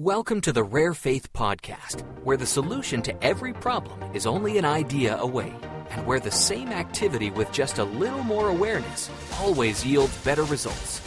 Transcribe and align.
Welcome 0.00 0.40
to 0.42 0.52
the 0.52 0.62
Rare 0.62 0.94
Faith 0.94 1.32
Podcast, 1.32 2.02
where 2.22 2.36
the 2.36 2.46
solution 2.46 3.02
to 3.02 3.24
every 3.24 3.52
problem 3.52 4.00
is 4.14 4.26
only 4.26 4.56
an 4.56 4.64
idea 4.64 5.18
away, 5.18 5.52
and 5.90 6.06
where 6.06 6.20
the 6.20 6.30
same 6.30 6.68
activity 6.68 7.32
with 7.32 7.50
just 7.50 7.78
a 7.78 7.84
little 7.84 8.22
more 8.22 8.48
awareness 8.48 9.10
always 9.40 9.84
yields 9.84 10.16
better 10.18 10.44
results. 10.44 11.00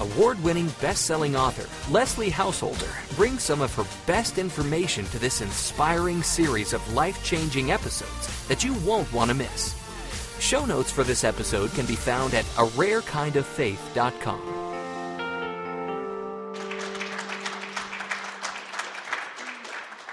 Award 0.00 0.42
winning 0.42 0.66
best 0.80 1.06
selling 1.06 1.36
author 1.36 1.68
Leslie 1.92 2.28
Householder 2.28 2.90
brings 3.14 3.44
some 3.44 3.60
of 3.60 3.72
her 3.76 3.86
best 4.04 4.36
information 4.38 5.04
to 5.06 5.20
this 5.20 5.40
inspiring 5.40 6.20
series 6.20 6.72
of 6.72 6.92
life 6.92 7.24
changing 7.24 7.70
episodes 7.70 8.48
that 8.48 8.64
you 8.64 8.74
won't 8.80 9.12
want 9.12 9.30
to 9.30 9.36
miss. 9.36 9.76
Show 10.40 10.64
notes 10.64 10.90
for 10.90 11.04
this 11.04 11.22
episode 11.22 11.70
can 11.74 11.86
be 11.86 11.94
found 11.94 12.34
at 12.34 12.44
a 12.58 12.64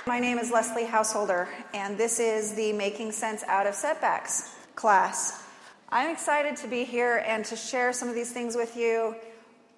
My 0.08 0.20
name 0.20 0.40
is 0.40 0.50
Leslie 0.50 0.86
Householder, 0.86 1.48
and 1.76 1.96
this 1.96 2.20
is 2.20 2.56
the 2.56 2.74
Making 2.74 3.12
Sense 3.12 3.44
Out 3.44 3.68
of 3.68 3.76
Setbacks 3.76 4.56
class. 4.74 5.44
I'm 5.90 6.10
excited 6.10 6.56
to 6.58 6.68
be 6.68 6.86
here 6.86 7.24
and 7.28 7.46
to 7.46 7.56
share 7.56 7.94
some 7.94 8.10
of 8.10 8.16
these 8.16 8.32
things 8.32 8.56
with 8.56 8.76
you, 8.76 9.16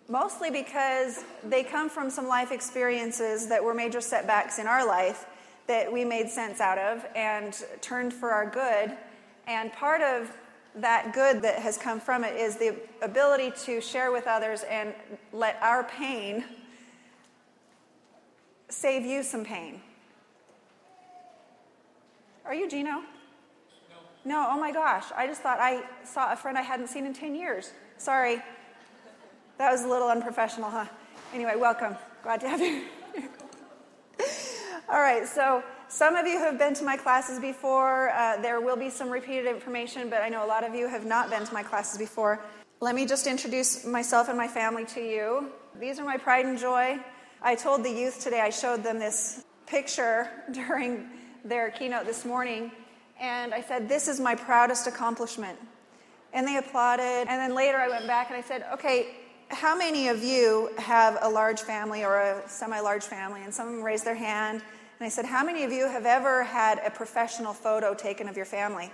mostly 0.07 0.49
because 0.49 1.25
they 1.43 1.61
come 1.61 1.89
from 1.89 2.09
some 2.09 2.25
life 2.25 2.53
experiences 2.53 3.49
that 3.49 3.61
were 3.61 3.73
major 3.73 3.99
setbacks 3.99 4.59
in 4.59 4.65
our 4.65 4.87
life 4.87 5.25
that 5.67 5.91
we 5.91 6.05
made 6.05 6.29
sense 6.29 6.61
out 6.61 6.77
of 6.77 7.05
and 7.17 7.61
turned 7.81 8.13
for 8.13 8.31
our 8.31 8.49
good. 8.49 8.95
And 9.45 9.73
part 9.73 9.99
of 9.99 10.31
that 10.75 11.13
good 11.13 11.41
that 11.41 11.59
has 11.59 11.77
come 11.77 11.99
from 11.99 12.23
it 12.23 12.37
is 12.37 12.55
the 12.55 12.77
ability 13.01 13.51
to 13.65 13.81
share 13.81 14.13
with 14.13 14.25
others 14.27 14.63
and 14.69 14.93
let 15.33 15.57
our 15.61 15.83
pain 15.83 16.45
save 18.69 19.05
you 19.05 19.21
some 19.21 19.43
pain. 19.43 19.81
Are 22.45 22.53
you 22.53 22.69
Gino? 22.69 22.91
No. 22.91 23.03
No, 24.25 24.47
oh 24.51 24.59
my 24.59 24.71
gosh. 24.71 25.05
I 25.15 25.27
just 25.27 25.41
thought 25.41 25.59
I 25.59 25.83
saw 26.03 26.33
a 26.33 26.35
friend 26.35 26.57
I 26.57 26.61
hadn't 26.61 26.87
seen 26.87 27.05
in 27.05 27.13
10 27.13 27.35
years. 27.35 27.71
Sorry. 27.97 28.41
That 29.57 29.71
was 29.71 29.83
a 29.83 29.87
little 29.87 30.09
unprofessional, 30.09 30.69
huh? 30.69 30.85
Anyway, 31.33 31.55
welcome. 31.55 31.95
Glad 32.21 32.41
to 32.41 32.49
have 32.49 32.59
you. 32.59 32.83
All 34.89 34.99
right, 34.99 35.25
so 35.25 35.63
some 35.87 36.15
of 36.15 36.27
you 36.27 36.37
have 36.37 36.59
been 36.59 36.73
to 36.73 36.83
my 36.83 36.97
classes 36.97 37.39
before. 37.39 38.09
Uh, 38.09 38.41
there 38.41 38.59
will 38.59 38.75
be 38.75 38.89
some 38.89 39.09
repeated 39.09 39.45
information, 39.45 40.09
but 40.09 40.21
I 40.21 40.29
know 40.29 40.45
a 40.45 40.47
lot 40.47 40.63
of 40.63 40.75
you 40.75 40.87
have 40.87 41.05
not 41.05 41.29
been 41.29 41.45
to 41.45 41.53
my 41.53 41.63
classes 41.63 41.97
before. 41.97 42.43
Let 42.81 42.95
me 42.95 43.05
just 43.05 43.25
introduce 43.25 43.85
myself 43.85 44.27
and 44.27 44.37
my 44.37 44.47
family 44.47 44.85
to 44.87 44.99
you. 44.99 45.49
These 45.79 45.99
are 45.99 46.05
my 46.05 46.17
pride 46.17 46.45
and 46.45 46.59
joy. 46.59 46.99
I 47.41 47.55
told 47.55 47.83
the 47.83 47.89
youth 47.89 48.21
today, 48.21 48.41
I 48.41 48.49
showed 48.49 48.83
them 48.83 48.99
this 48.99 49.45
picture 49.65 50.29
during 50.51 51.09
their 51.43 51.71
keynote 51.71 52.05
this 52.05 52.25
morning, 52.25 52.71
and 53.19 53.53
I 53.53 53.61
said, 53.61 53.89
This 53.89 54.07
is 54.07 54.19
my 54.19 54.35
proudest 54.35 54.87
accomplishment. 54.87 55.57
And 56.33 56.47
they 56.47 56.57
applauded. 56.57 57.27
And 57.27 57.29
then 57.29 57.53
later 57.53 57.77
I 57.77 57.87
went 57.89 58.07
back 58.07 58.29
and 58.29 58.37
I 58.37 58.41
said, 58.41 58.65
Okay, 58.73 59.15
how 59.49 59.77
many 59.77 60.07
of 60.07 60.23
you 60.23 60.71
have 60.77 61.17
a 61.21 61.29
large 61.29 61.61
family 61.61 62.03
or 62.03 62.19
a 62.19 62.49
semi 62.49 62.79
large 62.79 63.03
family? 63.03 63.41
And 63.43 63.53
some 63.53 63.67
of 63.67 63.73
them 63.73 63.83
raised 63.83 64.05
their 64.05 64.15
hand. 64.15 64.61
And 64.99 65.05
I 65.05 65.09
said, 65.09 65.25
How 65.25 65.43
many 65.43 65.63
of 65.63 65.71
you 65.71 65.87
have 65.87 66.05
ever 66.05 66.43
had 66.43 66.79
a 66.85 66.89
professional 66.89 67.53
photo 67.53 67.93
taken 67.93 68.27
of 68.27 68.35
your 68.35 68.45
family? 68.45 68.91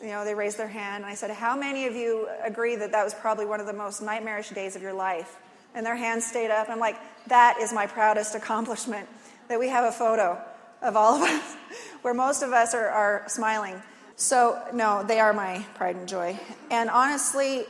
You 0.00 0.08
know, 0.08 0.24
they 0.24 0.34
raised 0.34 0.58
their 0.58 0.68
hand. 0.68 1.02
And 1.04 1.10
I 1.10 1.14
said, 1.14 1.30
How 1.30 1.56
many 1.56 1.86
of 1.86 1.94
you 1.94 2.28
agree 2.44 2.76
that 2.76 2.92
that 2.92 3.04
was 3.04 3.14
probably 3.14 3.46
one 3.46 3.60
of 3.60 3.66
the 3.66 3.72
most 3.72 4.00
nightmarish 4.02 4.50
days 4.50 4.76
of 4.76 4.82
your 4.82 4.92
life? 4.92 5.36
And 5.74 5.86
their 5.86 5.96
hands 5.96 6.24
stayed 6.26 6.50
up. 6.50 6.68
I'm 6.68 6.78
like, 6.78 6.96
That 7.26 7.58
is 7.60 7.72
my 7.72 7.86
proudest 7.86 8.34
accomplishment, 8.34 9.08
that 9.48 9.58
we 9.58 9.68
have 9.68 9.84
a 9.84 9.92
photo 9.92 10.40
of 10.82 10.96
all 10.96 11.14
of 11.14 11.22
us, 11.22 11.56
where 12.02 12.14
most 12.14 12.42
of 12.42 12.52
us 12.52 12.74
are, 12.74 12.88
are 12.88 13.24
smiling. 13.28 13.80
So, 14.16 14.60
no, 14.72 15.02
they 15.02 15.18
are 15.18 15.32
my 15.32 15.64
pride 15.74 15.96
and 15.96 16.06
joy. 16.06 16.38
And 16.70 16.90
honestly, 16.90 17.64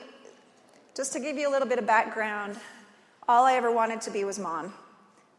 just 0.97 1.13
to 1.13 1.21
give 1.21 1.37
you 1.37 1.49
a 1.49 1.53
little 1.53 1.69
bit 1.69 1.79
of 1.79 1.87
background, 1.87 2.57
all 3.29 3.45
I 3.45 3.55
ever 3.55 3.71
wanted 3.71 4.01
to 4.03 4.11
be 4.11 4.25
was 4.25 4.39
mom. 4.39 4.75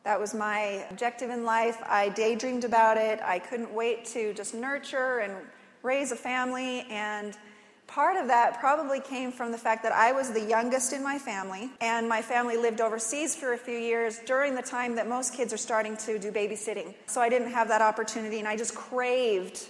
That 0.04 0.20
was 0.20 0.34
my 0.34 0.86
objective 0.90 1.30
in 1.30 1.44
life. 1.44 1.78
I 1.86 2.10
daydreamed 2.10 2.64
about 2.64 2.98
it. 2.98 3.20
I 3.22 3.40
couldn't 3.40 3.72
wait 3.74 4.06
to 4.06 4.34
just 4.34 4.56
nurture 4.56 5.20
and 5.20 5.34
raise 5.84 6.12
a 6.12 6.16
family. 6.16 6.86
And 6.90 7.38
Part 7.92 8.16
of 8.16 8.28
that 8.30 8.62
probably 8.62 9.02
came 9.02 9.34
from 9.34 9.52
the 9.52 9.58
fact 9.58 9.84
that 9.84 9.92
I 9.92 10.14
was 10.14 10.32
the 10.32 10.40
youngest 10.40 10.94
in 10.94 11.04
my 11.04 11.20
family, 11.20 11.70
and 11.82 12.08
my 12.08 12.22
family 12.22 12.56
lived 12.56 12.80
overseas 12.80 13.36
for 13.36 13.52
a 13.52 13.58
few 13.58 13.78
years 13.78 14.20
during 14.26 14.56
the 14.56 14.62
time 14.62 14.96
that 14.96 15.10
most 15.10 15.34
kids 15.34 15.52
are 15.52 15.58
starting 15.58 15.98
to 15.98 16.18
do 16.18 16.32
babysitting. 16.32 16.94
So 17.08 17.20
I 17.20 17.28
didn't 17.28 17.52
have 17.52 17.68
that 17.68 17.82
opportunity, 17.82 18.40
and 18.40 18.48
I 18.48 18.56
just 18.56 18.76
craved 18.76 19.68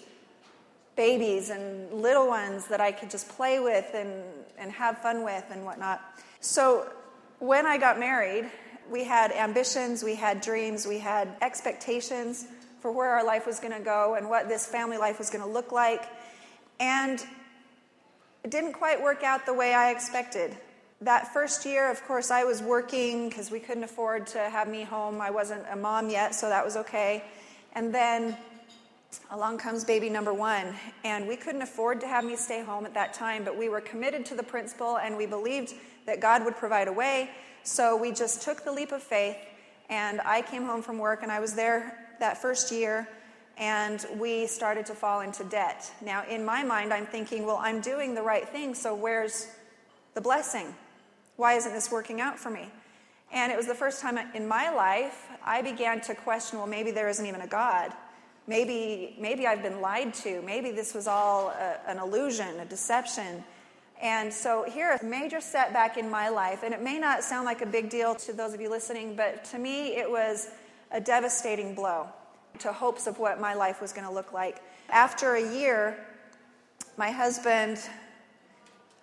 babies 0.95 1.49
and 1.49 1.91
little 1.91 2.27
ones 2.27 2.67
that 2.67 2.79
I 2.79 2.91
could 2.91 3.09
just 3.09 3.27
play 3.27 3.59
with 3.59 3.91
and, 3.95 4.11
and 4.55 4.71
have 4.71 4.99
fun 4.99 5.23
with 5.23 5.45
and 5.49 5.65
whatnot. 5.65 5.99
So 6.41 6.87
when 7.39 7.65
I 7.65 7.79
got 7.79 7.99
married, 7.99 8.51
we 8.87 9.03
had 9.03 9.31
ambitions, 9.31 10.03
we 10.03 10.13
had 10.13 10.41
dreams, 10.41 10.85
we 10.85 10.99
had 10.99 11.27
expectations 11.41 12.45
for 12.81 12.91
where 12.91 13.09
our 13.09 13.25
life 13.25 13.47
was 13.47 13.59
going 13.59 13.73
to 13.73 13.83
go 13.83 14.13
and 14.13 14.29
what 14.29 14.47
this 14.47 14.67
family 14.67 14.99
life 14.99 15.17
was 15.17 15.31
going 15.31 15.43
to 15.43 15.49
look 15.49 15.71
like. 15.71 16.03
And 16.79 17.25
it 18.43 18.51
didn't 18.51 18.73
quite 18.73 19.01
work 19.01 19.23
out 19.23 19.45
the 19.45 19.53
way 19.53 19.73
I 19.73 19.91
expected. 19.91 20.55
That 21.01 21.33
first 21.33 21.65
year, 21.65 21.89
of 21.89 22.03
course, 22.03 22.29
I 22.31 22.43
was 22.43 22.61
working 22.61 23.29
because 23.29 23.49
we 23.49 23.59
couldn't 23.59 23.83
afford 23.83 24.27
to 24.27 24.39
have 24.39 24.67
me 24.67 24.83
home. 24.83 25.19
I 25.19 25.31
wasn't 25.31 25.63
a 25.71 25.75
mom 25.75 26.09
yet, 26.09 26.35
so 26.35 26.49
that 26.49 26.63
was 26.63 26.75
okay. 26.77 27.23
And 27.73 27.93
then 27.93 28.37
along 29.31 29.57
comes 29.57 29.83
baby 29.83 30.09
number 30.09 30.33
one, 30.33 30.75
and 31.03 31.27
we 31.27 31.35
couldn't 31.35 31.61
afford 31.61 32.01
to 32.01 32.07
have 32.07 32.23
me 32.23 32.35
stay 32.35 32.63
home 32.63 32.85
at 32.85 32.93
that 32.93 33.13
time, 33.13 33.43
but 33.43 33.57
we 33.57 33.69
were 33.69 33.81
committed 33.81 34.25
to 34.27 34.35
the 34.35 34.43
principle 34.43 34.97
and 34.97 35.17
we 35.17 35.25
believed 35.25 35.73
that 36.05 36.19
God 36.19 36.45
would 36.45 36.55
provide 36.55 36.87
a 36.87 36.93
way. 36.93 37.29
So 37.63 37.95
we 37.95 38.11
just 38.11 38.41
took 38.41 38.63
the 38.63 38.71
leap 38.71 38.91
of 38.91 39.03
faith, 39.03 39.37
and 39.89 40.21
I 40.21 40.41
came 40.41 40.65
home 40.65 40.81
from 40.81 40.97
work, 40.97 41.23
and 41.23 41.31
I 41.31 41.39
was 41.39 41.53
there 41.53 42.15
that 42.19 42.41
first 42.41 42.71
year 42.71 43.07
and 43.61 44.07
we 44.17 44.47
started 44.47 44.87
to 44.87 44.95
fall 44.95 45.21
into 45.21 45.43
debt. 45.43 45.89
Now, 46.01 46.25
in 46.27 46.43
my 46.43 46.63
mind, 46.63 46.91
I'm 46.91 47.05
thinking, 47.05 47.45
well, 47.45 47.59
I'm 47.61 47.79
doing 47.79 48.15
the 48.15 48.23
right 48.23 48.49
thing, 48.49 48.73
so 48.73 48.95
where's 48.95 49.47
the 50.15 50.19
blessing? 50.19 50.73
Why 51.35 51.53
isn't 51.53 51.71
this 51.71 51.91
working 51.91 52.19
out 52.19 52.39
for 52.39 52.49
me? 52.49 52.71
And 53.31 53.51
it 53.51 53.55
was 53.55 53.67
the 53.67 53.75
first 53.75 54.01
time 54.01 54.17
in 54.33 54.47
my 54.47 54.71
life 54.71 55.27
I 55.45 55.61
began 55.61 56.01
to 56.01 56.15
question, 56.15 56.57
well, 56.57 56.67
maybe 56.67 56.89
there 56.89 57.07
isn't 57.07 57.25
even 57.25 57.41
a 57.41 57.47
God. 57.47 57.93
Maybe, 58.47 59.15
maybe 59.19 59.45
I've 59.45 59.61
been 59.61 59.79
lied 59.79 60.15
to. 60.15 60.41
Maybe 60.41 60.71
this 60.71 60.95
was 60.95 61.07
all 61.07 61.49
a, 61.49 61.77
an 61.87 61.99
illusion, 61.99 62.59
a 62.59 62.65
deception. 62.65 63.43
And 64.01 64.33
so 64.33 64.65
here, 64.67 64.97
a 64.99 65.05
major 65.05 65.39
setback 65.39 65.97
in 65.97 66.09
my 66.09 66.29
life, 66.29 66.63
and 66.63 66.73
it 66.73 66.81
may 66.81 66.97
not 66.97 67.23
sound 67.23 67.45
like 67.45 67.61
a 67.61 67.67
big 67.67 67.91
deal 67.91 68.15
to 68.15 68.33
those 68.33 68.55
of 68.55 68.59
you 68.59 68.71
listening, 68.71 69.15
but 69.15 69.45
to 69.45 69.59
me, 69.59 69.95
it 69.97 70.09
was 70.09 70.49
a 70.91 70.99
devastating 70.99 71.75
blow 71.75 72.07
to 72.59 72.71
hopes 72.71 73.07
of 73.07 73.19
what 73.19 73.39
my 73.39 73.53
life 73.53 73.81
was 73.81 73.93
going 73.93 74.07
to 74.07 74.13
look 74.13 74.33
like. 74.33 74.61
After 74.89 75.35
a 75.35 75.53
year, 75.53 75.97
my 76.97 77.11
husband, 77.11 77.79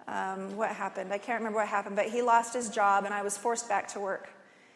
um, 0.06 0.56
what 0.56 0.70
happened? 0.70 1.12
I 1.12 1.19
can't 1.19 1.41
remember 1.41 1.59
what 1.59 1.69
happened, 1.69 1.97
but 1.97 2.06
he 2.06 2.22
lost 2.22 2.54
his 2.54 2.69
job 2.70 3.04
and 3.04 3.12
I 3.12 3.22
was 3.22 3.36
forced 3.36 3.69
back 3.69 3.88
to 3.88 4.00
work. 4.00 4.31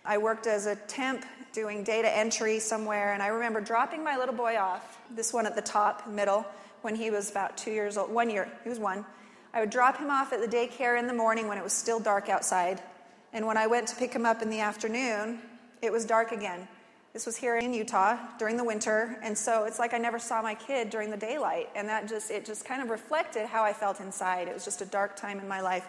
I 0.04 0.18
worked 0.18 0.46
as 0.46 0.66
a 0.66 0.74
temp 0.74 1.24
doing 1.52 1.84
data 1.84 2.14
entry 2.16 2.58
somewhere, 2.58 3.12
and 3.12 3.22
I 3.22 3.28
remember 3.28 3.60
dropping 3.60 4.02
my 4.02 4.16
little 4.16 4.34
boy 4.34 4.56
off, 4.58 5.00
this 5.14 5.32
one 5.32 5.46
at 5.46 5.54
the 5.54 5.62
top, 5.62 6.08
middle, 6.08 6.44
when 6.80 6.96
he 6.96 7.10
was 7.10 7.30
about 7.30 7.56
two 7.56 7.70
years 7.70 7.96
old, 7.96 8.10
one 8.10 8.28
year, 8.28 8.50
he 8.64 8.68
was 8.68 8.80
one. 8.80 9.04
I 9.54 9.60
would 9.60 9.70
drop 9.70 9.98
him 9.98 10.10
off 10.10 10.32
at 10.32 10.40
the 10.40 10.48
daycare 10.48 10.98
in 10.98 11.06
the 11.06 11.12
morning 11.12 11.46
when 11.46 11.56
it 11.56 11.62
was 11.62 11.72
still 11.72 12.00
dark 12.00 12.28
outside. 12.28 12.82
And 13.32 13.46
when 13.46 13.56
I 13.56 13.66
went 13.66 13.86
to 13.88 13.96
pick 13.96 14.12
him 14.12 14.26
up 14.26 14.42
in 14.42 14.50
the 14.50 14.60
afternoon, 14.60 15.38
it 15.82 15.92
was 15.92 16.04
dark 16.04 16.32
again. 16.32 16.66
This 17.12 17.26
was 17.26 17.36
here 17.36 17.56
in 17.58 17.74
Utah 17.74 18.16
during 18.38 18.56
the 18.56 18.64
winter, 18.64 19.18
and 19.22 19.36
so 19.36 19.64
it's 19.64 19.78
like 19.78 19.92
I 19.92 19.98
never 19.98 20.18
saw 20.18 20.40
my 20.40 20.54
kid 20.54 20.88
during 20.88 21.10
the 21.10 21.16
daylight, 21.16 21.68
and 21.74 21.86
that 21.90 22.08
just 22.08 22.30
it 22.30 22.46
just 22.46 22.64
kind 22.64 22.80
of 22.80 22.88
reflected 22.88 23.46
how 23.46 23.62
I 23.62 23.74
felt 23.74 24.00
inside. 24.00 24.48
It 24.48 24.54
was 24.54 24.64
just 24.64 24.80
a 24.80 24.86
dark 24.86 25.14
time 25.14 25.38
in 25.38 25.46
my 25.46 25.60
life. 25.60 25.86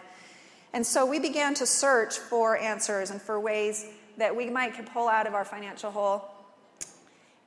And 0.74 0.86
so 0.86 1.06
we 1.06 1.18
began 1.18 1.54
to 1.54 1.66
search 1.66 2.18
for 2.18 2.58
answers 2.58 3.10
and 3.10 3.22
for 3.22 3.40
ways 3.40 3.86
that 4.18 4.36
we 4.36 4.50
might 4.50 4.74
pull 4.92 5.08
out 5.08 5.26
of 5.26 5.32
our 5.32 5.46
financial 5.46 5.90
hole. 5.90 6.24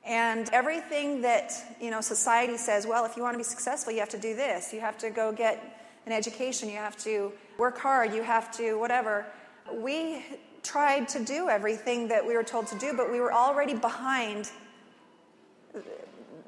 And 0.03 0.49
everything 0.53 1.21
that, 1.21 1.51
you 1.79 1.91
know, 1.91 2.01
society 2.01 2.57
says, 2.57 2.87
well, 2.87 3.05
if 3.05 3.15
you 3.15 3.21
want 3.21 3.33
to 3.33 3.37
be 3.37 3.43
successful, 3.43 3.93
you 3.93 3.99
have 3.99 4.09
to 4.09 4.17
do 4.17 4.33
this. 4.33 4.73
You 4.73 4.79
have 4.79 4.97
to 4.99 5.09
go 5.11 5.31
get 5.31 5.77
an 6.05 6.13
education, 6.13 6.69
you 6.69 6.77
have 6.77 6.97
to 7.03 7.31
work 7.59 7.77
hard, 7.77 8.13
you 8.13 8.23
have 8.23 8.49
to 8.57 8.79
whatever. 8.79 9.25
We 9.71 10.23
tried 10.67 11.07
to 11.09 11.23
do 11.23 11.49
everything 11.49 12.09
that 12.09 12.25
we 12.25 12.35
were 12.35 12.43
told 12.43 12.67
to 12.67 12.77
do, 12.77 12.93
but 12.95 13.11
we 13.11 13.19
were 13.19 13.33
already 13.33 13.73
behind 13.73 14.51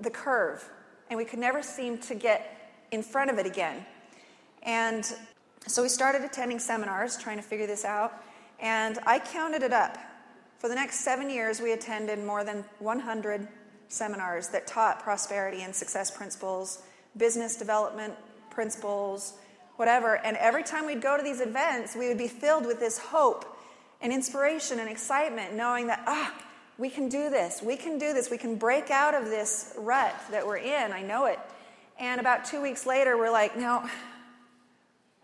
the 0.01 0.09
curve, 0.09 0.67
and 1.09 1.17
we 1.17 1.25
could 1.25 1.39
never 1.39 1.63
seem 1.63 1.97
to 1.97 2.15
get 2.15 2.73
in 2.91 3.01
front 3.01 3.31
of 3.31 3.39
it 3.39 3.45
again. 3.45 3.85
And 4.63 5.05
so 5.67 5.81
we 5.81 5.89
started 5.89 6.23
attending 6.23 6.59
seminars 6.59 7.17
trying 7.17 7.37
to 7.37 7.43
figure 7.43 7.67
this 7.67 7.85
out, 7.85 8.13
and 8.59 8.99
I 9.05 9.19
counted 9.19 9.63
it 9.63 9.71
up 9.73 9.97
For 10.59 10.67
the 10.67 10.75
next 10.75 11.05
seven 11.05 11.29
years, 11.29 11.61
we 11.61 11.71
attended 11.71 12.19
more 12.19 12.43
than 12.43 12.65
100 12.79 13.47
seminars 13.87 14.49
that 14.49 14.67
taught 14.67 15.01
prosperity 15.01 15.61
and 15.61 15.73
success 15.73 16.11
principles, 16.11 16.83
business 17.15 17.55
development 17.55 18.13
principles, 18.49 19.35
whatever. 19.77 20.17
And 20.17 20.35
every 20.35 20.63
time 20.63 20.85
we'd 20.85 21.01
go 21.01 21.15
to 21.15 21.23
these 21.23 21.39
events, 21.39 21.95
we 21.95 22.09
would 22.09 22.17
be 22.17 22.27
filled 22.27 22.65
with 22.65 22.81
this 22.81 22.97
hope 22.97 23.57
and 24.01 24.13
inspiration 24.13 24.79
and 24.79 24.89
excitement, 24.89 25.53
knowing 25.53 25.87
that, 25.87 26.03
ah, 26.07 26.33
we 26.77 26.89
can 26.89 27.09
do 27.09 27.29
this. 27.29 27.61
We 27.61 27.75
can 27.75 27.97
do 27.97 28.13
this. 28.13 28.29
We 28.29 28.37
can 28.37 28.55
break 28.55 28.89
out 28.89 29.13
of 29.13 29.25
this 29.25 29.73
rut 29.77 30.15
that 30.31 30.47
we're 30.47 30.57
in. 30.57 30.93
I 30.93 31.01
know 31.01 31.25
it. 31.25 31.39
And 31.99 32.21
about 32.21 32.45
two 32.45 32.61
weeks 32.61 32.85
later, 32.85 33.17
we're 33.17 33.31
like, 33.31 33.57
no, 33.57 33.87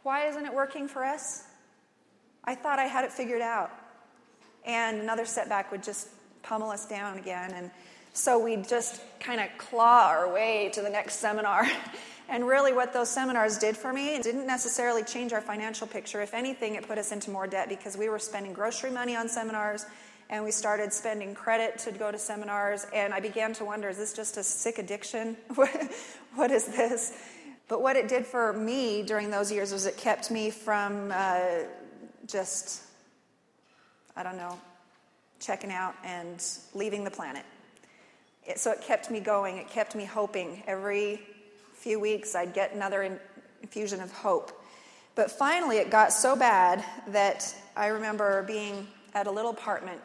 why 0.03 0.27
isn't 0.27 0.45
it 0.45 0.53
working 0.53 0.87
for 0.87 1.05
us? 1.05 1.43
I 2.43 2.55
thought 2.55 2.79
I 2.79 2.85
had 2.85 3.05
it 3.05 3.13
figured 3.13 3.41
out 3.41 3.71
and 4.65 4.99
another 4.99 5.25
setback 5.25 5.71
would 5.71 5.83
just 5.83 6.09
pummel 6.43 6.71
us 6.71 6.85
down 6.85 7.17
again. 7.17 7.51
And 7.53 7.71
so 8.13 8.39
we'd 8.39 8.67
just 8.67 9.01
kind 9.19 9.39
of 9.39 9.47
claw 9.57 10.07
our 10.07 10.31
way 10.31 10.69
to 10.73 10.81
the 10.81 10.89
next 10.89 11.15
seminar. 11.15 11.65
and 12.27 12.47
really, 12.47 12.73
what 12.73 12.93
those 12.93 13.09
seminars 13.09 13.57
did 13.57 13.77
for 13.77 13.93
me 13.93 14.19
didn't 14.21 14.47
necessarily 14.47 15.03
change 15.03 15.31
our 15.31 15.41
financial 15.41 15.85
picture. 15.85 16.21
If 16.21 16.33
anything, 16.33 16.75
it 16.75 16.87
put 16.87 16.97
us 16.97 17.11
into 17.11 17.29
more 17.29 17.47
debt 17.47 17.69
because 17.69 17.97
we 17.97 18.09
were 18.09 18.19
spending 18.19 18.53
grocery 18.53 18.91
money 18.91 19.15
on 19.15 19.29
seminars 19.29 19.85
and 20.29 20.43
we 20.43 20.51
started 20.51 20.91
spending 20.91 21.35
credit 21.35 21.77
to 21.79 21.91
go 21.91 22.11
to 22.11 22.17
seminars. 22.17 22.87
And 22.93 23.13
I 23.13 23.19
began 23.19 23.53
to 23.53 23.65
wonder 23.65 23.89
is 23.89 23.97
this 23.97 24.13
just 24.13 24.37
a 24.37 24.43
sick 24.43 24.79
addiction? 24.79 25.37
what 26.35 26.51
is 26.51 26.65
this? 26.65 27.13
But 27.67 27.81
what 27.81 27.95
it 27.95 28.07
did 28.07 28.25
for 28.25 28.53
me 28.53 29.03
during 29.03 29.29
those 29.29 29.51
years 29.51 29.71
was 29.71 29.85
it 29.85 29.97
kept 29.97 30.31
me 30.31 30.49
from 30.49 31.11
uh, 31.13 31.63
just 32.27 32.83
I 34.17 34.23
don't 34.23 34.37
know, 34.37 34.57
checking 35.39 35.71
out 35.71 35.93
and 36.03 36.41
leaving 36.73 37.03
the 37.03 37.11
planet. 37.11 37.43
It, 38.45 38.59
so 38.59 38.71
it 38.71 38.81
kept 38.81 39.11
me 39.11 39.19
going, 39.19 39.57
it 39.57 39.69
kept 39.69 39.93
me 39.93 40.05
hoping. 40.05 40.63
Every 40.67 41.19
few 41.85 41.99
weeks, 41.99 42.33
I'd 42.33 42.51
get 42.51 42.73
another 42.73 43.19
infusion 43.61 44.01
of 44.01 44.11
hope. 44.11 44.59
But 45.13 45.29
finally, 45.29 45.77
it 45.77 45.91
got 45.91 46.11
so 46.11 46.35
bad 46.35 46.83
that 47.09 47.55
I 47.75 47.89
remember 47.89 48.41
being 48.41 48.87
at 49.13 49.27
a 49.27 49.31
little 49.31 49.51
apartment 49.51 50.01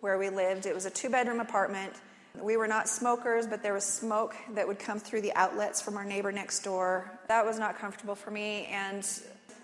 where 0.00 0.16
we 0.16 0.28
lived. 0.28 0.64
It 0.64 0.72
was 0.72 0.86
a 0.86 0.90
two 0.90 1.10
bedroom 1.10 1.40
apartment. 1.40 1.92
We 2.40 2.56
were 2.56 2.68
not 2.68 2.88
smokers, 2.88 3.48
but 3.48 3.64
there 3.64 3.74
was 3.74 3.82
smoke 3.82 4.36
that 4.54 4.64
would 4.68 4.78
come 4.78 5.00
through 5.00 5.22
the 5.22 5.34
outlets 5.34 5.82
from 5.82 5.96
our 5.96 6.04
neighbor 6.04 6.30
next 6.30 6.60
door. 6.60 7.18
That 7.26 7.44
was 7.44 7.58
not 7.58 7.76
comfortable 7.76 8.14
for 8.14 8.30
me, 8.30 8.66
and 8.66 9.04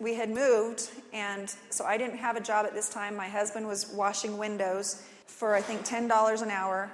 we 0.00 0.16
had 0.16 0.28
moved, 0.28 0.90
and 1.12 1.54
so 1.70 1.84
I 1.84 1.98
didn't 1.98 2.16
have 2.16 2.34
a 2.34 2.40
job 2.40 2.66
at 2.66 2.74
this 2.74 2.88
time. 2.88 3.14
My 3.14 3.28
husband 3.28 3.68
was 3.68 3.92
washing 3.92 4.38
windows 4.38 5.04
for, 5.28 5.54
I 5.54 5.60
think, 5.60 5.86
$10 5.86 6.42
an 6.42 6.50
hour. 6.50 6.90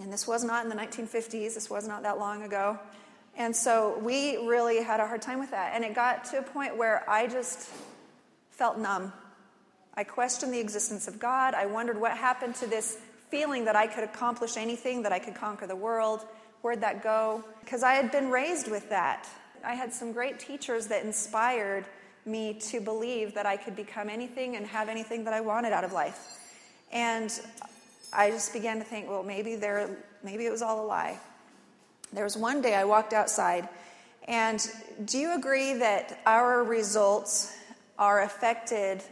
And 0.00 0.10
this 0.10 0.26
was 0.26 0.42
not 0.42 0.64
in 0.64 0.70
the 0.70 0.76
1950s, 0.76 1.52
this 1.52 1.68
was 1.68 1.86
not 1.86 2.02
that 2.04 2.18
long 2.18 2.42
ago. 2.42 2.78
And 3.36 3.54
so 3.54 3.98
we 3.98 4.38
really 4.38 4.82
had 4.82 4.98
a 4.98 5.06
hard 5.06 5.20
time 5.20 5.38
with 5.38 5.50
that. 5.50 5.72
And 5.74 5.84
it 5.84 5.94
got 5.94 6.24
to 6.26 6.38
a 6.38 6.42
point 6.42 6.76
where 6.76 7.08
I 7.08 7.26
just 7.26 7.68
felt 8.50 8.78
numb. 8.78 9.12
I 9.94 10.04
questioned 10.04 10.52
the 10.52 10.60
existence 10.60 11.06
of 11.08 11.18
God. 11.18 11.54
I 11.54 11.66
wondered 11.66 12.00
what 12.00 12.12
happened 12.12 12.54
to 12.56 12.66
this 12.66 12.98
feeling 13.30 13.64
that 13.66 13.76
I 13.76 13.86
could 13.86 14.04
accomplish 14.04 14.56
anything, 14.56 15.02
that 15.02 15.12
I 15.12 15.18
could 15.18 15.34
conquer 15.34 15.66
the 15.66 15.76
world. 15.76 16.24
Where'd 16.62 16.80
that 16.80 17.02
go? 17.02 17.44
Because 17.60 17.82
I 17.82 17.92
had 17.94 18.10
been 18.10 18.30
raised 18.30 18.70
with 18.70 18.88
that. 18.90 19.28
I 19.64 19.74
had 19.74 19.92
some 19.92 20.12
great 20.12 20.38
teachers 20.38 20.86
that 20.88 21.04
inspired 21.04 21.84
me 22.24 22.54
to 22.54 22.80
believe 22.80 23.34
that 23.34 23.46
I 23.46 23.56
could 23.56 23.76
become 23.76 24.08
anything 24.08 24.56
and 24.56 24.66
have 24.66 24.88
anything 24.88 25.24
that 25.24 25.34
I 25.34 25.40
wanted 25.40 25.72
out 25.72 25.84
of 25.84 25.92
life. 25.92 26.38
And 26.92 27.32
I 28.12 28.30
just 28.30 28.52
began 28.52 28.78
to 28.78 28.84
think, 28.84 29.08
well, 29.08 29.22
maybe 29.22 29.56
there, 29.56 29.90
maybe 30.22 30.46
it 30.46 30.50
was 30.50 30.62
all 30.62 30.84
a 30.84 30.86
lie. 30.86 31.18
There 32.12 32.24
was 32.24 32.36
one 32.36 32.62
day 32.62 32.74
I 32.74 32.84
walked 32.84 33.12
outside, 33.12 33.68
and 34.28 34.64
do 35.04 35.18
you 35.18 35.34
agree 35.34 35.74
that 35.74 36.20
our 36.26 36.64
results 36.64 37.56
are 37.98 38.22
affected 38.22 39.02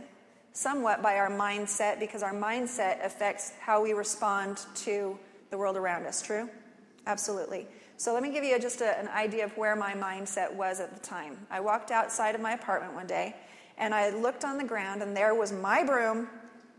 somewhat 0.53 1.03
by 1.03 1.17
our 1.17 1.31
mindset 1.31 1.99
because 1.99 2.23
our 2.23 2.33
mindset 2.33 3.05
affects 3.05 3.53
how 3.61 3.83
we 3.83 3.93
respond 3.93 4.61
to 4.77 5.19
the 5.51 5.59
world 5.59 5.77
around 5.77 6.07
us? 6.07 6.23
True? 6.23 6.49
Absolutely. 7.07 7.67
So 7.97 8.13
let 8.13 8.23
me 8.23 8.31
give 8.31 8.45
you 8.45 8.59
just 8.59 8.81
a, 8.81 8.99
an 8.99 9.09
idea 9.09 9.45
of 9.45 9.57
where 9.57 9.77
my 9.77 9.93
mindset 9.95 10.53
was 10.53 10.81
at 10.81 10.95
the 10.95 11.01
time. 11.01 11.37
I 11.51 11.61
walked 11.61 11.91
outside 11.91 12.35
of 12.35 12.41
my 12.41 12.53
apartment 12.53 12.95
one 12.95 13.07
day 13.07 13.37
and 13.79 13.95
I 13.95 14.11
looked 14.11 14.45
on 14.45 14.59
the 14.59 14.65
ground 14.65 15.03
and 15.03 15.17
there 15.17 15.35
was 15.35 15.53
my 15.53 15.85
broom 15.85 16.29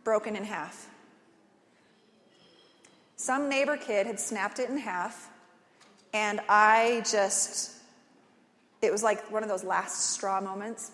broken 0.04 0.36
in 0.36 0.44
half. 0.44 0.88
Some 3.18 3.50
neighbor 3.50 3.78
kid 3.78 4.08
had 4.08 4.20
snapped 4.20 4.60
it 4.60 4.70
in 4.70 4.78
half 4.78 5.30
and 6.16 6.40
I 6.48 7.04
just, 7.12 7.74
it 8.82 8.90
was 8.90 9.04
like 9.04 9.30
one 9.30 9.44
of 9.44 9.50
those 9.50 9.66
last 9.66 10.12
straw 10.12 10.40
moments. 10.40 10.92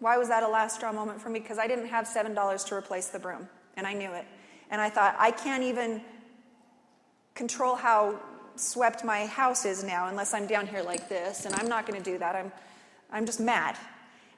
Why 0.00 0.16
was 0.18 0.26
that 0.30 0.42
a 0.42 0.48
last 0.48 0.74
straw 0.74 0.92
moment 0.92 1.20
for 1.20 1.28
me? 1.28 1.38
Because 1.38 1.58
I 1.58 1.68
didn't 1.68 1.86
have 1.86 2.06
$7 2.06 2.66
to 2.66 2.74
replace 2.74 3.06
the 3.06 3.20
broom 3.20 3.48
and 3.76 3.86
I 3.86 3.92
knew 3.92 4.12
it. 4.12 4.26
And 4.72 4.80
I 4.80 4.90
thought, 4.90 5.14
I 5.16 5.30
can't 5.30 5.62
even 5.62 6.02
control 7.36 7.76
how 7.76 8.18
swept 8.56 9.04
my 9.04 9.26
house 9.26 9.64
is 9.64 9.84
now 9.84 10.08
unless 10.08 10.34
I'm 10.34 10.48
down 10.48 10.66
here 10.66 10.82
like 10.82 11.08
this, 11.08 11.46
and 11.46 11.54
I'm 11.54 11.68
not 11.68 11.86
going 11.86 12.02
to 12.02 12.10
do 12.10 12.18
that. 12.18 12.34
I'm, 12.34 12.50
I'm 13.12 13.26
just 13.26 13.38
mad. 13.38 13.76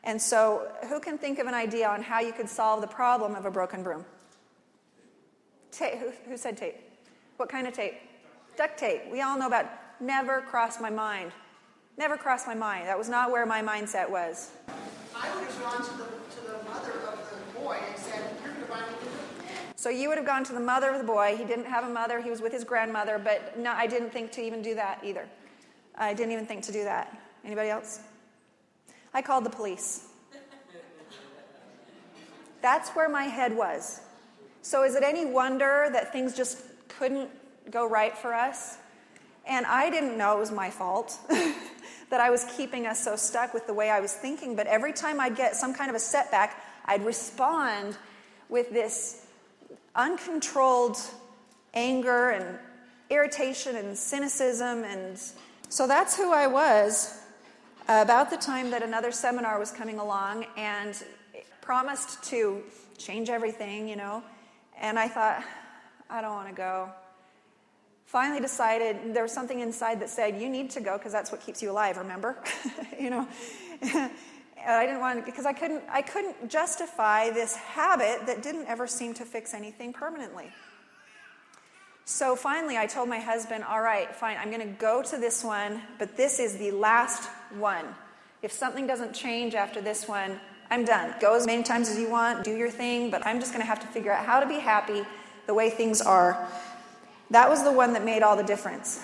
And 0.04 0.20
so, 0.20 0.70
who 0.90 1.00
can 1.00 1.16
think 1.16 1.38
of 1.38 1.46
an 1.46 1.54
idea 1.54 1.88
on 1.88 2.02
how 2.02 2.20
you 2.20 2.32
could 2.32 2.48
solve 2.48 2.82
the 2.82 2.86
problem 2.86 3.34
of 3.34 3.46
a 3.46 3.50
broken 3.50 3.82
broom? 3.82 4.04
Tape. 5.72 5.98
Who, 5.98 6.12
who 6.28 6.36
said 6.36 6.58
tape? 6.58 6.76
What 7.38 7.48
kind 7.48 7.66
of 7.66 7.72
tape? 7.72 7.94
Duct 8.56 8.78
tape. 8.78 9.02
We 9.10 9.22
all 9.22 9.38
know 9.38 9.46
about 9.46 9.66
never 10.00 10.40
crossed 10.40 10.80
my 10.80 10.90
mind. 10.90 11.32
Never 11.98 12.16
crossed 12.16 12.46
my 12.46 12.54
mind. 12.54 12.88
That 12.88 12.98
was 12.98 13.08
not 13.08 13.30
where 13.30 13.46
my 13.46 13.62
mindset 13.62 14.08
was. 14.08 14.50
I 15.14 15.34
would 15.34 15.44
have 15.44 15.60
gone 15.62 15.82
to 15.84 15.92
the, 15.96 16.04
to 16.04 16.58
the 16.58 16.70
mother 16.70 16.92
of 17.08 17.30
the 17.30 17.58
boy 17.58 17.78
and 17.88 17.98
said, 17.98 18.22
You're 18.44 18.52
going 18.52 18.66
to 18.66 18.70
buy 18.70 18.80
me 18.80 18.96
so 19.86 19.90
you 19.90 20.08
would 20.08 20.16
have 20.16 20.26
gone 20.26 20.42
to 20.42 20.52
the 20.52 20.58
mother 20.58 20.90
of 20.90 20.98
the 20.98 21.06
boy. 21.06 21.36
He 21.38 21.44
didn't 21.44 21.66
have 21.66 21.84
a 21.84 21.88
mother, 21.88 22.20
he 22.20 22.30
was 22.30 22.40
with 22.40 22.52
his 22.52 22.64
grandmother, 22.64 23.20
but 23.22 23.56
no, 23.58 23.72
I 23.72 23.86
didn't 23.86 24.10
think 24.10 24.32
to 24.32 24.42
even 24.42 24.62
do 24.62 24.74
that 24.74 25.00
either. 25.04 25.28
I 25.94 26.14
didn't 26.14 26.32
even 26.32 26.46
think 26.46 26.64
to 26.64 26.72
do 26.72 26.82
that. 26.82 27.16
Anybody 27.44 27.68
else? 27.68 28.00
I 29.14 29.22
called 29.22 29.44
the 29.44 29.50
police. 29.50 30.08
That's 32.62 32.90
where 32.90 33.08
my 33.08 33.24
head 33.24 33.56
was. 33.56 34.00
So 34.62 34.82
is 34.82 34.96
it 34.96 35.04
any 35.04 35.24
wonder 35.24 35.88
that 35.92 36.10
things 36.10 36.34
just 36.34 36.64
couldn't 36.88 37.30
go 37.70 37.88
right 37.88 38.16
for 38.16 38.34
us? 38.34 38.78
And 39.46 39.64
I 39.66 39.90
didn't 39.90 40.18
know 40.18 40.36
it 40.36 40.40
was 40.40 40.50
my 40.50 40.70
fault 40.70 41.18
that 41.28 42.20
I 42.20 42.30
was 42.30 42.44
keeping 42.56 42.86
us 42.86 43.02
so 43.02 43.16
stuck 43.16 43.54
with 43.54 43.66
the 43.66 43.74
way 43.74 43.90
I 43.90 44.00
was 44.00 44.12
thinking. 44.12 44.56
But 44.56 44.66
every 44.66 44.92
time 44.92 45.20
I'd 45.20 45.36
get 45.36 45.54
some 45.54 45.72
kind 45.72 45.88
of 45.90 45.96
a 45.96 46.00
setback, 46.00 46.62
I'd 46.84 47.04
respond 47.04 47.96
with 48.48 48.70
this 48.70 49.26
uncontrolled 49.94 50.98
anger 51.74 52.30
and 52.30 52.58
irritation 53.10 53.76
and 53.76 53.96
cynicism. 53.96 54.84
And 54.84 55.18
so 55.68 55.86
that's 55.86 56.16
who 56.16 56.32
I 56.32 56.46
was 56.46 57.22
about 57.88 58.30
the 58.30 58.36
time 58.36 58.70
that 58.70 58.82
another 58.82 59.12
seminar 59.12 59.58
was 59.58 59.70
coming 59.70 59.98
along 59.98 60.46
and 60.56 61.00
promised 61.60 62.22
to 62.24 62.62
change 62.98 63.28
everything, 63.28 63.88
you 63.88 63.96
know. 63.96 64.22
And 64.80 64.98
I 64.98 65.08
thought, 65.08 65.42
I 66.10 66.20
don't 66.20 66.34
want 66.34 66.48
to 66.48 66.54
go. 66.54 66.90
Finally 68.06 68.40
decided 68.40 69.14
there 69.14 69.24
was 69.24 69.32
something 69.32 69.60
inside 69.60 70.00
that 70.00 70.08
said, 70.08 70.40
You 70.40 70.48
need 70.48 70.70
to 70.70 70.80
go 70.80 70.96
because 70.96 71.12
that's 71.12 71.30
what 71.30 71.40
keeps 71.40 71.62
you 71.62 71.70
alive, 71.70 71.98
remember? 71.98 72.36
you 73.00 73.10
know. 73.10 73.28
I 74.68 74.84
didn't 74.84 75.00
want 75.00 75.24
because 75.24 75.46
I 75.46 75.52
couldn't, 75.52 75.84
I 75.88 76.02
couldn't 76.02 76.48
justify 76.48 77.30
this 77.30 77.54
habit 77.56 78.26
that 78.26 78.42
didn't 78.42 78.66
ever 78.66 78.86
seem 78.86 79.14
to 79.14 79.24
fix 79.24 79.54
anything 79.54 79.92
permanently. 79.92 80.50
So 82.04 82.36
finally, 82.36 82.76
I 82.76 82.86
told 82.86 83.08
my 83.08 83.18
husband, 83.18 83.64
all 83.64 83.80
right, 83.80 84.14
fine, 84.14 84.36
I'm 84.38 84.50
going 84.50 84.60
to 84.60 84.74
go 84.78 85.02
to 85.02 85.18
this 85.18 85.42
one, 85.42 85.82
but 85.98 86.16
this 86.16 86.38
is 86.38 86.56
the 86.56 86.70
last 86.70 87.28
one. 87.58 87.84
If 88.42 88.52
something 88.52 88.86
doesn't 88.86 89.12
change 89.12 89.54
after 89.54 89.80
this 89.80 90.06
one, 90.06 90.40
I'm 90.70 90.84
done. 90.84 91.14
Go 91.20 91.34
as 91.34 91.46
many 91.46 91.62
times 91.62 91.88
as 91.88 91.98
you 91.98 92.08
want, 92.08 92.44
do 92.44 92.56
your 92.56 92.70
thing, 92.70 93.10
but 93.10 93.26
I'm 93.26 93.40
just 93.40 93.52
going 93.52 93.62
to 93.62 93.66
have 93.66 93.80
to 93.80 93.86
figure 93.88 94.12
out 94.12 94.24
how 94.24 94.40
to 94.40 94.46
be 94.46 94.58
happy 94.58 95.04
the 95.46 95.54
way 95.54 95.70
things 95.70 96.00
are. 96.00 96.48
That 97.30 97.48
was 97.48 97.64
the 97.64 97.72
one 97.72 97.92
that 97.94 98.04
made 98.04 98.22
all 98.22 98.36
the 98.36 98.44
difference. 98.44 99.02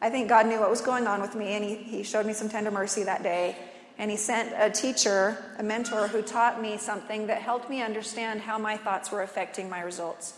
I 0.00 0.10
think 0.10 0.28
God 0.28 0.46
knew 0.46 0.60
what 0.60 0.70
was 0.70 0.80
going 0.80 1.06
on 1.06 1.20
with 1.20 1.34
me, 1.34 1.54
and 1.54 1.64
He, 1.64 1.74
he 1.76 2.02
showed 2.02 2.26
me 2.26 2.32
some 2.32 2.48
tender 2.48 2.70
mercy 2.70 3.04
that 3.04 3.22
day 3.22 3.56
and 3.98 4.12
he 4.12 4.16
sent 4.16 4.54
a 4.56 4.70
teacher, 4.70 5.36
a 5.58 5.62
mentor, 5.62 6.06
who 6.06 6.22
taught 6.22 6.62
me 6.62 6.78
something 6.78 7.26
that 7.26 7.42
helped 7.42 7.68
me 7.68 7.82
understand 7.82 8.40
how 8.40 8.56
my 8.56 8.76
thoughts 8.76 9.10
were 9.10 9.22
affecting 9.22 9.68
my 9.68 9.80
results. 9.80 10.34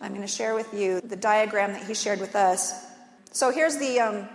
I'm 0.00 0.10
going 0.10 0.22
to 0.22 0.28
share 0.28 0.54
with 0.54 0.72
you 0.72 1.00
the 1.00 1.16
diagram 1.16 1.72
that 1.72 1.82
he 1.84 1.94
shared 1.94 2.20
with 2.20 2.36
us. 2.36 2.86
So 3.32 3.50
here's 3.50 3.78
the 3.78 3.98
um, 3.98 4.28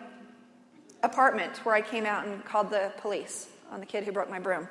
apartment 1.03 1.65
where 1.65 1.73
I 1.73 1.81
came 1.81 2.05
out 2.05 2.27
and 2.27 2.43
called 2.43 2.69
the 2.69 2.91
police 2.97 3.47
on 3.71 3.79
the 3.79 3.85
kid 3.85 4.03
who 4.03 4.11
broke 4.11 4.29
my 4.29 4.39
broom. 4.39 4.67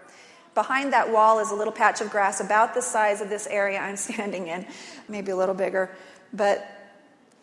Behind 0.55 0.93
that 0.93 1.11
wall 1.11 1.39
is 1.39 1.51
a 1.51 1.55
little 1.55 1.73
patch 1.73 2.03
of 2.03 2.11
grass 2.11 2.41
about 2.41 2.75
the 2.75 2.83
size 2.83 3.23
of 3.23 3.31
this 3.31 3.47
area 3.47 3.79
I'm 3.79 3.97
standing 3.97 4.49
in, 4.49 4.67
maybe 5.09 5.33
a 5.33 5.37
little 5.37 5.55
bigger. 5.55 5.91
But 6.35 6.78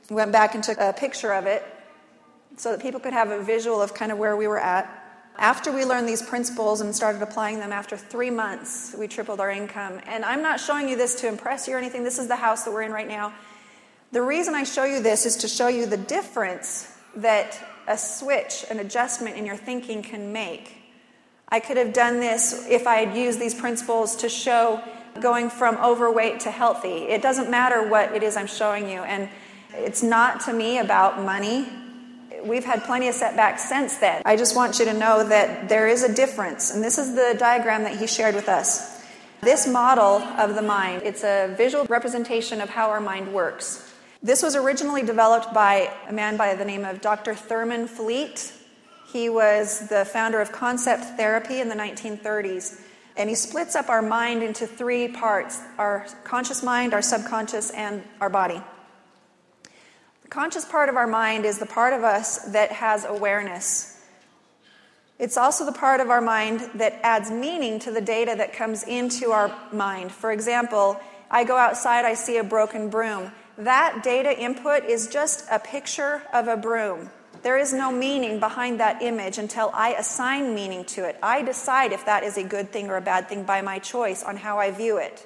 went 0.10 0.32
back 0.32 0.56
and 0.56 0.64
took 0.64 0.80
a 0.80 0.94
picture 0.94 1.34
of 1.34 1.46
it 1.46 1.64
so 2.58 2.72
that 2.72 2.82
people 2.82 3.00
could 3.00 3.14
have 3.14 3.32
a 3.32 3.42
visual 3.42 3.82
of 3.82 3.94
kind 3.94 4.12
of 4.12 4.18
where 4.18 4.36
we 4.36 4.48
were 4.48 4.60
at. 4.60 5.04
After 5.38 5.72
we 5.72 5.84
learned 5.84 6.08
these 6.08 6.22
principles 6.22 6.80
and 6.80 6.96
started 6.96 7.22
applying 7.22 7.60
them, 7.60 7.74
after 7.74 7.98
three 7.98 8.30
months, 8.30 8.96
we 8.98 9.08
tripled 9.08 9.42
our 9.42 9.52
income. 9.52 10.00
And 10.06 10.24
I'm 10.24 10.42
not 10.42 10.62
showing 10.62 10.88
you 10.88 10.96
this 10.96 11.16
to 11.22 11.28
impress 11.28 11.68
you 11.68 11.76
or 11.76 11.78
anything. 11.78 12.04
This 12.06 12.20
is 12.20 12.28
the 12.28 12.38
house 12.38 12.64
that 12.64 12.72
we're 12.72 12.84
in 12.84 12.94
right 12.94 13.08
now. 13.08 13.34
The 14.12 14.22
reason 14.22 14.56
I 14.56 14.64
show 14.64 14.86
you 14.86 15.02
this 15.02 15.26
is 15.26 15.36
to 15.38 15.50
show 15.50 15.68
you 15.68 15.86
the 15.86 15.98
difference 15.98 16.90
that 17.18 17.60
a 17.88 17.98
switch, 17.98 18.64
an 18.70 18.80
adjustment 18.80 19.36
in 19.36 19.46
your 19.46 19.58
thinking 19.58 20.02
can 20.02 20.32
make. 20.32 20.74
I 21.50 21.60
could 21.60 21.78
have 21.78 21.92
done 21.92 22.20
this 22.20 22.66
if 22.70 22.88
I 22.88 22.96
had 22.96 23.16
used 23.16 23.40
these 23.40 23.54
principles 23.54 24.16
to 24.18 24.30
show 24.30 24.82
going 25.20 25.50
from 25.50 25.78
overweight 25.78 26.42
to 26.42 26.52
healthy. 26.52 27.08
It 27.08 27.22
doesn't 27.22 27.50
matter 27.50 27.88
what 27.88 28.14
it 28.14 28.24
is 28.24 28.38
I'm 28.38 28.48
showing 28.48 28.90
you. 28.90 29.02
And 29.02 29.30
it's 29.78 30.04
not 30.04 30.42
to 30.42 30.54
me 30.54 30.80
about 30.80 31.22
money. 31.22 31.68
We've 32.44 32.66
had 32.66 32.84
plenty 32.84 33.08
of 33.08 33.16
setbacks 33.16 33.68
since 33.68 33.98
then. 33.98 34.22
I 34.26 34.36
just 34.36 34.56
want 34.56 34.80
you 34.80 34.86
to 34.86 34.94
know 34.94 35.28
that 35.28 35.68
there 35.68 35.88
is 35.88 36.04
a 36.04 36.14
difference. 36.14 36.74
And 36.74 36.84
this 36.84 36.98
is 36.98 37.16
the 37.16 37.36
diagram 37.38 37.84
that 37.84 37.98
he 37.98 38.08
shared 38.08 38.36
with 38.36 38.50
us. 38.50 39.04
This 39.42 39.68
model 39.68 40.22
of 40.40 40.56
the 40.56 40.62
mind, 40.62 41.04
it's 41.04 41.24
a 41.24 41.54
visual 41.58 41.86
representation 41.86 42.62
of 42.62 42.70
how 42.70 42.90
our 42.90 43.02
mind 43.02 43.34
works. 43.34 43.94
This 44.24 44.42
was 44.42 44.56
originally 44.56 45.04
developed 45.04 45.54
by 45.54 45.94
a 46.08 46.14
man 46.14 46.38
by 46.38 46.56
the 46.56 46.66
name 46.66 46.84
of 46.84 47.02
Dr. 47.02 47.36
Thurman 47.36 47.88
Fleet. 47.88 48.52
He 49.12 49.30
was 49.30 49.88
the 49.88 50.06
founder 50.06 50.42
of 50.42 50.52
concept 50.52 51.04
therapy 51.18 51.60
in 51.60 51.70
the 51.70 51.76
1930s. 51.76 52.82
And 53.18 53.30
he 53.30 53.36
splits 53.36 53.76
up 53.76 53.88
our 53.88 54.02
mind 54.02 54.44
into 54.44 54.68
three 54.68 55.08
parts 55.08 55.62
our 55.78 56.08
conscious 56.24 56.64
mind, 56.64 56.94
our 56.94 57.02
subconscious, 57.02 57.70
and 57.72 58.04
our 58.20 58.30
body. 58.30 58.62
Conscious 60.36 60.66
part 60.66 60.90
of 60.90 60.98
our 60.98 61.08
mind 61.08 61.46
is 61.46 61.60
the 61.60 61.66
part 61.66 61.94
of 61.94 62.04
us 62.04 62.40
that 62.52 62.70
has 62.70 63.06
awareness. 63.06 64.04
It's 65.18 65.38
also 65.38 65.66
the 65.66 65.72
part 65.72 66.02
of 66.02 66.10
our 66.10 66.20
mind 66.20 66.60
that 66.76 67.00
adds 67.04 67.32
meaning 67.32 67.80
to 67.80 67.92
the 67.92 68.02
data 68.02 68.36
that 68.38 68.52
comes 68.52 68.84
into 68.84 69.32
our 69.32 69.58
mind. 69.72 70.12
For 70.12 70.34
example, 70.34 71.00
I 71.32 71.46
go 71.46 71.56
outside, 71.56 72.04
I 72.04 72.16
see 72.16 72.36
a 72.36 72.44
broken 72.44 72.90
broom 72.90 73.32
that 73.58 74.04
data 74.04 74.38
input 74.38 74.84
is 74.84 75.08
just 75.08 75.46
a 75.50 75.58
picture 75.58 76.22
of 76.34 76.50
a 76.50 76.58
broom. 76.58 77.12
There 77.42 77.58
is 77.58 77.72
no 77.72 77.90
meaning 77.90 78.42
behind 78.42 78.82
that 78.82 79.02
image 79.02 79.38
until 79.38 79.72
I 79.74 79.94
assign 79.94 80.54
meaning 80.54 80.84
to 80.88 81.08
it. 81.08 81.18
I 81.24 81.44
decide 81.44 81.94
if 81.94 82.06
that 82.08 82.24
is 82.24 82.38
a 82.38 82.44
good 82.44 82.74
thing 82.74 82.90
or 82.90 82.98
a 82.98 83.02
bad 83.02 83.30
thing 83.30 83.46
by 83.46 83.62
my 83.62 83.80
choice 83.80 84.22
on 84.22 84.36
how 84.36 84.60
I 84.60 84.72
view 84.72 84.98
it. 84.98 85.26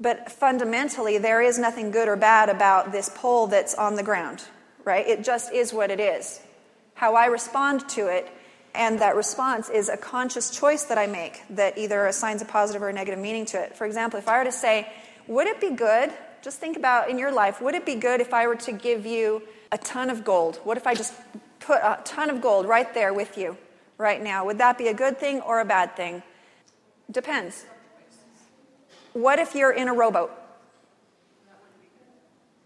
But 0.00 0.30
fundamentally, 0.30 1.18
there 1.18 1.40
is 1.40 1.58
nothing 1.58 1.90
good 1.90 2.08
or 2.08 2.16
bad 2.16 2.48
about 2.48 2.92
this 2.92 3.10
pole 3.14 3.46
that's 3.46 3.74
on 3.74 3.96
the 3.96 4.02
ground, 4.02 4.44
right? 4.84 5.06
It 5.06 5.24
just 5.24 5.52
is 5.52 5.72
what 5.72 5.90
it 5.90 6.00
is. 6.00 6.40
How 6.94 7.14
I 7.14 7.26
respond 7.26 7.88
to 7.90 8.08
it, 8.08 8.28
and 8.74 8.98
that 9.00 9.16
response 9.16 9.70
is 9.70 9.88
a 9.88 9.96
conscious 9.96 10.50
choice 10.50 10.84
that 10.84 10.98
I 10.98 11.06
make 11.06 11.42
that 11.50 11.78
either 11.78 12.06
assigns 12.06 12.42
a 12.42 12.44
positive 12.44 12.82
or 12.82 12.90
a 12.90 12.92
negative 12.92 13.18
meaning 13.18 13.46
to 13.46 13.62
it. 13.62 13.74
For 13.74 13.86
example, 13.86 14.18
if 14.18 14.28
I 14.28 14.38
were 14.38 14.44
to 14.44 14.52
say, 14.52 14.92
Would 15.26 15.46
it 15.46 15.60
be 15.60 15.70
good 15.70 16.12
just 16.46 16.60
think 16.60 16.76
about 16.76 17.10
in 17.10 17.18
your 17.18 17.32
life 17.32 17.60
would 17.60 17.74
it 17.74 17.84
be 17.84 17.96
good 17.96 18.20
if 18.20 18.32
I 18.32 18.46
were 18.46 18.54
to 18.54 18.70
give 18.70 19.04
you 19.04 19.42
a 19.72 19.78
ton 19.78 20.10
of 20.10 20.24
gold? 20.24 20.60
What 20.62 20.76
if 20.76 20.86
I 20.86 20.94
just 20.94 21.12
put 21.58 21.78
a 21.78 21.98
ton 22.04 22.30
of 22.30 22.40
gold 22.40 22.66
right 22.66 22.94
there 22.94 23.12
with 23.12 23.36
you 23.36 23.56
right 23.98 24.22
now? 24.22 24.44
Would 24.46 24.58
that 24.58 24.78
be 24.78 24.86
a 24.86 24.94
good 24.94 25.18
thing 25.18 25.40
or 25.40 25.58
a 25.58 25.64
bad 25.64 25.96
thing? 25.96 26.22
Depends. 27.10 27.66
What 29.16 29.38
if 29.38 29.54
you're 29.54 29.72
in 29.72 29.88
a 29.88 29.94
rowboat? 29.94 30.30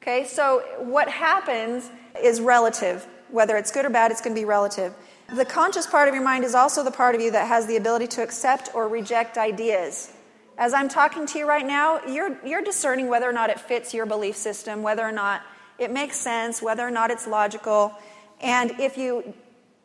Okay, 0.02 0.24
so 0.26 0.64
what 0.80 1.08
happens 1.08 1.88
is 2.20 2.40
relative. 2.40 3.06
Whether 3.28 3.56
it's 3.56 3.70
good 3.70 3.84
or 3.84 3.88
bad, 3.90 4.10
it's 4.10 4.20
going 4.20 4.34
to 4.34 4.40
be 4.40 4.44
relative. 4.44 4.92
The 5.32 5.44
conscious 5.44 5.86
part 5.86 6.08
of 6.08 6.14
your 6.14 6.24
mind 6.24 6.42
is 6.42 6.56
also 6.56 6.82
the 6.82 6.90
part 6.90 7.14
of 7.14 7.20
you 7.20 7.30
that 7.30 7.46
has 7.46 7.68
the 7.68 7.76
ability 7.76 8.08
to 8.08 8.24
accept 8.24 8.70
or 8.74 8.88
reject 8.88 9.38
ideas. 9.38 10.12
As 10.58 10.74
I'm 10.74 10.88
talking 10.88 11.24
to 11.26 11.38
you 11.38 11.46
right 11.46 11.64
now, 11.64 12.04
you're, 12.04 12.36
you're 12.44 12.62
discerning 12.62 13.06
whether 13.06 13.30
or 13.30 13.32
not 13.32 13.50
it 13.50 13.60
fits 13.60 13.94
your 13.94 14.04
belief 14.04 14.34
system, 14.34 14.82
whether 14.82 15.06
or 15.06 15.12
not 15.12 15.42
it 15.78 15.92
makes 15.92 16.16
sense, 16.16 16.60
whether 16.60 16.84
or 16.84 16.90
not 16.90 17.12
it's 17.12 17.28
logical. 17.28 17.92
And 18.40 18.72
if 18.80 18.98
you 18.98 19.34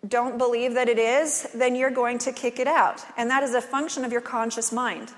don't 0.07 0.39
believe 0.39 0.73
that 0.73 0.89
it 0.89 0.97
is, 0.97 1.47
then 1.53 1.75
you're 1.75 1.91
going 1.91 2.17
to 2.17 2.31
kick 2.31 2.57
it 2.57 2.67
out. 2.67 3.05
And 3.17 3.29
that 3.29 3.43
is 3.43 3.53
a 3.53 3.61
function 3.61 4.03
of 4.03 4.11
your 4.11 4.21
conscious 4.21 4.71
mind. 4.71 5.13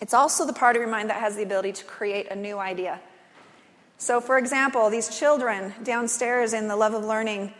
It's 0.00 0.14
also 0.14 0.46
the 0.46 0.52
part 0.52 0.76
of 0.76 0.80
your 0.80 0.90
mind 0.90 1.10
that 1.10 1.20
has 1.20 1.36
the 1.36 1.42
ability 1.42 1.72
to 1.72 1.84
create 1.84 2.28
a 2.30 2.36
new 2.36 2.58
idea. 2.58 3.00
So, 3.98 4.20
for 4.20 4.36
example, 4.36 4.90
these 4.90 5.18
children 5.18 5.72
downstairs 5.82 6.52
in 6.52 6.68
the 6.68 6.76
Love 6.76 6.92
of 6.92 7.04
Learning 7.04 7.52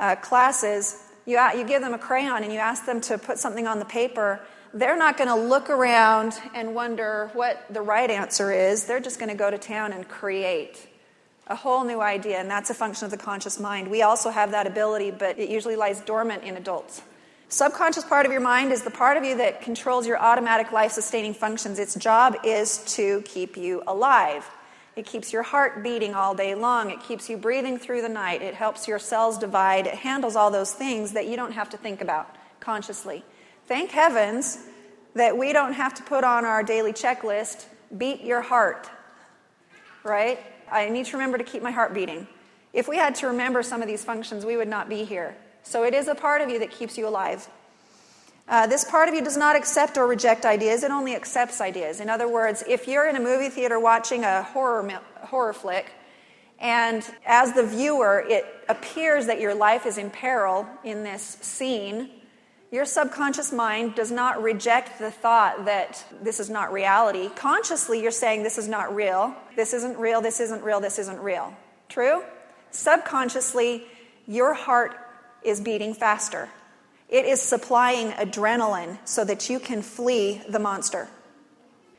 uh, 0.00 0.16
classes, 0.16 1.02
you, 1.24 1.38
you 1.56 1.64
give 1.64 1.82
them 1.82 1.94
a 1.94 1.98
crayon 1.98 2.42
and 2.42 2.52
you 2.52 2.58
ask 2.58 2.84
them 2.84 3.00
to 3.02 3.16
put 3.16 3.38
something 3.38 3.66
on 3.66 3.78
the 3.78 3.84
paper, 3.84 4.40
they're 4.72 4.96
not 4.96 5.16
going 5.16 5.28
to 5.28 5.36
look 5.36 5.70
around 5.70 6.34
and 6.52 6.74
wonder 6.74 7.30
what 7.32 7.64
the 7.70 7.80
right 7.80 8.10
answer 8.10 8.50
is. 8.52 8.86
They're 8.86 8.98
just 8.98 9.20
going 9.20 9.28
to 9.28 9.36
go 9.36 9.48
to 9.48 9.56
town 9.56 9.92
and 9.92 10.08
create 10.08 10.88
a 11.46 11.54
whole 11.54 11.84
new 11.84 12.00
idea, 12.00 12.38
and 12.38 12.50
that's 12.50 12.70
a 12.70 12.74
function 12.74 13.04
of 13.04 13.12
the 13.12 13.16
conscious 13.16 13.60
mind. 13.60 13.88
We 13.88 14.02
also 14.02 14.30
have 14.30 14.50
that 14.50 14.66
ability, 14.66 15.12
but 15.12 15.38
it 15.38 15.48
usually 15.48 15.76
lies 15.76 16.00
dormant 16.00 16.42
in 16.42 16.56
adults. 16.56 17.02
Subconscious 17.54 18.02
part 18.02 18.26
of 18.26 18.32
your 18.32 18.40
mind 18.40 18.72
is 18.72 18.82
the 18.82 18.90
part 18.90 19.16
of 19.16 19.22
you 19.22 19.36
that 19.36 19.62
controls 19.62 20.08
your 20.08 20.18
automatic 20.18 20.72
life 20.72 20.90
sustaining 20.90 21.32
functions. 21.32 21.78
Its 21.78 21.94
job 21.94 22.34
is 22.42 22.78
to 22.96 23.22
keep 23.24 23.56
you 23.56 23.80
alive. 23.86 24.44
It 24.96 25.06
keeps 25.06 25.32
your 25.32 25.44
heart 25.44 25.84
beating 25.84 26.16
all 26.16 26.34
day 26.34 26.56
long. 26.56 26.90
It 26.90 27.00
keeps 27.00 27.30
you 27.30 27.36
breathing 27.36 27.78
through 27.78 28.02
the 28.02 28.08
night. 28.08 28.42
It 28.42 28.54
helps 28.54 28.88
your 28.88 28.98
cells 28.98 29.38
divide. 29.38 29.86
It 29.86 29.94
handles 29.94 30.34
all 30.34 30.50
those 30.50 30.74
things 30.74 31.12
that 31.12 31.28
you 31.28 31.36
don't 31.36 31.52
have 31.52 31.70
to 31.70 31.76
think 31.76 32.00
about 32.00 32.34
consciously. 32.58 33.24
Thank 33.68 33.92
heavens 33.92 34.58
that 35.14 35.38
we 35.38 35.52
don't 35.52 35.74
have 35.74 35.94
to 35.94 36.02
put 36.02 36.24
on 36.24 36.44
our 36.44 36.64
daily 36.64 36.92
checklist 36.92 37.66
beat 37.96 38.22
your 38.22 38.40
heart, 38.40 38.90
right? 40.02 40.40
I 40.72 40.88
need 40.88 41.06
to 41.06 41.12
remember 41.12 41.38
to 41.38 41.44
keep 41.44 41.62
my 41.62 41.70
heart 41.70 41.94
beating. 41.94 42.26
If 42.72 42.88
we 42.88 42.96
had 42.96 43.14
to 43.14 43.28
remember 43.28 43.62
some 43.62 43.80
of 43.80 43.86
these 43.86 44.02
functions, 44.02 44.44
we 44.44 44.56
would 44.56 44.66
not 44.66 44.88
be 44.88 45.04
here. 45.04 45.36
So 45.64 45.82
it 45.82 45.94
is 45.94 46.06
a 46.08 46.14
part 46.14 46.40
of 46.40 46.48
you 46.48 46.60
that 46.60 46.70
keeps 46.70 46.96
you 46.96 47.08
alive. 47.08 47.48
Uh, 48.46 48.66
this 48.66 48.84
part 48.84 49.08
of 49.08 49.14
you 49.14 49.24
does 49.24 49.38
not 49.38 49.56
accept 49.56 49.96
or 49.96 50.06
reject 50.06 50.44
ideas, 50.44 50.82
it 50.82 50.90
only 50.90 51.16
accepts 51.16 51.60
ideas. 51.60 51.98
In 52.00 52.10
other 52.10 52.28
words, 52.28 52.62
if 52.68 52.86
you're 52.86 53.08
in 53.08 53.16
a 53.16 53.20
movie 53.20 53.48
theater 53.48 53.80
watching 53.80 54.22
a 54.22 54.42
horror, 54.42 55.00
horror 55.22 55.54
flick, 55.54 55.90
and 56.60 57.02
as 57.26 57.54
the 57.54 57.66
viewer, 57.66 58.24
it 58.28 58.44
appears 58.68 59.26
that 59.26 59.40
your 59.40 59.54
life 59.54 59.86
is 59.86 59.98
in 59.98 60.10
peril 60.10 60.68
in 60.84 61.02
this 61.02 61.22
scene, 61.40 62.10
your 62.70 62.84
subconscious 62.84 63.52
mind 63.52 63.94
does 63.94 64.10
not 64.10 64.42
reject 64.42 64.98
the 64.98 65.10
thought 65.10 65.64
that 65.64 66.04
this 66.22 66.40
is 66.40 66.50
not 66.50 66.72
reality. 66.72 67.30
Consciously, 67.36 68.02
you're 68.02 68.10
saying 68.10 68.42
this 68.42 68.58
is 68.58 68.68
not 68.68 68.94
real. 68.94 69.34
This 69.56 69.72
isn't 69.72 69.96
real. 69.96 70.20
This 70.20 70.40
isn't 70.40 70.62
real. 70.62 70.80
This 70.80 70.98
isn't 70.98 71.20
real. 71.20 71.54
True? 71.88 72.22
Subconsciously, 72.72 73.86
your 74.26 74.54
heart 74.54 74.96
is 75.44 75.60
beating 75.60 75.94
faster. 75.94 76.48
It 77.08 77.26
is 77.26 77.40
supplying 77.40 78.10
adrenaline 78.12 78.98
so 79.04 79.24
that 79.24 79.48
you 79.48 79.60
can 79.60 79.82
flee 79.82 80.42
the 80.48 80.58
monster. 80.58 81.08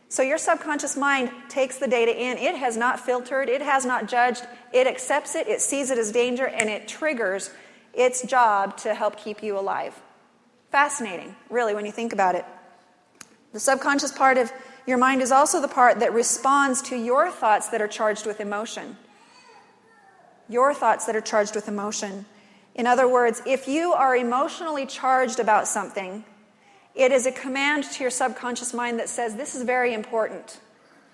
So 0.10 0.24
your 0.24 0.38
subconscious 0.38 0.96
mind 0.96 1.32
takes 1.50 1.78
the 1.78 1.88
data 1.88 2.16
in. 2.16 2.38
It 2.38 2.56
has 2.56 2.78
not 2.78 3.00
filtered, 3.00 3.50
it 3.50 3.62
has 3.62 3.86
not 3.86 4.08
judged, 4.08 4.46
it 4.72 4.88
accepts 4.88 5.36
it, 5.36 5.48
it 5.48 5.62
sees 5.62 5.92
it 5.92 5.98
as 5.98 6.12
danger, 6.12 6.48
and 6.48 6.70
it 6.70 6.88
triggers 6.88 7.52
its 7.94 8.24
job 8.24 8.78
to 8.78 8.94
help 8.94 9.18
keep 9.18 9.42
you 9.42 9.58
alive. 9.58 10.00
Fascinating, 10.72 11.36
really, 11.50 11.74
when 11.74 11.86
you 11.86 11.92
think 11.92 12.14
about 12.14 12.36
it. 12.36 12.46
The 13.54 13.60
subconscious 13.60 14.12
part 14.12 14.38
of 14.38 14.52
your 14.86 14.98
mind 14.98 15.22
is 15.22 15.32
also 15.32 15.62
the 15.62 15.68
part 15.68 16.00
that 16.00 16.14
responds 16.14 16.82
to 16.84 16.96
your 16.96 17.32
thoughts 17.32 17.70
that 17.70 17.82
are 17.82 17.88
charged 17.88 18.26
with 18.26 18.40
emotion. 18.40 18.98
Your 20.50 20.74
thoughts 20.74 21.06
that 21.06 21.16
are 21.16 21.22
charged 21.22 21.56
with 21.56 21.68
emotion. 21.68 22.26
In 22.76 22.86
other 22.86 23.08
words, 23.08 23.42
if 23.46 23.68
you 23.68 23.94
are 23.94 24.16
emotionally 24.16 24.86
charged 24.86 25.40
about 25.40 25.68
something, 25.68 26.26
it 26.94 27.12
is 27.12 27.26
a 27.26 27.32
command 27.32 27.86
to 27.86 28.04
your 28.04 28.12
subconscious 28.12 28.74
mind 28.74 29.00
that 29.00 29.10
says, 29.10 29.36
This 29.36 29.56
is 29.56 29.64
very 29.64 29.94
important. 29.94 30.60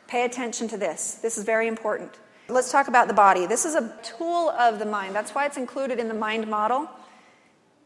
Pay 0.08 0.26
attention 0.26 0.68
to 0.70 0.78
this. 0.78 1.16
This 1.16 1.38
is 1.38 1.44
very 1.44 1.68
important. 1.68 2.20
Let's 2.50 2.72
talk 2.72 2.88
about 2.88 3.08
the 3.08 3.14
body. 3.14 3.46
This 3.46 3.64
is 3.64 3.76
a 3.76 3.96
tool 4.04 4.50
of 4.50 4.80
the 4.80 4.86
mind. 4.86 5.16
That's 5.16 5.32
why 5.32 5.46
it's 5.46 5.58
included 5.58 6.00
in 6.00 6.08
the 6.08 6.14
mind 6.14 6.48
model. 6.48 6.90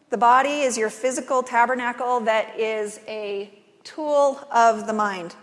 The 0.10 0.18
body 0.18 0.62
is 0.62 0.78
your 0.78 0.90
physical 0.90 1.44
tabernacle 1.44 2.22
that 2.22 2.60
is 2.60 3.00
a 3.08 3.52
tool 3.84 4.40
of 4.52 4.88
the 4.88 4.94
mind. 4.94 5.36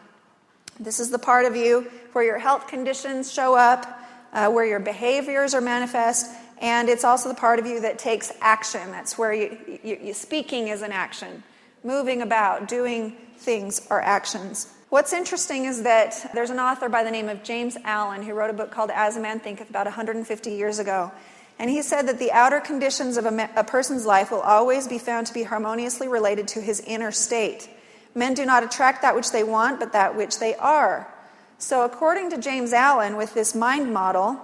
This 0.81 0.99
is 0.99 1.11
the 1.11 1.19
part 1.19 1.45
of 1.45 1.55
you 1.55 1.91
where 2.13 2.25
your 2.25 2.39
health 2.39 2.67
conditions 2.67 3.33
show 3.33 3.55
up, 3.55 4.01
uh, 4.33 4.49
where 4.51 4.67
your 4.67 4.81
behaviors 4.81 5.55
are 5.55 5.61
manifest, 5.61 6.31
and 6.63 6.89
it's 6.89 7.03
also 7.03 7.29
the 7.29 7.35
part 7.35 7.59
of 7.59 7.67
you 7.67 7.81
that 7.81 7.99
takes 7.99 8.33
action. 8.41 8.93
That's 8.93 9.19
where 9.19 9.35
you, 9.35 9.59
you, 9.83 9.99
you, 10.01 10.15
speaking 10.15 10.69
is 10.69 10.81
an 10.83 10.93
action, 10.93 11.43
moving 11.83 12.23
about, 12.23 12.69
doing 12.69 13.17
things 13.37 13.85
are 13.91 14.01
actions. 14.01 14.73
What's 14.89 15.13
interesting 15.13 15.65
is 15.65 15.83
that 15.83 16.31
there's 16.33 16.51
an 16.51 16.61
author 16.61 16.89
by 16.89 17.03
the 17.03 17.11
name 17.11 17.29
of 17.29 17.43
James 17.43 17.77
Allen 17.83 18.23
who 18.23 18.33
wrote 18.33 18.51
a 18.51 18.53
book 18.53 18.71
called 18.71 18.91
As 18.91 19.17
a 19.17 19.21
Man 19.21 19.41
Thinketh 19.41 19.71
about 19.71 19.87
150 19.87 20.53
years 20.53 20.79
ago. 20.79 21.11
And 21.59 21.69
he 21.69 21.83
said 21.83 22.07
that 22.07 22.21
the 22.21 22.31
outer 22.31 22.61
conditions 22.61 23.17
of 23.17 23.27
a, 23.27 23.51
a, 23.57 23.65
person's 23.65 24.07
life 24.07 24.31
will 24.31 24.41
always 24.41 24.87
be 24.87 24.99
found 24.99 25.27
to 25.27 25.35
be 25.35 25.43
harmoniously 25.43 26.07
related 26.07 26.47
to 26.49 26.61
his 26.61 26.81
inner 26.81 27.11
state. 27.11 27.69
Men 28.15 28.35
do 28.35 28.47
not 28.47 28.63
attract 28.63 29.03
that 29.03 29.17
which 29.17 29.33
they 29.33 29.43
want, 29.43 29.81
but 29.81 29.93
that 29.95 30.17
which 30.17 30.39
they 30.39 30.55
are. 30.57 31.13
So, 31.59 31.85
according 31.85 32.31
to 32.31 32.39
James 32.39 32.73
Allen, 32.73 33.17
with 33.17 33.35
this 33.35 33.55
mind 33.55 33.93
model, 33.93 34.41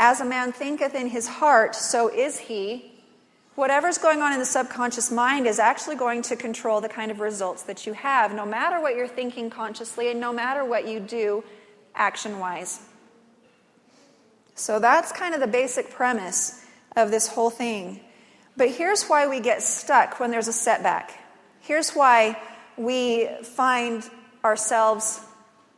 as 0.00 0.20
a 0.20 0.24
man 0.24 0.50
thinketh 0.50 0.94
in 0.94 1.08
his 1.08 1.28
heart, 1.28 1.76
so 1.76 2.08
is 2.08 2.38
he 2.38 2.90
whatever's 3.54 3.98
going 3.98 4.22
on 4.22 4.32
in 4.32 4.38
the 4.38 4.44
subconscious 4.46 5.10
mind 5.10 5.46
is 5.46 5.58
actually 5.58 5.94
going 5.94 6.22
to 6.22 6.34
control 6.34 6.80
the 6.80 6.88
kind 6.88 7.10
of 7.10 7.20
results 7.20 7.64
that 7.64 7.86
you 7.86 7.92
have, 7.92 8.34
no 8.34 8.46
matter 8.46 8.80
what 8.80 8.96
you're 8.96 9.06
thinking 9.06 9.50
consciously 9.50 10.10
and 10.10 10.18
no 10.18 10.32
matter 10.32 10.64
what 10.64 10.88
you 10.88 10.98
do 10.98 11.44
action 11.94 12.38
wise. 12.38 12.80
So 14.54 14.78
that's 14.78 15.12
kind 15.12 15.34
of 15.34 15.40
the 15.40 15.46
basic 15.46 15.90
premise 15.90 16.64
of 16.96 17.10
this 17.10 17.28
whole 17.28 17.50
thing. 17.50 18.00
But 18.56 18.70
here's 18.70 19.04
why 19.04 19.26
we 19.28 19.40
get 19.40 19.62
stuck 19.62 20.18
when 20.18 20.30
there's 20.30 20.48
a 20.48 20.54
setback. 20.54 21.12
Here's 21.60 21.90
why 21.90 22.40
we 22.78 23.28
find 23.42 24.08
ourselves 24.42 25.20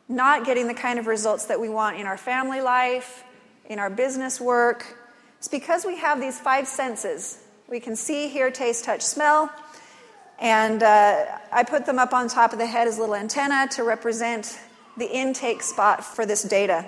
not 0.09 0.47
getting 0.47 0.69
the 0.69 0.75
kind 0.75 1.01
of 1.01 1.09
results 1.09 1.47
that 1.47 1.59
we 1.59 1.69
want 1.69 1.97
in 1.97 2.07
our 2.07 2.17
family 2.17 2.61
life, 2.61 3.25
in 3.73 3.79
our 3.79 3.91
business 3.91 4.41
work. 4.41 4.99
It's 5.39 5.49
because 5.49 5.85
we 5.85 5.97
have 5.97 6.21
these 6.21 6.39
five 6.39 6.69
senses 6.69 7.39
we 7.73 7.81
can 7.81 7.97
see, 7.97 8.29
hear, 8.29 8.51
taste, 8.51 8.85
touch, 8.85 9.01
smell. 9.01 9.51
And 10.39 10.83
uh, 10.83 11.25
I 11.51 11.63
put 11.63 11.87
them 11.87 11.99
up 11.99 12.13
on 12.13 12.29
top 12.29 12.53
of 12.53 12.59
the 12.59 12.67
head 12.67 12.87
as 12.87 12.99
little 12.99 13.15
antenna 13.15 13.67
to 13.73 13.83
represent 13.83 14.61
the 14.99 15.11
intake 15.11 15.63
spot 15.63 16.05
for 16.05 16.27
this 16.27 16.43
data. 16.43 16.85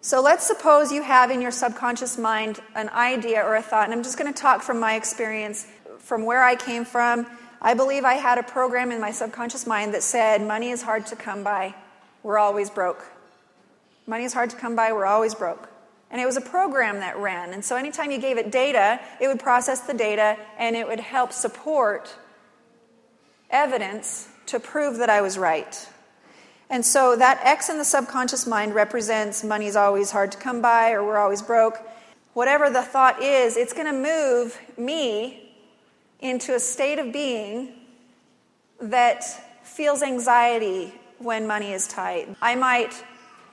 So 0.00 0.20
let's 0.20 0.44
suppose 0.44 0.90
you 0.90 1.02
have 1.02 1.30
in 1.30 1.40
your 1.40 1.52
subconscious 1.52 2.18
mind 2.18 2.58
an 2.74 2.88
idea 2.88 3.40
or 3.40 3.54
a 3.54 3.62
thought, 3.62 3.84
and 3.84 3.92
I'm 3.92 4.02
just 4.02 4.18
going 4.18 4.32
to 4.32 4.36
talk 4.36 4.62
from 4.62 4.80
my 4.80 4.96
experience, 4.96 5.68
from 6.00 6.24
where 6.24 6.42
I 6.42 6.56
came 6.56 6.84
from. 6.84 7.26
I 7.62 7.74
believe 7.74 8.04
I 8.04 8.14
had 8.14 8.38
a 8.38 8.42
program 8.42 8.90
in 8.90 9.00
my 9.00 9.12
subconscious 9.12 9.64
mind 9.64 9.94
that 9.94 10.02
said, 10.02 10.42
Money 10.42 10.70
is 10.70 10.82
hard 10.82 11.06
to 11.06 11.16
come 11.16 11.44
by, 11.44 11.72
we're 12.24 12.38
always 12.38 12.68
broke. 12.68 13.04
Money 14.08 14.24
is 14.24 14.32
hard 14.32 14.50
to 14.50 14.56
come 14.56 14.74
by, 14.74 14.92
we're 14.92 15.06
always 15.06 15.36
broke. 15.36 15.68
And 16.10 16.20
it 16.20 16.26
was 16.26 16.36
a 16.36 16.40
program 16.40 17.00
that 17.00 17.16
ran. 17.16 17.52
And 17.52 17.64
so 17.64 17.76
anytime 17.76 18.10
you 18.10 18.18
gave 18.18 18.38
it 18.38 18.50
data, 18.52 19.00
it 19.20 19.28
would 19.28 19.40
process 19.40 19.80
the 19.80 19.94
data 19.94 20.36
and 20.58 20.76
it 20.76 20.86
would 20.86 21.00
help 21.00 21.32
support 21.32 22.14
evidence 23.50 24.28
to 24.46 24.60
prove 24.60 24.98
that 24.98 25.10
I 25.10 25.20
was 25.20 25.36
right. 25.36 25.88
And 26.70 26.84
so 26.84 27.16
that 27.16 27.40
X 27.44 27.68
in 27.68 27.78
the 27.78 27.84
subconscious 27.84 28.46
mind 28.46 28.74
represents 28.74 29.44
money's 29.44 29.76
always 29.76 30.10
hard 30.10 30.32
to 30.32 30.38
come 30.38 30.60
by 30.60 30.92
or 30.92 31.04
we're 31.04 31.18
always 31.18 31.42
broke. 31.42 31.78
Whatever 32.34 32.70
the 32.70 32.82
thought 32.82 33.22
is, 33.22 33.56
it's 33.56 33.72
going 33.72 33.86
to 33.86 33.92
move 33.92 34.58
me 34.76 35.54
into 36.20 36.54
a 36.54 36.60
state 36.60 36.98
of 36.98 37.12
being 37.12 37.72
that 38.80 39.24
feels 39.64 40.02
anxiety 40.02 40.92
when 41.18 41.46
money 41.46 41.72
is 41.72 41.86
tight. 41.86 42.28
I 42.42 42.54
might 42.54 43.02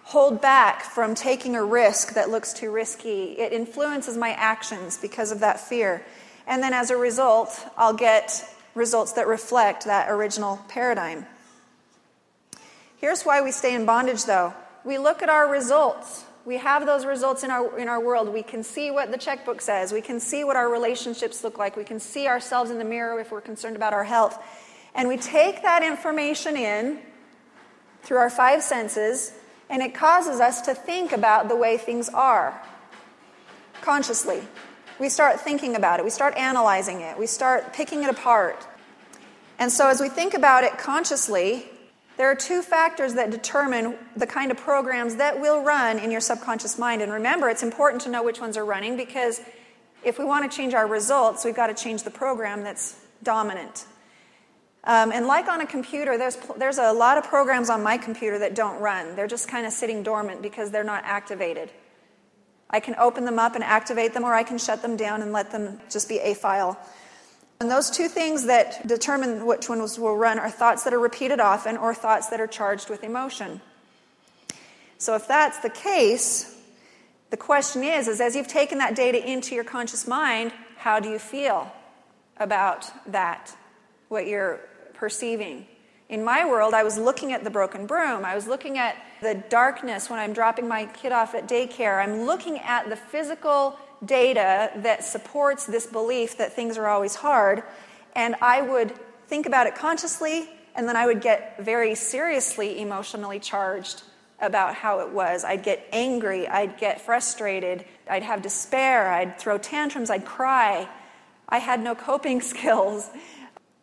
hold 0.03 0.41
back 0.41 0.83
from 0.83 1.15
taking 1.15 1.55
a 1.55 1.63
risk 1.63 2.13
that 2.13 2.29
looks 2.29 2.53
too 2.53 2.71
risky. 2.71 3.33
It 3.39 3.53
influences 3.53 4.17
my 4.17 4.31
actions 4.31 4.97
because 4.97 5.31
of 5.31 5.39
that 5.39 5.59
fear. 5.59 6.05
And 6.45 6.61
then 6.61 6.73
as 6.73 6.89
a 6.91 6.97
result, 6.97 7.57
I'll 7.77 7.93
get 7.93 8.45
results 8.75 9.13
that 9.13 9.27
reflect 9.27 9.85
that 9.85 10.09
original 10.09 10.59
paradigm. 10.67 11.25
Here's 12.97 13.23
why 13.23 13.41
we 13.41 13.51
stay 13.51 13.75
in 13.75 13.85
bondage, 13.85 14.25
though. 14.25 14.53
We 14.83 14.97
look 14.97 15.21
at 15.21 15.29
our 15.29 15.49
results. 15.49 16.25
We 16.45 16.57
have 16.57 16.85
those 16.85 17.05
results 17.05 17.43
in 17.43 17.51
our, 17.51 17.79
in 17.79 17.87
our 17.87 18.01
world. 18.01 18.27
We 18.33 18.43
can 18.43 18.63
see 18.63 18.91
what 18.91 19.11
the 19.11 19.17
checkbook 19.17 19.61
says. 19.61 19.93
We 19.93 20.01
can 20.01 20.19
see 20.19 20.43
what 20.43 20.57
our 20.57 20.69
relationships 20.69 21.43
look 21.43 21.57
like. 21.57 21.77
We 21.77 21.85
can 21.85 22.01
see 22.01 22.27
ourselves 22.27 22.69
in 22.69 22.77
the 22.77 22.85
mirror 22.85 23.19
if 23.19 23.31
we're 23.31 23.41
concerned 23.41 23.77
about 23.77 23.93
our 23.93 24.03
health. 24.03 24.41
And 24.95 25.07
we 25.07 25.15
take 25.15 25.61
that 25.61 25.83
information 25.83 26.57
in 26.57 26.99
through 28.03 28.17
our 28.17 28.29
five 28.29 28.61
senses 28.61 29.31
and 29.73 29.81
it 29.81 29.95
causes 29.95 30.39
us 30.39 30.61
to 30.61 30.75
think 30.75 31.11
about 31.11 31.49
the 31.49 31.55
way 31.55 31.77
things 31.77 32.07
are 32.07 32.61
consciously. 33.81 34.39
We 34.99 35.09
start 35.09 35.41
thinking 35.41 35.75
about 35.75 35.99
it, 35.99 36.03
we 36.03 36.11
start 36.11 36.37
analyzing 36.37 37.01
it, 37.01 37.17
we 37.17 37.25
start 37.25 37.73
picking 37.73 38.03
it 38.03 38.09
apart. 38.11 38.67
And 39.57 39.71
so, 39.71 39.87
as 39.87 39.99
we 39.99 40.09
think 40.09 40.35
about 40.35 40.63
it 40.63 40.77
consciously, 40.77 41.65
there 42.17 42.29
are 42.29 42.35
two 42.35 42.61
factors 42.61 43.15
that 43.15 43.31
determine 43.31 43.97
the 44.15 44.27
kind 44.27 44.51
of 44.51 44.57
programs 44.57 45.15
that 45.15 45.41
will 45.41 45.63
run 45.63 45.97
in 45.97 46.11
your 46.11 46.21
subconscious 46.21 46.77
mind. 46.77 47.01
And 47.01 47.11
remember, 47.11 47.49
it's 47.49 47.63
important 47.63 48.03
to 48.03 48.09
know 48.09 48.21
which 48.21 48.39
ones 48.39 48.57
are 48.57 48.65
running 48.65 48.95
because 48.95 49.41
if 50.03 50.19
we 50.19 50.25
want 50.25 50.49
to 50.49 50.55
change 50.55 50.75
our 50.75 50.85
results, 50.85 51.43
we've 51.43 51.55
got 51.55 51.75
to 51.75 51.83
change 51.83 52.03
the 52.03 52.11
program 52.11 52.63
that's 52.63 52.95
dominant. 53.23 53.87
Um, 54.85 55.11
and 55.13 55.27
like 55.27 55.47
on 55.47 55.61
a 55.61 55.65
computer, 55.65 56.17
there's, 56.17 56.35
there's 56.57 56.77
a 56.77 56.91
lot 56.91 57.17
of 57.17 57.23
programs 57.23 57.69
on 57.69 57.83
my 57.83 57.97
computer 57.97 58.39
that 58.39 58.53
don't 58.53 58.81
run. 58.81 59.15
They're 59.15 59.27
just 59.27 59.47
kind 59.47 59.65
of 59.65 59.71
sitting 59.71 60.03
dormant 60.03 60.41
because 60.41 60.71
they're 60.71 60.83
not 60.83 61.03
activated. 61.05 61.71
I 62.69 62.79
can 62.79 62.95
open 62.95 63.23
them 63.23 63.39
up 63.39 63.55
and 63.55 63.63
activate 63.63 64.13
them, 64.13 64.23
or 64.23 64.33
I 64.33 64.43
can 64.43 64.57
shut 64.57 64.81
them 64.81 64.97
down 64.97 65.21
and 65.21 65.31
let 65.31 65.51
them 65.51 65.79
just 65.89 66.09
be 66.09 66.19
a 66.19 66.33
file. 66.33 66.77
And 67.61 67.71
those 67.71 67.89
two 67.89 68.09
things 68.09 68.47
that 68.47 68.85
determine 68.85 69.45
which 69.45 69.69
ones 69.69 69.97
will 69.97 70.17
run 70.17 70.37
are 70.37 70.49
thoughts 70.49 70.83
that 70.83 70.93
are 70.93 70.99
repeated 70.99 71.39
often 71.39 71.77
or 71.77 71.93
thoughts 71.93 72.27
that 72.27 72.41
are 72.41 72.47
charged 72.47 72.89
with 72.89 73.03
emotion. 73.03 73.61
So 74.97 75.15
if 75.15 75.27
that's 75.27 75.59
the 75.59 75.69
case, 75.69 76.57
the 77.29 77.37
question 77.37 77.83
is, 77.83 78.07
is 78.07 78.19
as 78.19 78.35
you've 78.35 78.47
taken 78.47 78.79
that 78.79 78.95
data 78.95 79.23
into 79.23 79.55
your 79.55 79.63
conscious 79.63 80.07
mind, 80.07 80.51
how 80.77 80.99
do 80.99 81.09
you 81.09 81.19
feel 81.19 81.71
about 82.37 82.91
that? 83.11 83.55
What 84.09 84.27
you're 84.27 84.59
perceiving. 85.03 85.67
In 86.07 86.23
my 86.23 86.47
world, 86.47 86.73
I 86.73 86.83
was 86.85 86.97
looking 86.97 87.33
at 87.33 87.43
the 87.43 87.49
broken 87.49 87.85
broom. 87.85 88.23
I 88.23 88.35
was 88.35 88.47
looking 88.47 88.77
at 88.77 88.95
the 89.21 89.35
darkness 89.49 90.09
when 90.09 90.17
I'm 90.17 90.31
dropping 90.31 90.65
my 90.65 90.85
kid 90.85 91.11
off 91.11 91.35
at 91.35 91.45
daycare. 91.45 92.01
I'm 92.01 92.21
looking 92.21 92.57
at 92.59 92.87
the 92.87 92.95
physical 92.95 93.77
data 94.05 94.71
that 94.77 95.03
supports 95.03 95.65
this 95.65 95.85
belief 95.85 96.37
that 96.37 96.53
things 96.53 96.77
are 96.77 96.87
always 96.87 97.15
hard. 97.15 97.63
And 98.15 98.35
I 98.41 98.61
would 98.61 98.93
think 99.27 99.45
about 99.45 99.67
it 99.67 99.75
consciously, 99.75 100.49
and 100.73 100.87
then 100.87 100.95
I 100.95 101.05
would 101.05 101.19
get 101.19 101.57
very 101.59 101.95
seriously 101.95 102.79
emotionally 102.79 103.41
charged 103.41 104.03
about 104.39 104.73
how 104.73 105.01
it 105.01 105.09
was. 105.09 105.43
I'd 105.43 105.63
get 105.63 105.85
angry, 105.91 106.47
I'd 106.47 106.77
get 106.77 107.01
frustrated, 107.01 107.83
I'd 108.09 108.23
have 108.23 108.41
despair, 108.41 109.11
I'd 109.11 109.37
throw 109.37 109.57
tantrums, 109.57 110.09
I'd 110.09 110.23
cry. 110.23 110.87
I 111.49 111.57
had 111.57 111.83
no 111.83 111.93
coping 111.93 112.39
skills. 112.53 113.09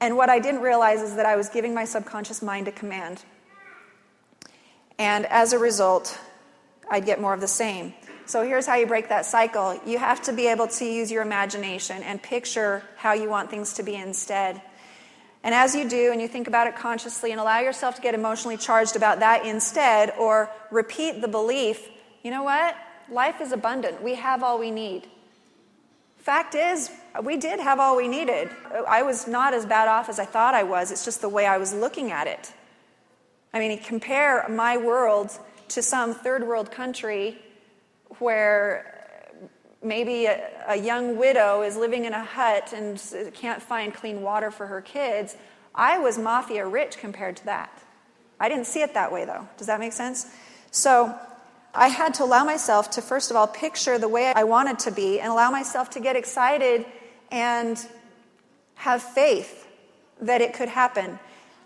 And 0.01 0.17
what 0.17 0.31
I 0.31 0.39
didn't 0.39 0.63
realize 0.63 1.03
is 1.03 1.17
that 1.17 1.27
I 1.27 1.37
was 1.37 1.49
giving 1.49 1.75
my 1.75 1.85
subconscious 1.85 2.43
mind 2.43 2.69
a 2.69 2.73
command. 2.73 3.23
And 4.99 5.27
as 5.27 5.53
a 5.53 5.59
result, 5.59 6.19
I'd 6.91 7.05
get 7.05 7.21
more 7.21 7.35
of 7.35 7.41
the 7.41 7.49
same. 7.49 7.95
So 8.27 8.45
here's 8.45 8.67
how 8.67 8.77
you 8.77 8.87
break 8.87 9.09
that 9.09 9.27
cycle 9.27 9.79
you 9.85 9.99
have 9.99 10.23
to 10.23 10.33
be 10.33 10.47
able 10.47 10.69
to 10.69 10.85
use 10.85 11.11
your 11.11 11.23
imagination 11.23 12.03
and 12.03 12.23
picture 12.23 12.83
how 12.97 13.13
you 13.13 13.29
want 13.29 13.51
things 13.51 13.75
to 13.75 13.83
be 13.83 13.95
instead. 13.95 14.61
And 15.43 15.55
as 15.55 15.75
you 15.75 15.89
do, 15.89 16.13
and 16.13 16.21
you 16.21 16.29
think 16.29 16.49
about 16.49 16.67
it 16.67 16.77
consciously 16.77 17.31
and 17.33 17.41
allow 17.41 17.61
yourself 17.61 17.97
to 17.97 18.03
get 18.03 18.15
emotionally 18.15 18.59
charged 18.59 18.95
about 18.95 19.21
that 19.21 19.47
instead, 19.47 20.13
or 20.19 20.51
repeat 20.71 21.23
the 21.23 21.29
belief 21.29 21.89
you 22.23 22.31
know 22.31 22.43
what? 22.43 22.77
Life 23.11 23.41
is 23.41 23.53
abundant. 23.53 24.03
We 24.03 24.15
have 24.17 24.43
all 24.43 24.59
we 24.59 24.71
need. 24.71 25.07
Fact 26.19 26.55
is, 26.55 26.91
we 27.23 27.37
did 27.37 27.61
have 27.61 27.81
all 27.81 27.97
we 27.97 28.09
needed. 28.09 28.51
I 28.89 29.03
was 29.03 29.27
not 29.27 29.55
as 29.55 29.67
bad 29.67 29.89
off 29.89 30.09
as 30.09 30.19
I 30.19 30.25
thought 30.25 30.55
I 30.55 30.63
was. 30.63 30.91
It's 30.91 31.05
just 31.05 31.21
the 31.21 31.29
way 31.29 31.47
I 31.47 31.59
was 31.59 31.75
looking 31.75 32.13
at 32.13 32.27
it. 32.27 32.53
I 33.53 33.59
mean, 33.59 33.79
compare 33.79 34.47
my 34.49 34.77
world 34.77 35.31
to 35.69 35.83
some 35.83 36.15
third 36.15 36.47
world 36.47 36.71
country 36.71 37.39
where 38.19 38.97
maybe 39.83 40.27
a, 40.27 40.49
a, 40.69 40.77
young 40.77 41.17
widow 41.17 41.63
is 41.63 41.77
living 41.77 42.05
in 42.05 42.13
a 42.13 42.25
hut 42.25 42.73
and 42.75 43.03
can't 43.35 43.63
find 43.63 43.95
clean 43.95 44.23
water 44.23 44.51
for 44.51 44.67
her 44.67 44.81
kids. 44.81 45.37
I 45.75 45.99
was 45.99 46.19
mafia 46.19 46.67
rich 46.67 46.99
compared 46.99 47.37
to 47.39 47.45
that. 47.47 47.83
I 48.39 48.49
didn't 48.49 48.67
see 48.67 48.83
it 48.83 48.95
that 48.95 49.13
way, 49.13 49.25
though. 49.25 49.49
Does 49.57 49.69
that 49.69 49.81
make 49.81 49.93
sense? 49.93 50.27
So 50.71 51.15
I 51.75 51.89
had 51.89 52.15
to 52.15 52.25
allow 52.25 52.45
myself 52.45 52.91
to, 52.93 53.03
first 53.03 53.31
of 53.31 53.37
all, 53.37 53.47
picture 53.47 53.99
the 53.99 54.09
way 54.09 54.33
I 54.35 54.45
wanted 54.45 54.79
to 54.81 54.91
be 54.91 55.21
and 55.21 55.31
allow 55.31 55.51
myself 55.51 55.91
to 55.91 56.01
get 56.01 56.17
excited 56.17 56.85
and 57.31 57.87
have 58.75 59.03
faith 59.03 59.67
that 60.21 60.41
it 60.41 60.55
could 60.55 60.69
happen. 60.69 61.19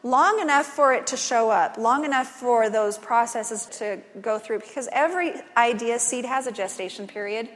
Long 0.03 0.41
enough 0.41 0.67
for 0.67 0.93
it 0.93 1.07
to 1.09 1.17
show 1.17 1.51
up, 1.51 1.79
long 1.79 2.05
enough 2.05 2.29
for 2.29 2.69
those 2.69 2.99
processes 2.99 3.67
to 3.79 4.01
go 4.21 4.39
through, 4.39 4.59
because 4.61 4.89
every 4.93 5.33
idea 5.57 5.99
seed 5.99 6.27
has 6.27 6.47
a 6.47 6.53
gestation 6.53 7.07
period. 7.07 7.49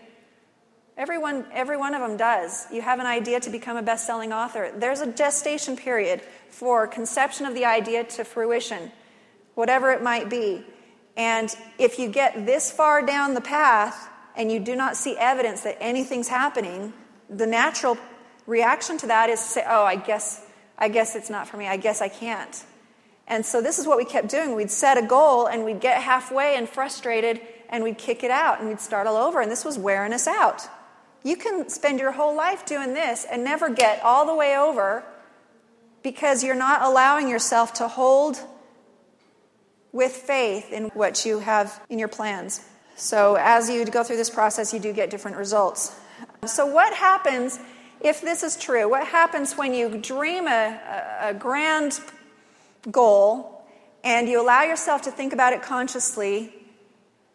Everyone, 0.97 1.45
every 1.53 1.77
one 1.77 1.95
of 1.95 2.01
them 2.01 2.17
does. 2.17 2.67
You 2.73 2.81
have 2.81 3.01
an 3.01 3.07
idea 3.07 3.39
to 3.41 3.51
become 3.51 3.77
a 3.77 3.83
best 3.83 4.07
selling 4.07 4.33
author. 4.33 4.73
There's 4.75 5.01
a 5.01 5.13
gestation 5.13 5.77
period 5.77 6.23
for 6.49 6.87
conception 6.87 7.47
of 7.47 7.55
the 7.55 7.67
idea 7.67 8.03
to 8.05 8.25
fruition, 8.25 8.91
whatever 9.55 9.93
it 9.93 10.03
might 10.03 10.31
be. 10.31 10.65
And 11.17 11.55
if 11.79 11.99
you 11.99 12.09
get 12.09 12.47
this 12.47 12.73
far 12.73 13.05
down 13.05 13.35
the 13.35 13.41
path 13.41 14.09
and 14.35 14.51
you 14.51 14.59
do 14.59 14.75
not 14.75 14.97
see 14.97 15.17
evidence 15.19 15.61
that 15.63 15.77
anything's 15.81 16.29
happening, 16.29 16.93
the 17.29 17.47
natural 17.47 17.99
reaction 18.47 18.99
to 18.99 19.07
that 19.09 19.31
is 19.31 19.41
to 19.41 19.47
say, 19.47 19.65
oh, 19.67 19.85
I 19.85 19.97
guess, 19.97 20.45
I 20.79 20.89
guess 20.89 21.15
it's 21.15 21.31
not 21.31 21.49
for 21.49 21.57
me. 21.57 21.69
I 21.69 21.77
guess 21.77 22.01
I 22.01 22.09
can't. 22.09 22.65
And 23.27 23.45
so 23.45 23.61
this 23.61 23.79
is 23.79 23.87
what 23.87 23.99
we 23.99 24.05
kept 24.05 24.29
doing. 24.29 24.55
We'd 24.55 24.71
set 24.71 24.97
a 24.97 25.03
goal 25.03 25.47
and 25.47 25.65
we'd 25.65 25.81
get 25.81 26.03
halfway 26.03 26.57
and 26.57 26.69
frustrated 26.69 27.41
and 27.69 27.85
we'd 27.85 27.99
kick 27.99 28.25
it 28.25 28.31
out 28.31 28.59
and 28.59 28.69
we'd 28.69 28.81
start 28.81 29.07
all 29.07 29.17
over. 29.17 29.41
And 29.41 29.51
this 29.51 29.65
was 29.65 29.79
wearing 29.79 30.15
us 30.15 30.27
out. 30.27 30.67
You 31.23 31.37
can 31.37 31.69
spend 31.69 32.01
your 32.01 32.13
whole 32.13 32.35
life 32.35 32.65
doing 32.65 32.95
this 32.95 33.27
and 33.31 33.45
never 33.45 33.69
get 33.69 34.03
all 34.03 34.25
the 34.25 34.35
way 34.35 34.57
over 34.57 35.05
because 36.03 36.43
you're 36.43 36.55
not 36.55 36.81
allowing 36.83 37.29
yourself 37.29 37.75
to 37.75 37.89
hold 37.89 38.39
with 39.93 40.13
faith 40.13 40.73
in 40.73 40.87
what 40.89 41.27
you 41.27 41.41
have 41.41 41.81
in 41.91 41.99
your 41.99 42.09
plans. 42.09 42.65
So, 42.97 43.37
as 43.39 43.69
you 43.71 43.85
go 43.85 44.03
through 44.03 44.17
this 44.17 44.31
process, 44.31 44.73
you 44.73 44.81
do 44.81 44.93
get 44.93 45.11
different 45.11 45.37
results. 45.37 45.95
So, 46.47 46.67
what 46.67 46.95
happens 46.95 47.59
if 48.01 48.21
this 48.21 48.43
is 48.43 48.57
true? 48.57 48.89
What 48.89 49.07
happens 49.07 49.57
when 49.57 49.75
you 49.75 49.99
dream 49.99 50.47
a, 50.47 51.19
a, 51.21 51.35
grand 51.35 52.01
goal 52.91 53.65
and 54.05 54.29
you 54.29 54.41
allow 54.41 54.63
yourself 54.63 55.03
to 55.03 55.11
think 55.11 55.33
about 55.33 55.53
it 55.53 55.63
consciously 55.63 56.53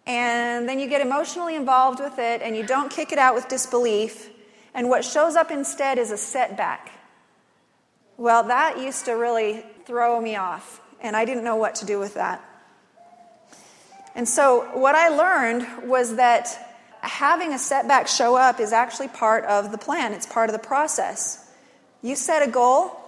and 0.06 0.68
then 0.68 0.80
you 0.80 0.88
get 0.88 1.02
emotionally 1.02 1.56
involved 1.56 2.00
with 2.00 2.20
it 2.20 2.42
and 2.42 2.56
you 2.56 2.66
don't 2.66 2.92
kick 2.92 3.12
it 3.12 3.18
out 3.18 3.36
with 3.36 3.48
disbelief, 3.48 4.30
and 4.74 4.90
what 4.90 5.06
shows 5.06 5.36
up 5.36 5.52
instead 5.52 5.98
is 5.98 6.12
a 6.12 6.18
setback. 6.18 6.92
Well, 8.18 8.44
that 8.44 8.80
used 8.80 9.06
to 9.06 9.14
really 9.14 9.64
throw 9.86 10.20
me 10.20 10.36
off, 10.36 10.82
and 11.02 11.16
I 11.16 11.26
didn't 11.26 11.44
know 11.44 11.56
what 11.56 11.76
to 11.76 11.86
do 11.86 12.00
with 12.00 12.16
that. 12.16 12.44
And 14.16 14.28
so, 14.28 14.70
what 14.78 14.96
I 14.96 15.10
learned 15.10 15.90
was 15.90 16.18
that 16.18 16.73
having 17.04 17.54
a 17.54 17.60
setback 17.60 18.08
show 18.08 18.36
up 18.36 18.60
is 18.60 18.72
actually 18.72 19.10
part 19.10 19.46
of 19.46 19.72
the 19.72 19.78
plan, 19.78 20.14
it's 20.14 20.26
part 20.26 20.50
of 20.50 20.54
the 20.54 20.66
process. 20.66 21.52
You 22.02 22.16
set 22.16 22.48
a 22.48 22.52
goal, 22.52 23.00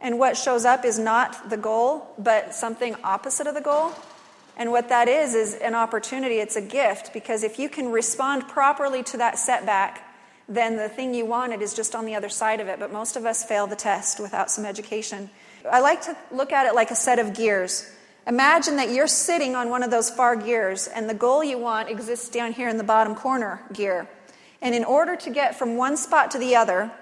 and 0.00 0.18
what 0.18 0.36
shows 0.36 0.64
up 0.64 0.84
is 0.84 0.98
not 0.98 1.50
the 1.50 1.56
goal, 1.56 2.06
but 2.18 2.54
something 2.54 2.96
opposite 3.04 3.46
of 3.46 3.54
the 3.54 3.60
goal. 3.60 3.92
And 4.56 4.70
what 4.70 4.88
that 4.88 5.08
is, 5.08 5.34
is 5.34 5.54
an 5.54 5.74
opportunity, 5.74 6.36
it's 6.36 6.56
a 6.56 6.62
gift, 6.62 7.12
because 7.12 7.42
if 7.42 7.58
you 7.58 7.68
can 7.68 7.90
respond 7.90 8.48
properly 8.48 9.02
to 9.04 9.16
that 9.18 9.38
setback, 9.38 10.06
then 10.48 10.76
the 10.76 10.88
thing 10.88 11.14
you 11.14 11.24
wanted 11.26 11.62
is 11.62 11.74
just 11.74 11.94
on 11.94 12.06
the 12.06 12.14
other 12.14 12.28
side 12.28 12.60
of 12.60 12.66
it. 12.66 12.78
But 12.78 12.92
most 12.92 13.16
of 13.16 13.24
us 13.24 13.44
fail 13.44 13.66
the 13.66 13.76
test 13.76 14.18
without 14.18 14.50
some 14.50 14.66
education. 14.66 15.30
I 15.70 15.80
like 15.80 16.02
to 16.02 16.16
look 16.32 16.52
at 16.52 16.66
it 16.66 16.74
like 16.74 16.90
a 16.90 16.96
set 16.96 17.18
of 17.18 17.34
gears. 17.34 17.90
Imagine 18.26 18.76
that 18.76 18.90
you're 18.90 19.06
sitting 19.06 19.56
on 19.56 19.70
one 19.70 19.82
of 19.82 19.90
those 19.90 20.10
far 20.10 20.36
gears, 20.36 20.86
and 20.86 21.08
the 21.08 21.14
goal 21.14 21.42
you 21.42 21.58
want 21.58 21.88
exists 21.88 22.28
down 22.28 22.52
here 22.52 22.68
in 22.68 22.76
the 22.76 22.84
bottom 22.84 23.14
corner 23.14 23.62
gear. 23.72 24.08
And 24.60 24.74
in 24.74 24.84
order 24.84 25.16
to 25.16 25.30
get 25.30 25.58
from 25.58 25.76
one 25.76 25.96
spot 25.96 26.30
to 26.32 26.38
the 26.38 26.54
other, 26.54 26.92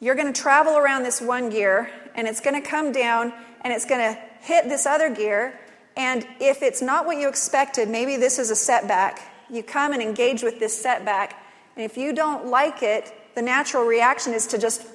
you're 0.00 0.14
going 0.14 0.32
to 0.32 0.40
travel 0.40 0.76
around 0.76 1.02
this 1.02 1.20
one 1.20 1.50
gear, 1.50 1.90
and 2.14 2.28
it's 2.28 2.40
going 2.40 2.60
to 2.60 2.66
come 2.66 2.92
down, 2.92 3.32
and 3.62 3.72
it's 3.72 3.84
going 3.84 4.14
to 4.14 4.20
hit 4.40 4.68
this 4.68 4.86
other 4.86 5.10
gear, 5.10 5.58
and 5.96 6.26
if 6.40 6.62
it's 6.62 6.82
not 6.82 7.06
what 7.06 7.18
you 7.18 7.28
expected, 7.28 7.88
maybe 7.88 8.16
this 8.16 8.38
is 8.38 8.50
a 8.50 8.56
setback, 8.56 9.20
you 9.50 9.62
come 9.62 9.92
and 9.92 10.02
engage 10.02 10.42
with 10.42 10.58
this 10.58 10.80
setback. 10.80 11.40
And 11.76 11.84
if 11.84 11.96
you 11.96 12.12
don't 12.12 12.46
like 12.46 12.82
it, 12.82 13.12
the 13.34 13.42
natural 13.42 13.84
reaction 13.84 14.32
is 14.32 14.46
to 14.48 14.58
just 14.58 14.86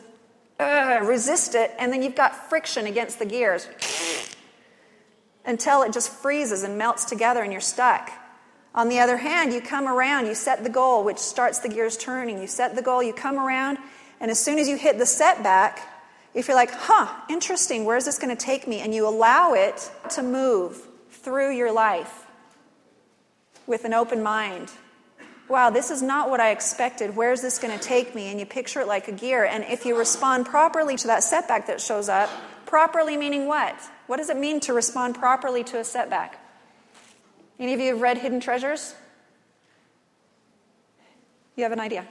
uh, 0.60 1.00
resist 1.04 1.56
it, 1.56 1.72
and 1.80 1.92
then 1.92 2.02
you've 2.02 2.16
got 2.16 2.50
friction 2.50 2.86
against 2.86 3.20
the 3.20 3.26
gears 3.26 3.68
until 5.50 5.82
it 5.82 5.92
just 5.92 6.12
freezes 6.12 6.64
and 6.64 6.78
melts 6.78 7.06
together 7.06 7.42
and 7.42 7.52
you're 7.52 7.60
stuck. 7.60 8.12
On 8.76 8.88
the 8.88 9.00
other 9.00 9.18
hand, 9.18 9.52
you 9.52 9.62
come 9.62 9.88
around, 9.88 10.28
you 10.28 10.36
set 10.36 10.64
the 10.64 10.70
goal, 10.70 11.04
which 11.04 11.18
starts 11.18 11.60
the 11.60 11.70
gears 11.70 11.98
turning. 11.98 12.40
You 12.40 12.48
set 12.48 12.76
the 12.76 12.84
goal, 12.84 13.02
you 13.02 13.14
come 13.14 13.40
around, 13.40 13.80
and 14.22 14.30
as 14.30 14.40
soon 14.40 14.60
as 14.60 14.70
you 14.70 14.78
hit 14.78 15.00
the 15.00 15.08
setback, 15.08 15.80
if 16.36 16.48
you're 16.48 16.56
like, 16.56 16.70
huh, 16.72 17.12
interesting, 17.30 17.84
where's 17.84 18.06
this 18.06 18.20
going 18.20 18.36
to 18.36 18.42
take 18.42 18.68
me? 18.68 18.80
And 18.80 18.94
you 18.94 19.08
allow 19.08 19.54
it 19.54 19.92
to 20.12 20.22
move 20.22 20.80
through 21.10 21.52
your 21.56 21.72
life 21.72 22.28
with 23.66 23.86
an 23.86 23.94
open 23.96 24.22
mind. 24.22 24.70
Wow, 25.48 25.72
this 25.72 25.90
is 25.90 26.04
not 26.04 26.30
what 26.30 26.40
I 26.40 26.52
expected. 26.52 27.16
Where's 27.16 27.42
this 27.42 27.58
going 27.58 27.78
to 27.78 27.84
take 27.84 28.14
me? 28.14 28.28
And 28.28 28.40
you 28.40 28.46
picture 28.46 28.82
it 28.82 28.88
like 28.88 29.08
a 29.08 29.12
gear. 29.12 29.46
And 29.46 29.64
if 29.64 29.84
you 29.84 29.98
respond 29.98 30.46
properly 30.46 30.96
to 30.98 31.08
that 31.08 31.24
setback 31.24 31.66
that 31.68 31.82
shows 31.82 32.08
up, 32.08 32.30
properly 32.68 33.18
meaning 33.18 33.48
what? 33.48 33.76
What 34.10 34.18
does 34.18 34.32
it 34.32 34.38
mean 34.38 34.60
to 34.62 34.74
respond 34.74 35.14
properly 35.14 35.64
to 35.66 35.78
a 35.78 35.84
setback? 35.84 36.44
Any 37.60 37.76
of 37.76 37.80
you 37.80 37.90
have 37.90 38.02
read 38.02 38.18
Hidden 38.18 38.40
Treasures? 38.40 38.96
You 41.56 41.62
have 41.62 41.72
an 41.72 41.80
idea? 41.80 42.08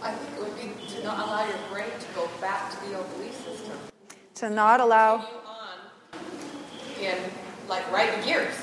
I 0.00 0.12
think 0.12 0.36
it 0.36 0.40
would 0.40 0.56
be 0.56 0.86
to 0.94 1.02
not 1.02 1.26
allow 1.26 1.44
your 1.48 1.58
brain 1.68 1.90
to 1.98 2.14
go 2.14 2.30
back 2.40 2.70
to 2.70 2.88
the 2.88 2.96
old 2.96 3.12
belief 3.16 3.34
system. 3.34 3.76
To 4.36 4.50
not 4.50 4.78
allow. 4.78 5.26
In 7.00 7.18
like 7.68 7.90
ride 7.90 8.16
the 8.16 8.24
gears. 8.24 8.54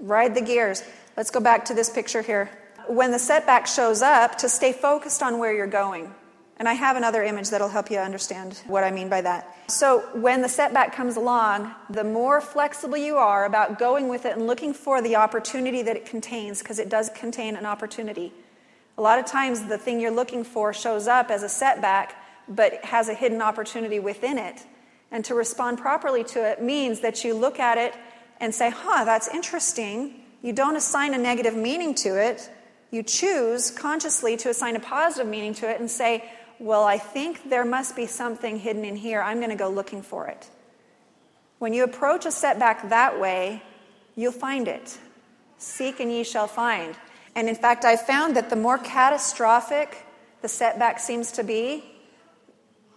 Ride 0.00 0.36
the 0.36 0.42
gears. 0.42 0.84
Let's 1.16 1.32
go 1.32 1.40
back 1.40 1.64
to 1.64 1.74
this 1.74 1.90
picture 1.90 2.22
here. 2.22 2.48
When 2.86 3.10
the 3.10 3.18
setback 3.18 3.66
shows 3.66 4.02
up, 4.02 4.38
to 4.38 4.48
stay 4.48 4.72
focused 4.72 5.20
on 5.20 5.40
where 5.40 5.52
you're 5.52 5.66
going. 5.66 6.14
And 6.58 6.68
I 6.68 6.72
have 6.72 6.96
another 6.96 7.22
image 7.22 7.50
that'll 7.50 7.68
help 7.68 7.90
you 7.90 7.98
understand 7.98 8.60
what 8.66 8.82
I 8.82 8.90
mean 8.90 9.08
by 9.08 9.20
that. 9.20 9.54
So, 9.68 10.00
when 10.14 10.42
the 10.42 10.48
setback 10.48 10.94
comes 10.94 11.16
along, 11.16 11.72
the 11.88 12.02
more 12.02 12.40
flexible 12.40 12.96
you 12.96 13.16
are 13.16 13.44
about 13.44 13.78
going 13.78 14.08
with 14.08 14.26
it 14.26 14.36
and 14.36 14.46
looking 14.46 14.74
for 14.74 15.00
the 15.00 15.16
opportunity 15.16 15.82
that 15.82 15.96
it 15.96 16.04
contains, 16.04 16.60
because 16.60 16.80
it 16.80 16.88
does 16.88 17.10
contain 17.10 17.54
an 17.54 17.64
opportunity. 17.64 18.32
A 18.96 19.02
lot 19.02 19.20
of 19.20 19.26
times, 19.26 19.66
the 19.66 19.78
thing 19.78 20.00
you're 20.00 20.10
looking 20.10 20.42
for 20.42 20.72
shows 20.72 21.06
up 21.06 21.30
as 21.30 21.44
a 21.44 21.48
setback, 21.48 22.16
but 22.48 22.84
has 22.84 23.08
a 23.08 23.14
hidden 23.14 23.40
opportunity 23.40 24.00
within 24.00 24.38
it. 24.38 24.66
And 25.12 25.24
to 25.26 25.34
respond 25.34 25.78
properly 25.78 26.24
to 26.24 26.44
it 26.44 26.60
means 26.60 27.00
that 27.00 27.22
you 27.24 27.34
look 27.34 27.60
at 27.60 27.78
it 27.78 27.94
and 28.40 28.54
say, 28.54 28.70
huh, 28.70 29.04
that's 29.04 29.28
interesting. 29.28 30.24
You 30.42 30.52
don't 30.52 30.76
assign 30.76 31.14
a 31.14 31.18
negative 31.18 31.54
meaning 31.54 31.94
to 31.96 32.20
it. 32.20 32.50
You 32.90 33.02
choose 33.02 33.70
consciously 33.70 34.36
to 34.38 34.48
assign 34.48 34.76
a 34.76 34.80
positive 34.80 35.26
meaning 35.26 35.54
to 35.54 35.70
it 35.70 35.80
and 35.80 35.90
say, 35.90 36.28
well, 36.58 36.84
I 36.84 36.98
think 36.98 37.48
there 37.48 37.64
must 37.64 37.94
be 37.94 38.06
something 38.06 38.58
hidden 38.58 38.84
in 38.84 38.96
here. 38.96 39.22
I'm 39.22 39.38
going 39.38 39.50
to 39.50 39.56
go 39.56 39.68
looking 39.68 40.02
for 40.02 40.26
it. 40.26 40.48
When 41.58 41.72
you 41.72 41.84
approach 41.84 42.26
a 42.26 42.30
setback 42.30 42.88
that 42.90 43.20
way, 43.20 43.62
you'll 44.16 44.32
find 44.32 44.68
it. 44.68 44.98
Seek 45.58 46.00
and 46.00 46.10
ye 46.10 46.24
shall 46.24 46.46
find. 46.46 46.94
And 47.34 47.48
in 47.48 47.54
fact, 47.54 47.84
I've 47.84 48.02
found 48.02 48.36
that 48.36 48.50
the 48.50 48.56
more 48.56 48.78
catastrophic 48.78 50.04
the 50.40 50.48
setback 50.48 51.00
seems 51.00 51.32
to 51.32 51.42
be, 51.42 51.84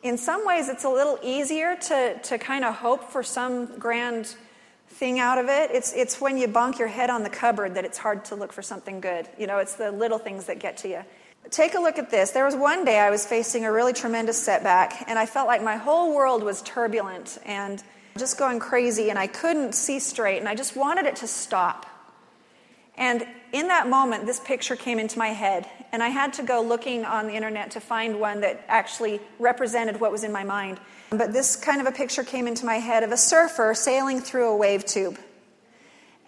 in 0.03 0.17
some 0.17 0.45
ways 0.45 0.69
it's 0.69 0.83
a 0.83 0.89
little 0.89 1.19
easier 1.23 1.75
to, 1.75 2.19
to 2.19 2.37
kind 2.37 2.65
of 2.65 2.75
hope 2.75 3.11
for 3.11 3.23
some 3.23 3.77
grand 3.77 4.35
thing 4.87 5.19
out 5.19 5.37
of 5.37 5.47
it. 5.47 5.71
It's, 5.71 5.93
it's 5.93 6.19
when 6.19 6.37
you 6.37 6.47
bonk 6.47 6.79
your 6.79 6.87
head 6.87 7.09
on 7.09 7.23
the 7.23 7.29
cupboard 7.29 7.75
that 7.75 7.85
it's 7.85 7.97
hard 7.97 8.25
to 8.25 8.35
look 8.35 8.51
for 8.51 8.61
something 8.61 8.99
good. 8.99 9.27
You 9.37 9.47
know, 9.47 9.57
it's 9.57 9.75
the 9.75 9.91
little 9.91 10.19
things 10.19 10.45
that 10.45 10.59
get 10.59 10.77
to 10.77 10.89
you. 10.89 11.03
Take 11.49 11.73
a 11.75 11.79
look 11.79 11.99
at 11.99 12.09
this. 12.09 12.31
There 12.31 12.45
was 12.45 12.55
one 12.55 12.85
day 12.85 12.99
I 12.99 13.09
was 13.09 13.25
facing 13.25 13.65
a 13.65 13.71
really 13.71 13.91
tremendous 13.91 14.41
setback, 14.41 15.03
and 15.07 15.19
I 15.19 15.25
felt 15.25 15.47
like 15.47 15.61
my 15.61 15.75
whole 15.75 16.15
world 16.15 16.43
was 16.43 16.61
turbulent 16.61 17.39
and 17.45 17.83
just 18.17 18.37
going 18.37 18.59
crazy, 18.59 19.09
and 19.09 19.19
I 19.19 19.27
couldn't 19.27 19.73
see 19.73 19.99
straight, 19.99 20.39
and 20.39 20.47
I 20.47 20.55
just 20.55 20.75
wanted 20.75 21.05
it 21.05 21.17
to 21.17 21.27
stop. 21.27 21.85
And 22.95 23.25
in 23.51 23.67
that 23.67 23.89
moment, 23.89 24.25
this 24.25 24.39
picture 24.39 24.75
came 24.75 24.99
into 24.99 25.17
my 25.17 25.29
head, 25.29 25.67
and 25.91 26.03
I 26.03 26.09
had 26.09 26.33
to 26.33 26.43
go 26.43 26.61
looking 26.61 27.03
on 27.03 27.27
the 27.27 27.33
internet 27.33 27.71
to 27.71 27.81
find 27.81 28.19
one 28.19 28.41
that 28.41 28.63
actually 28.67 29.19
represented 29.39 29.99
what 29.99 30.11
was 30.11 30.23
in 30.23 30.31
my 30.31 30.43
mind. 30.43 30.79
But 31.09 31.33
this 31.33 31.55
kind 31.55 31.81
of 31.81 31.87
a 31.87 31.91
picture 31.91 32.23
came 32.23 32.47
into 32.47 32.65
my 32.65 32.75
head 32.75 33.03
of 33.03 33.11
a 33.11 33.17
surfer 33.17 33.73
sailing 33.73 34.21
through 34.21 34.49
a 34.49 34.55
wave 34.55 34.85
tube. 34.85 35.17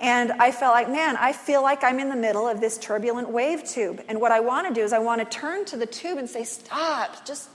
And 0.04 0.34
I 0.34 0.52
felt 0.52 0.74
like, 0.74 0.90
man, 0.90 1.16
I 1.16 1.32
feel 1.32 1.64
like 1.64 1.82
I'm 1.82 1.98
in 1.98 2.10
the 2.10 2.16
middle 2.18 2.46
of 2.46 2.60
this 2.60 2.78
turbulent 2.78 3.30
wave 3.30 3.64
tube. 3.64 4.04
And 4.10 4.20
what 4.20 4.34
I 4.34 4.42
want 4.42 4.68
to 4.68 4.74
do 4.74 4.82
is 4.82 4.92
I 4.92 5.00
want 5.00 5.22
to 5.22 5.38
turn 5.38 5.64
to 5.66 5.78
the 5.78 5.86
tube 5.86 6.18
and 6.18 6.30
say, 6.30 6.44
stop, 6.44 7.26
just 7.26 7.48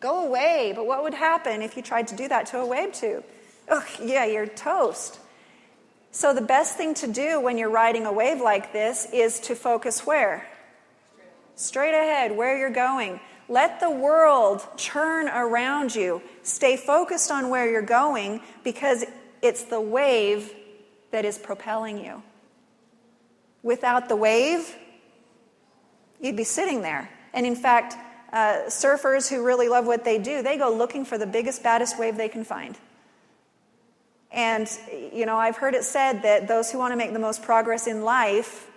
go 0.00 0.26
away. 0.26 0.72
But 0.74 0.86
what 0.86 1.02
would 1.02 1.12
happen 1.12 1.60
if 1.60 1.76
you 1.76 1.82
tried 1.82 2.08
to 2.08 2.16
do 2.16 2.26
that 2.28 2.46
to 2.46 2.58
a 2.58 2.64
wave 2.64 2.94
tube? 2.94 3.22
Oh, 3.68 3.86
yeah, 4.02 4.24
you're 4.24 4.46
toast. 4.46 5.20
So 6.10 6.32
the 6.32 6.40
best 6.40 6.78
thing 6.78 6.94
to 6.94 7.06
do 7.06 7.38
when 7.38 7.58
you're 7.58 7.70
riding 7.70 8.06
a 8.06 8.12
wave 8.12 8.40
like 8.40 8.72
this 8.72 9.06
is 9.12 9.38
to 9.40 9.54
focus 9.54 10.06
where? 10.06 10.48
Straight 11.54 11.94
ahead, 11.94 12.34
where 12.34 12.56
you're 12.56 12.70
going. 12.70 13.20
Let 13.46 13.78
the 13.78 13.90
world 13.90 14.66
churn 14.78 15.28
around 15.28 15.94
you. 15.94 16.22
Stay 16.44 16.78
focused 16.78 17.30
on 17.30 17.50
where 17.50 17.70
you're 17.70 17.82
going 17.82 18.40
because 18.64 19.04
it's 19.42 19.64
the 19.64 19.82
wave 19.82 20.54
that 21.10 21.24
is 21.24 21.38
propelling 21.38 22.04
you. 22.04 22.22
Without 23.62 24.08
the 24.08 24.16
wave, 24.16 24.76
you'd 26.20 26.36
be 26.36 26.44
sitting 26.44 26.82
there. 26.82 27.10
And 27.32 27.46
in 27.46 27.56
fact, 27.56 27.94
uh, 28.32 28.66
surfers 28.68 29.28
who 29.28 29.44
really 29.44 29.68
love 29.68 29.86
what 29.86 30.04
they 30.04 30.18
do, 30.18 30.42
they 30.42 30.56
go 30.56 30.72
looking 30.72 31.04
for 31.04 31.18
the 31.18 31.26
biggest, 31.26 31.62
baddest 31.62 31.98
wave 31.98 32.16
they 32.16 32.28
can 32.28 32.44
find. 32.44 32.78
And, 34.32 34.70
you 35.12 35.26
know, 35.26 35.36
I've 35.36 35.56
heard 35.56 35.74
it 35.74 35.82
said 35.82 36.22
that 36.22 36.46
those 36.46 36.70
who 36.70 36.78
want 36.78 36.92
to 36.92 36.96
make 36.96 37.12
the 37.12 37.18
most 37.18 37.42
progress 37.42 37.86
in 37.86 38.04
life 38.04 38.68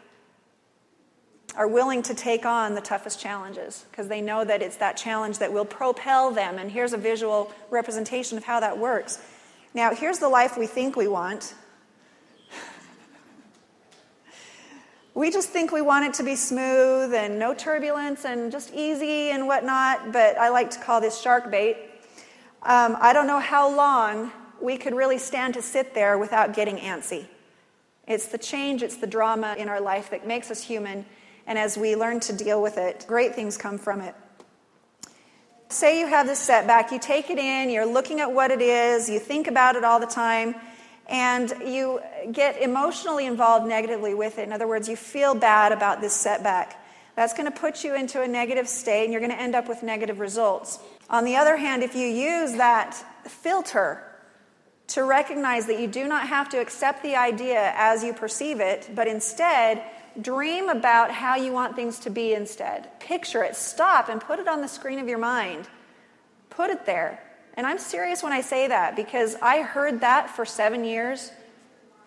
are 1.56 1.68
willing 1.68 2.02
to 2.02 2.16
take 2.16 2.46
on 2.46 2.74
the 2.74 2.82
toughest 2.82 3.20
challenges 3.20 3.86
because 3.92 4.08
they 4.08 4.22
know 4.22 4.44
that 4.44 4.64
it's 4.64 4.78
that 4.78 4.98
challenge 4.98 5.38
that 5.38 5.54
will 5.54 5.66
propel 5.66 6.32
them. 6.32 6.58
And 6.58 6.72
here's 6.72 6.94
a 6.94 6.98
visual 6.98 7.52
representation 7.70 8.40
of 8.40 8.44
how 8.44 8.60
that 8.62 8.80
works. 8.80 9.22
Now, 9.76 9.94
here's 9.94 10.18
the 10.18 10.30
life 10.30 10.58
we 10.58 10.66
think 10.66 10.96
we 10.96 11.08
want. 11.08 11.54
We 15.16 15.30
just 15.30 15.50
think 15.50 15.72
we 15.72 15.82
want 15.82 16.06
it 16.06 16.14
to 16.16 16.24
be 16.24 16.36
smooth 16.36 17.14
and 17.14 17.38
no 17.38 17.54
turbulence 17.54 18.26
and 18.26 18.52
just 18.52 18.74
easy 18.74 19.30
and 19.30 19.46
whatnot, 19.46 20.12
but 20.12 20.38
I 20.38 20.50
like 20.50 20.72
to 20.72 20.80
call 20.80 21.02
this 21.02 21.22
shark 21.22 21.52
bait. 21.52 21.78
Um, 22.64 22.98
I 23.00 23.14
don't 23.14 23.28
know 23.28 23.40
how 23.40 23.70
long 23.76 24.32
we 24.60 24.78
could 24.78 24.96
really 24.96 25.20
stand 25.20 25.54
to 25.54 25.62
sit 25.62 25.94
there 25.94 26.18
without 26.18 26.54
getting 26.56 26.78
antsy. 26.78 27.28
It's 28.08 28.28
the 28.28 28.40
change, 28.40 28.82
it's 28.82 28.98
the 28.98 29.08
drama 29.08 29.56
in 29.58 29.70
our 29.70 29.80
life 29.80 30.10
that 30.10 30.26
makes 30.26 30.50
us 30.50 30.64
human, 30.64 31.06
and 31.46 31.60
as 31.60 31.78
we 31.78 31.96
learn 31.96 32.20
to 32.22 32.34
deal 32.34 32.62
with 32.62 32.78
it, 32.78 33.06
great 33.08 33.36
things 33.36 33.56
come 33.56 33.78
from 33.78 34.02
it. 34.02 34.16
Say 35.70 36.00
you 36.00 36.08
have 36.08 36.26
this 36.26 36.40
setback, 36.40 36.92
you 36.92 37.00
take 37.00 37.30
it 37.30 37.38
in, 37.38 37.70
you're 37.70 37.86
looking 37.86 38.20
at 38.20 38.32
what 38.32 38.50
it 38.52 38.62
is, 38.62 39.10
you 39.10 39.20
think 39.20 39.48
about 39.48 39.76
it 39.76 39.84
all 39.84 40.00
the 40.00 40.08
time, 40.08 40.56
and 41.14 41.54
you 41.64 42.02
get 42.32 42.60
emotionally 42.60 43.28
involved 43.28 43.68
negatively 43.68 44.16
with 44.16 44.40
it. 44.40 44.48
In 44.48 44.52
other 44.52 44.68
words, 44.68 44.90
you 44.90 44.96
feel 44.96 45.36
bad 45.36 45.72
about 45.72 46.02
this 46.02 46.12
setback. 46.14 46.84
That's 47.16 47.34
going 47.34 47.46
to 47.46 47.58
put 47.58 47.84
you 47.84 47.94
into 47.94 48.24
a 48.24 48.28
negative 48.28 48.68
state, 48.68 49.04
and 49.04 49.14
you're 49.14 49.22
going 49.22 49.32
to 49.32 49.40
end 49.40 49.54
up 49.54 49.70
with 49.70 49.84
negative 49.84 50.20
results. 50.20 50.80
On 51.12 51.24
the 51.24 51.36
other 51.36 51.56
hand, 51.56 51.84
if 51.84 51.96
you 51.96 52.08
use 52.08 52.54
that 52.54 52.96
filter 53.26 54.04
to 54.88 55.04
recognize 55.04 55.68
that 55.68 55.80
you 55.80 55.88
do 55.88 56.08
not 56.08 56.28
have 56.28 56.50
to 56.50 56.60
accept 56.60 57.04
the 57.04 57.16
idea 57.16 57.74
as 57.76 58.04
you 58.04 58.12
perceive 58.12 58.60
it, 58.60 58.90
but 58.96 59.08
instead 59.08 59.84
dream 60.20 60.68
about 60.68 61.12
how 61.12 61.36
you 61.36 61.52
want 61.52 61.76
things 61.76 62.00
to 62.00 62.10
be 62.10 62.34
instead. 62.34 62.90
Picture 63.00 63.44
it, 63.44 63.56
stop, 63.56 64.10
and 64.10 64.20
put 64.20 64.40
it 64.40 64.48
on 64.48 64.62
the 64.62 64.68
screen 64.68 64.98
of 64.98 65.08
your 65.08 65.20
mind. 65.20 65.68
Put 66.50 66.72
it 66.72 66.88
there. 66.88 67.22
And 67.56 67.68
I'm 67.68 67.78
serious 67.78 68.24
when 68.24 68.34
I 68.34 68.42
say 68.42 68.68
that 68.68 68.96
because 68.96 69.36
I 69.42 69.62
heard 69.62 70.02
that 70.02 70.30
for 70.30 70.46
seven 70.46 70.84
years 70.84 71.32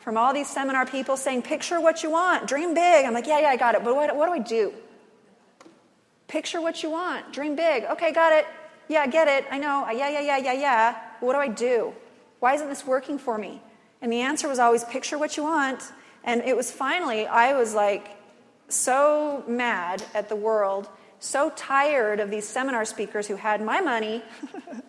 from 0.01 0.17
all 0.17 0.33
these 0.33 0.49
seminar 0.49 0.87
people 0.87 1.17
saying, 1.17 1.43
picture 1.43 1.81
what 1.81 2.03
you 2.03 2.11
want, 2.11 2.47
dream 2.47 2.75
big. 2.75 3.05
I'm 3.05 3.13
like, 3.13 3.27
yeah, 3.27 3.41
yeah, 3.41 3.49
I 3.49 3.57
got 3.57 3.75
it. 3.75 3.85
But 3.85 3.95
what, 3.95 4.15
what 4.17 4.27
do 4.27 4.33
I 4.33 4.39
do? 4.39 4.73
Picture 6.29 6.61
what 6.61 6.83
you 6.83 6.91
want, 6.91 7.33
dream 7.33 7.57
big. 7.57 7.85
Okay, 7.85 8.13
got 8.13 8.33
it. 8.33 8.47
Yeah, 8.89 9.01
I 9.01 9.07
get 9.07 9.29
it. 9.29 9.45
I 9.51 9.59
know. 9.59 9.89
Yeah, 9.91 10.09
yeah, 10.09 10.21
yeah, 10.21 10.37
yeah, 10.39 10.53
yeah. 10.53 10.97
What 11.21 11.33
do 11.33 11.39
I 11.39 11.49
do? 11.49 11.93
Why 12.41 12.55
isn't 12.55 12.69
this 12.69 12.87
working 12.87 13.19
for 13.19 13.39
me? 13.39 13.61
And 14.01 14.13
the 14.13 14.21
answer 14.21 14.49
was 14.49 14.59
always 14.59 14.85
picture 14.85 15.19
what 15.19 15.37
you 15.37 15.43
want. 15.43 15.83
And 16.23 16.43
it 16.43 16.57
was 16.57 16.71
finally, 16.71 17.27
I 17.27 17.57
was 17.57 17.75
like 17.75 18.09
so 18.69 19.45
mad 19.47 20.05
at 20.15 20.29
the 20.29 20.37
world, 20.37 20.89
so 21.19 21.51
tired 21.57 22.21
of 22.21 22.31
these 22.31 22.47
seminar 22.47 22.85
speakers 22.85 23.27
who 23.27 23.37
had 23.37 23.61
my 23.63 23.81
money 23.81 24.23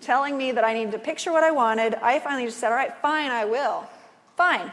telling 0.00 0.36
me 0.36 0.52
that 0.52 0.64
I 0.64 0.72
needed 0.72 0.92
to 0.92 0.98
picture 0.98 1.32
what 1.32 1.44
I 1.44 1.50
wanted. 1.50 1.94
I 1.94 2.18
finally 2.20 2.46
just 2.46 2.58
said, 2.58 2.68
all 2.68 2.76
right, 2.76 2.94
fine, 3.02 3.30
I 3.30 3.44
will. 3.44 3.88
Fine, 4.36 4.70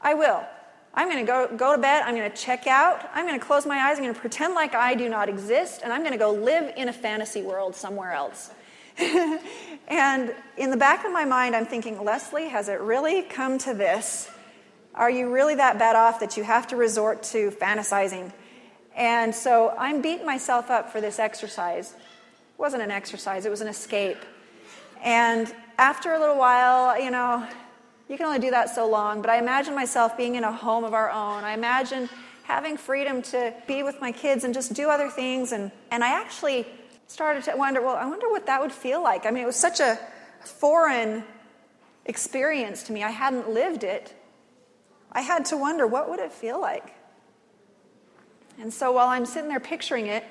I 0.00 0.14
will. 0.14 0.44
I'm 0.92 1.08
going 1.08 1.24
to 1.24 1.30
go, 1.30 1.56
go 1.56 1.72
to 1.76 1.80
bed. 1.80 2.02
I'm 2.04 2.16
going 2.16 2.30
to 2.30 2.36
check 2.36 2.66
out. 2.66 3.08
I'm 3.14 3.26
going 3.26 3.38
to 3.38 3.44
close 3.44 3.64
my 3.64 3.78
eyes. 3.78 3.96
I'm 3.96 4.02
going 4.02 4.14
to 4.14 4.20
pretend 4.20 4.54
like 4.54 4.74
I 4.74 4.94
do 4.94 5.08
not 5.08 5.28
exist. 5.28 5.82
And 5.84 5.92
I'm 5.92 6.00
going 6.00 6.12
to 6.12 6.18
go 6.18 6.32
live 6.32 6.74
in 6.76 6.88
a 6.88 6.92
fantasy 6.92 7.42
world 7.42 7.76
somewhere 7.76 8.12
else. 8.12 8.50
and 9.88 10.34
in 10.56 10.70
the 10.70 10.76
back 10.76 11.04
of 11.04 11.12
my 11.12 11.24
mind, 11.24 11.54
I'm 11.54 11.66
thinking, 11.66 12.02
Leslie, 12.02 12.48
has 12.48 12.68
it 12.68 12.80
really 12.80 13.22
come 13.22 13.58
to 13.58 13.72
this? 13.72 14.28
Are 14.94 15.10
you 15.10 15.32
really 15.32 15.54
that 15.54 15.78
bad 15.78 15.94
off 15.94 16.20
that 16.20 16.36
you 16.36 16.42
have 16.42 16.66
to 16.68 16.76
resort 16.76 17.22
to 17.24 17.50
fantasizing? 17.52 18.32
And 18.96 19.32
so 19.32 19.72
I'm 19.78 20.02
beating 20.02 20.26
myself 20.26 20.70
up 20.70 20.90
for 20.90 21.00
this 21.00 21.20
exercise. 21.20 21.94
It 22.60 22.62
wasn't 22.62 22.82
an 22.82 22.90
exercise, 22.90 23.46
it 23.46 23.50
was 23.50 23.62
an 23.62 23.68
escape. 23.68 24.18
And 25.02 25.50
after 25.78 26.12
a 26.12 26.20
little 26.20 26.36
while, 26.36 27.02
you 27.02 27.10
know, 27.10 27.48
you 28.06 28.18
can 28.18 28.26
only 28.26 28.38
do 28.38 28.50
that 28.50 28.68
so 28.68 28.86
long, 28.86 29.22
but 29.22 29.30
I 29.30 29.38
imagine 29.38 29.74
myself 29.74 30.14
being 30.14 30.34
in 30.34 30.44
a 30.44 30.52
home 30.52 30.84
of 30.84 30.92
our 30.92 31.08
own. 31.08 31.42
I 31.42 31.54
imagine 31.54 32.10
having 32.42 32.76
freedom 32.76 33.22
to 33.22 33.54
be 33.66 33.82
with 33.82 33.98
my 34.02 34.12
kids 34.12 34.44
and 34.44 34.52
just 34.52 34.74
do 34.74 34.90
other 34.90 35.08
things. 35.08 35.52
And, 35.52 35.72
and 35.90 36.04
I 36.04 36.08
actually 36.08 36.66
started 37.06 37.44
to 37.44 37.56
wonder, 37.56 37.80
well, 37.80 37.96
I 37.96 38.04
wonder 38.04 38.28
what 38.28 38.44
that 38.44 38.60
would 38.60 38.72
feel 38.72 39.02
like. 39.02 39.24
I 39.24 39.30
mean, 39.30 39.42
it 39.42 39.46
was 39.46 39.56
such 39.56 39.80
a 39.80 39.98
foreign 40.44 41.24
experience 42.04 42.82
to 42.82 42.92
me. 42.92 43.02
I 43.02 43.10
hadn't 43.10 43.48
lived 43.48 43.84
it. 43.84 44.12
I 45.12 45.22
had 45.22 45.46
to 45.46 45.56
wonder, 45.56 45.86
what 45.86 46.10
would 46.10 46.20
it 46.20 46.30
feel 46.30 46.60
like? 46.60 46.92
And 48.60 48.70
so 48.70 48.92
while 48.92 49.08
I'm 49.08 49.24
sitting 49.24 49.48
there 49.48 49.60
picturing 49.60 50.08
it, 50.08 50.24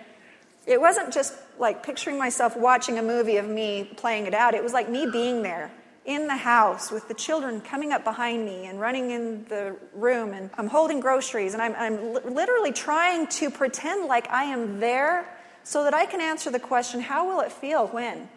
it 0.68 0.80
wasn't 0.80 1.12
just 1.12 1.34
like 1.60 1.84
picturing 1.84 2.18
myself 2.18 2.58
watching 2.58 2.98
a 2.98 3.04
movie 3.04 3.38
of 3.38 3.48
me 3.48 3.92
playing 3.98 4.26
it 4.26 4.34
out. 4.34 4.54
It 4.56 4.64
was 4.64 4.74
like 4.74 4.90
me 4.90 5.08
being 5.12 5.44
there 5.44 5.72
in 6.06 6.26
the 6.26 6.36
house 6.36 6.92
with 6.92 7.08
the 7.08 7.14
children 7.14 7.62
coming 7.62 7.92
up 7.92 8.04
behind 8.04 8.46
me 8.46 8.66
and 8.66 8.80
running 8.80 9.12
in 9.12 9.46
the 9.46 9.76
room, 9.94 10.34
and 10.34 10.50
I'm 10.58 10.68
holding 10.68 11.00
groceries, 11.00 11.54
and 11.54 11.62
I'm, 11.62 11.76
I'm 11.76 12.14
literally 12.34 12.72
trying 12.72 13.28
to 13.28 13.52
pretend 13.52 14.08
like 14.08 14.28
I 14.30 14.46
am 14.46 14.80
there 14.80 15.30
so 15.64 15.84
that 15.84 15.94
I 15.94 16.06
can 16.06 16.22
answer 16.22 16.50
the 16.50 16.60
question 16.60 17.00
how 17.00 17.28
will 17.28 17.42
it 17.42 17.52
feel 17.52 17.88
when? 17.88 18.30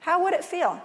How 0.00 0.22
would 0.24 0.34
it 0.34 0.44
feel? 0.44 0.82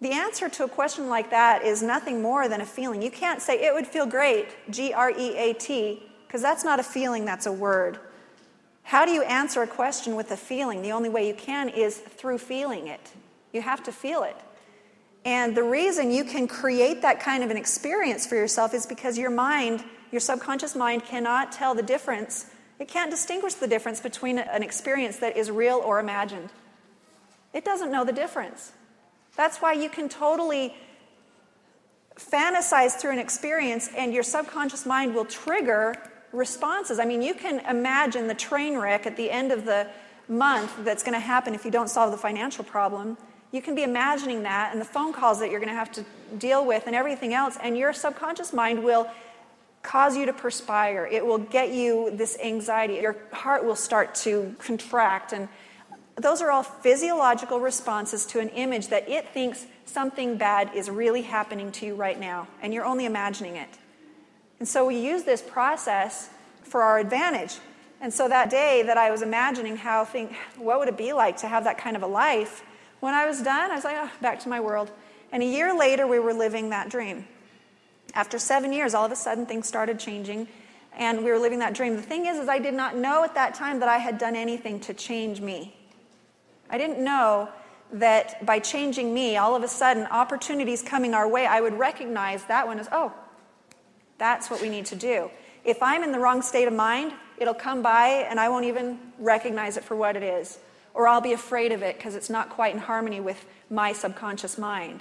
The 0.00 0.12
answer 0.12 0.48
to 0.48 0.64
a 0.64 0.68
question 0.68 1.08
like 1.08 1.30
that 1.30 1.64
is 1.64 1.82
nothing 1.82 2.22
more 2.22 2.48
than 2.48 2.60
a 2.60 2.66
feeling. 2.66 3.02
You 3.02 3.10
can't 3.10 3.42
say 3.42 3.64
it 3.64 3.74
would 3.74 3.86
feel 3.86 4.06
great, 4.06 4.46
G 4.70 4.92
R 4.92 5.10
E 5.10 5.36
A 5.36 5.52
T, 5.54 6.02
because 6.26 6.40
that's 6.40 6.64
not 6.64 6.78
a 6.78 6.84
feeling, 6.84 7.24
that's 7.24 7.46
a 7.46 7.52
word. 7.52 7.98
How 8.88 9.04
do 9.04 9.12
you 9.12 9.22
answer 9.24 9.60
a 9.60 9.66
question 9.66 10.16
with 10.16 10.30
a 10.30 10.36
feeling? 10.38 10.80
The 10.80 10.92
only 10.92 11.10
way 11.10 11.28
you 11.28 11.34
can 11.34 11.68
is 11.68 11.98
through 11.98 12.38
feeling 12.38 12.86
it. 12.86 13.12
You 13.52 13.60
have 13.60 13.82
to 13.82 13.92
feel 13.92 14.22
it. 14.22 14.34
And 15.26 15.54
the 15.54 15.62
reason 15.62 16.10
you 16.10 16.24
can 16.24 16.48
create 16.48 17.02
that 17.02 17.20
kind 17.20 17.44
of 17.44 17.50
an 17.50 17.58
experience 17.58 18.26
for 18.26 18.36
yourself 18.36 18.72
is 18.72 18.86
because 18.86 19.18
your 19.18 19.28
mind, 19.28 19.84
your 20.10 20.22
subconscious 20.22 20.74
mind, 20.74 21.04
cannot 21.04 21.52
tell 21.52 21.74
the 21.74 21.82
difference 21.82 22.46
it 22.78 22.88
can't 22.88 23.10
distinguish 23.10 23.52
the 23.54 23.66
difference 23.66 24.00
between 24.00 24.38
an 24.38 24.62
experience 24.62 25.18
that 25.18 25.36
is 25.36 25.50
real 25.50 25.82
or 25.84 26.00
imagined. 26.00 26.48
It 27.52 27.66
doesn't 27.66 27.92
know 27.92 28.06
the 28.06 28.12
difference. 28.12 28.72
That's 29.36 29.58
why 29.58 29.74
you 29.74 29.90
can 29.90 30.08
totally 30.08 30.74
fantasize 32.16 32.92
through 32.92 33.12
an 33.12 33.18
experience 33.18 33.90
and 33.94 34.14
your 34.14 34.22
subconscious 34.22 34.86
mind 34.86 35.14
will 35.14 35.26
trigger 35.26 35.94
responses. 36.32 36.98
I 36.98 37.04
mean, 37.04 37.22
you 37.22 37.34
can 37.34 37.60
imagine 37.60 38.26
the 38.26 38.34
train 38.34 38.76
wreck 38.76 39.06
at 39.06 39.16
the 39.16 39.30
end 39.30 39.52
of 39.52 39.64
the 39.64 39.88
month 40.28 40.84
that's 40.84 41.02
going 41.02 41.14
to 41.14 41.20
happen 41.20 41.54
if 41.54 41.64
you 41.64 41.70
don't 41.70 41.88
solve 41.88 42.10
the 42.10 42.18
financial 42.18 42.64
problem. 42.64 43.16
You 43.50 43.62
can 43.62 43.74
be 43.74 43.82
imagining 43.82 44.42
that 44.42 44.72
and 44.72 44.80
the 44.80 44.84
phone 44.84 45.12
calls 45.12 45.40
that 45.40 45.50
you're 45.50 45.60
going 45.60 45.72
to 45.72 45.74
have 45.74 45.92
to 45.92 46.04
deal 46.36 46.66
with 46.66 46.86
and 46.86 46.94
everything 46.94 47.32
else, 47.32 47.56
and 47.62 47.78
your 47.78 47.92
subconscious 47.92 48.52
mind 48.52 48.84
will 48.84 49.10
cause 49.82 50.16
you 50.16 50.26
to 50.26 50.32
perspire. 50.32 51.08
It 51.10 51.24
will 51.24 51.38
get 51.38 51.70
you 51.70 52.10
this 52.12 52.36
anxiety. 52.44 52.94
Your 52.94 53.16
heart 53.32 53.64
will 53.64 53.76
start 53.76 54.14
to 54.16 54.54
contract. 54.58 55.32
And 55.32 55.48
those 56.16 56.42
are 56.42 56.50
all 56.50 56.64
physiological 56.64 57.60
responses 57.60 58.26
to 58.26 58.40
an 58.40 58.50
image 58.50 58.88
that 58.88 59.08
it 59.08 59.28
thinks 59.28 59.66
something 59.86 60.36
bad 60.36 60.70
is 60.74 60.90
really 60.90 61.22
happening 61.22 61.72
to 61.72 61.86
you 61.86 61.94
right 61.94 62.18
now, 62.20 62.48
and 62.60 62.74
you're 62.74 62.84
only 62.84 63.06
imagining 63.06 63.56
it. 63.56 63.70
And 64.58 64.68
so 64.68 64.86
we 64.86 64.98
use 64.98 65.22
this 65.22 65.40
process 65.40 66.30
for 66.62 66.82
our 66.82 66.98
advantage. 66.98 67.56
And 68.00 68.12
so 68.12 68.28
that 68.28 68.50
day 68.50 68.82
that 68.86 68.96
I 68.96 69.10
was 69.10 69.22
imagining 69.22 69.76
how 69.76 70.04
think, 70.04 70.34
what 70.56 70.78
would 70.78 70.88
it 70.88 70.96
be 70.96 71.12
like 71.12 71.36
to 71.38 71.48
have 71.48 71.64
that 71.64 71.78
kind 71.78 71.96
of 71.96 72.02
a 72.02 72.06
life, 72.06 72.62
when 73.00 73.14
I 73.14 73.26
was 73.26 73.42
done, 73.42 73.70
I 73.70 73.74
was 73.74 73.84
like, 73.84 73.96
oh, 73.98 74.10
back 74.20 74.40
to 74.40 74.48
my 74.48 74.60
world. 74.60 74.90
And 75.30 75.42
a 75.42 75.46
year 75.46 75.76
later, 75.76 76.06
we 76.06 76.18
were 76.18 76.32
living 76.32 76.70
that 76.70 76.88
dream. 76.88 77.26
After 78.14 78.38
seven 78.38 78.72
years, 78.72 78.94
all 78.94 79.04
of 79.04 79.12
a 79.12 79.16
sudden 79.16 79.46
things 79.46 79.66
started 79.66 79.98
changing 79.98 80.48
and 80.96 81.24
we 81.24 81.30
were 81.30 81.38
living 81.38 81.60
that 81.60 81.74
dream. 81.74 81.94
The 81.94 82.02
thing 82.02 82.26
is, 82.26 82.38
is 82.38 82.48
I 82.48 82.58
did 82.58 82.74
not 82.74 82.96
know 82.96 83.22
at 83.22 83.34
that 83.34 83.54
time 83.54 83.78
that 83.80 83.88
I 83.88 83.98
had 83.98 84.18
done 84.18 84.34
anything 84.34 84.80
to 84.80 84.94
change 84.94 85.40
me. 85.40 85.76
I 86.68 86.76
didn't 86.76 87.02
know 87.02 87.48
that 87.92 88.44
by 88.44 88.58
changing 88.58 89.14
me, 89.14 89.36
all 89.36 89.54
of 89.54 89.62
a 89.62 89.68
sudden, 89.68 90.06
opportunities 90.06 90.82
coming 90.82 91.14
our 91.14 91.28
way, 91.28 91.46
I 91.46 91.60
would 91.60 91.78
recognize 91.78 92.44
that 92.44 92.66
one 92.66 92.80
as, 92.80 92.88
oh, 92.90 93.12
that's 94.18 94.50
what 94.50 94.60
we 94.60 94.68
need 94.68 94.86
to 94.86 94.96
do. 94.96 95.30
If 95.64 95.82
I'm 95.82 96.02
in 96.02 96.12
the 96.12 96.18
wrong 96.18 96.42
state 96.42 96.68
of 96.68 96.74
mind, 96.74 97.12
it'll 97.38 97.54
come 97.54 97.82
by 97.82 98.26
and 98.28 98.38
I 98.38 98.48
won't 98.48 98.66
even 98.66 98.98
recognize 99.18 99.76
it 99.76 99.84
for 99.84 99.96
what 99.96 100.16
it 100.16 100.22
is. 100.22 100.58
Or 100.94 101.06
I'll 101.06 101.20
be 101.20 101.32
afraid 101.32 101.72
of 101.72 101.82
it 101.82 101.96
because 101.96 102.14
it's 102.14 102.30
not 102.30 102.50
quite 102.50 102.74
in 102.74 102.80
harmony 102.80 103.20
with 103.20 103.44
my 103.70 103.92
subconscious 103.92 104.58
mind. 104.58 105.00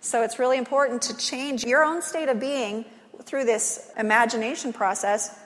So 0.00 0.22
it's 0.22 0.38
really 0.38 0.58
important 0.58 1.02
to 1.02 1.16
change 1.16 1.64
your 1.64 1.84
own 1.84 2.02
state 2.02 2.28
of 2.28 2.40
being 2.40 2.84
through 3.22 3.44
this 3.44 3.90
imagination 3.98 4.72
process. 4.72 5.38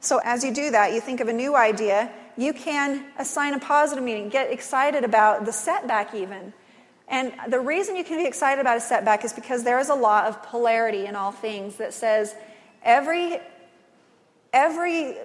So 0.00 0.20
as 0.22 0.44
you 0.44 0.52
do 0.52 0.70
that, 0.70 0.92
you 0.92 1.00
think 1.00 1.20
of 1.20 1.28
a 1.28 1.32
new 1.32 1.56
idea 1.56 2.10
You 2.36 2.52
can 2.52 3.06
assign 3.18 3.54
a 3.54 3.60
positive 3.60 4.02
meaning, 4.02 4.28
get 4.28 4.50
excited 4.50 5.04
about 5.04 5.44
the 5.44 5.52
setback, 5.52 6.14
even. 6.14 6.52
And 7.08 7.32
the 7.48 7.60
reason 7.60 7.96
you 7.96 8.04
can 8.04 8.18
be 8.18 8.26
excited 8.26 8.60
about 8.60 8.76
a 8.76 8.80
setback 8.80 9.24
is 9.24 9.32
because 9.32 9.62
there 9.62 9.78
is 9.78 9.88
a 9.88 9.94
law 9.94 10.26
of 10.26 10.42
polarity 10.42 11.06
in 11.06 11.16
all 11.16 11.32
things 11.32 11.76
that 11.76 11.92
says 11.92 12.34
every, 12.82 13.38
every 14.52 15.16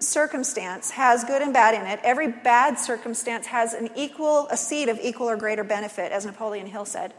circumstance 0.00 0.90
has 0.90 1.24
good 1.24 1.42
and 1.42 1.52
bad 1.52 1.74
in 1.74 1.86
it. 1.86 2.00
Every 2.02 2.28
bad 2.28 2.78
circumstance 2.78 3.46
has 3.46 3.72
an 3.72 3.90
equal, 3.96 4.48
a 4.48 4.56
seed 4.56 4.88
of 4.88 4.98
equal 5.00 5.28
or 5.30 5.36
greater 5.36 5.64
benefit, 5.64 6.12
as 6.12 6.26
Napoleon 6.26 6.66
Hill 6.66 6.84
said. 6.84 7.14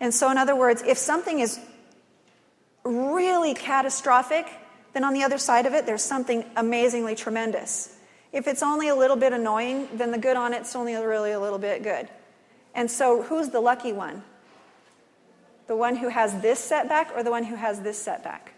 And 0.00 0.12
so, 0.12 0.30
in 0.30 0.38
other 0.38 0.56
words, 0.56 0.82
if 0.82 0.98
something 0.98 1.40
is 1.40 1.58
really 2.84 3.54
catastrophic, 3.54 4.46
then 4.92 5.04
on 5.04 5.12
the 5.12 5.22
other 5.22 5.38
side 5.38 5.66
of 5.66 5.74
it, 5.74 5.86
there's 5.86 6.02
something 6.02 6.44
amazingly 6.56 7.14
tremendous. 7.14 7.96
If 8.32 8.46
it's 8.46 8.62
only 8.62 8.88
a 8.88 8.94
little 8.94 9.16
bit 9.16 9.32
annoying, 9.32 9.88
then 9.94 10.10
the 10.10 10.18
good 10.18 10.36
on 10.36 10.52
it's 10.52 10.74
only 10.76 10.94
really 10.94 11.32
a 11.32 11.40
little 11.40 11.58
bit 11.58 11.82
good. 11.82 12.08
And 12.78 12.88
so, 12.88 13.22
who's 13.24 13.48
the 13.48 13.58
lucky 13.58 13.92
one? 13.92 14.22
The 15.66 15.74
one 15.74 15.96
who 15.96 16.10
has 16.10 16.40
this 16.42 16.60
setback 16.60 17.10
or 17.12 17.24
the 17.24 17.30
one 17.32 17.42
who 17.42 17.56
has 17.56 17.80
this 17.80 18.00
setback? 18.00 18.54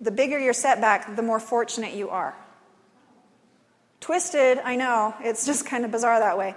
The 0.00 0.10
bigger 0.10 0.36
your 0.40 0.52
setback, 0.52 1.14
the 1.14 1.22
more 1.22 1.38
fortunate 1.38 1.94
you 1.94 2.10
are. 2.10 2.34
Twisted, 4.00 4.58
I 4.58 4.74
know, 4.74 5.14
it's 5.20 5.46
just 5.46 5.64
kind 5.64 5.84
of 5.84 5.92
bizarre 5.92 6.18
that 6.18 6.36
way. 6.36 6.56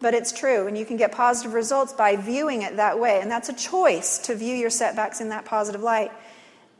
But 0.00 0.12
it's 0.14 0.32
true, 0.32 0.66
and 0.66 0.76
you 0.76 0.84
can 0.84 0.96
get 0.96 1.12
positive 1.12 1.54
results 1.54 1.92
by 1.92 2.16
viewing 2.16 2.62
it 2.62 2.78
that 2.78 2.98
way. 2.98 3.20
And 3.20 3.30
that's 3.30 3.48
a 3.48 3.54
choice 3.54 4.18
to 4.26 4.34
view 4.34 4.56
your 4.56 4.70
setbacks 4.70 5.20
in 5.20 5.28
that 5.28 5.44
positive 5.44 5.82
light. 5.82 6.10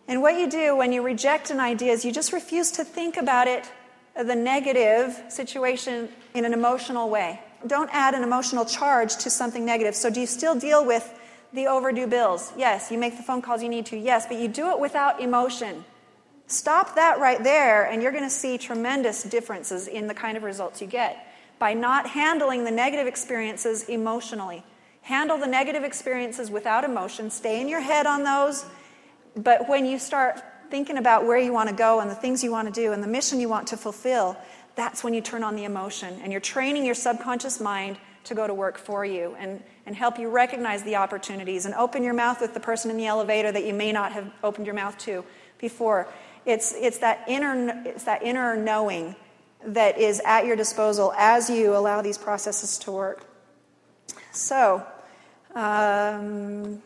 And 0.09 0.21
what 0.21 0.37
you 0.37 0.51
do 0.51 0.75
when 0.75 0.93
you 0.93 1.03
reject 1.03 1.53
an 1.53 1.61
idea 1.61 1.93
is 1.93 2.05
you 2.05 2.11
just 2.11 2.33
refuse 2.33 2.73
to 2.73 2.83
think 2.83 3.19
about 3.19 3.47
it, 3.47 3.71
the 4.17 4.35
negative 4.35 5.17
situation, 5.29 6.09
in 6.35 6.45
an 6.45 6.53
emotional 6.53 7.09
way. 7.09 7.39
Don't 7.67 7.91
add 7.93 8.15
an 8.15 8.23
emotional 8.23 8.65
charge 8.65 9.17
to 9.19 9.31
something 9.31 9.65
negative. 9.65 9.95
So, 9.95 10.11
do 10.11 10.21
you 10.21 10.27
still 10.27 10.55
deal 10.55 10.85
with 10.85 11.13
the 11.53 11.67
overdue 11.67 12.07
bills? 12.07 12.53
Yes. 12.57 12.91
You 12.91 12.99
make 12.99 13.17
the 13.17 13.23
phone 13.23 13.43
calls 13.43 13.63
you 13.63 13.69
need 13.69 13.87
to? 13.87 13.97
Yes. 13.97 14.27
But 14.27 14.39
you 14.39 14.49
do 14.49 14.71
it 14.71 14.81
without 14.81 15.21
emotion. 15.21 15.85
Stop 16.47 16.97
that 16.97 17.19
right 17.19 17.43
there, 17.43 17.85
and 17.85 18.03
you're 18.03 18.13
going 18.13 18.25
to 18.25 18.31
see 18.31 18.59
tremendous 18.59 19.23
differences 19.23 19.87
in 19.87 20.07
the 20.07 20.15
kind 20.15 20.37
of 20.37 20.43
results 20.43 20.81
you 20.81 20.87
get 20.87 21.27
by 21.59 21.73
not 21.73 22.09
handling 22.09 22.65
the 22.65 22.71
negative 22.71 23.07
experiences 23.07 23.85
emotionally. 23.85 24.65
Handle 25.03 25.39
the 25.39 25.47
negative 25.47 25.85
experiences 25.85 26.51
without 26.51 26.85
emotion. 26.85 27.31
Stay 27.31 27.61
in 27.61 27.69
your 27.69 27.81
head 27.81 28.05
on 28.05 28.25
those. 28.25 28.65
But 29.37 29.69
when 29.69 29.87
you 29.87 29.99
start 29.99 30.43
thinking 30.71 30.99
about 30.99 31.25
where 31.25 31.39
you 31.39 31.53
want 31.53 31.69
to 31.69 31.75
go 31.75 32.01
and 32.01 32.11
the 32.11 32.15
things 32.15 32.43
you 32.43 32.51
want 32.51 32.67
to 32.67 32.81
do 32.81 32.93
and 32.93 33.03
the 33.03 33.09
mission 33.09 33.41
you 33.41 33.49
want 33.49 33.69
to 33.69 33.77
fulfill, 33.77 34.37
that's 34.75 35.05
when 35.05 35.15
you 35.15 35.21
turn 35.21 35.43
on 35.43 35.57
the 35.57 35.65
emotion. 35.65 36.19
And 36.23 36.33
you're 36.33 36.41
training 36.41 36.85
your 36.85 36.95
subconscious 36.95 37.61
mind 37.61 37.99
to 38.25 38.35
go 38.35 38.47
to 38.47 38.55
work 38.55 38.79
for 38.79 39.05
you 39.05 39.35
and, 39.39 39.63
and 39.87 39.97
help 39.97 40.19
you 40.19 40.29
recognize 40.29 40.83
the 40.83 40.97
opportunities 40.97 41.67
and 41.67 41.75
open 41.75 42.03
your 42.03 42.15
mouth 42.15 42.41
with 42.41 42.55
the 42.55 42.61
person 42.61 42.91
in 42.91 42.97
the 42.97 43.07
elevator 43.07 43.51
that 43.51 43.65
you 43.65 43.75
may 43.75 43.93
not 43.93 44.13
have 44.13 44.31
opened 44.45 44.67
your 44.67 44.75
mouth 44.75 44.97
to 44.99 45.25
before. 45.59 46.09
It's, 46.47 46.75
it's, 46.75 46.99
that, 46.99 47.25
inner, 47.29 47.83
it's 47.85 48.05
that 48.05 48.23
inner 48.23 48.57
knowing 48.57 49.17
that 49.65 49.99
is 49.99 50.21
at 50.25 50.47
your 50.47 50.57
disposal 50.57 51.13
as 51.17 51.49
you 51.49 51.77
allow 51.77 52.03
these 52.03 52.19
processes 52.19 52.79
to 52.79 52.93
work. 52.93 53.27
So, 54.33 54.85
um, 55.55 56.83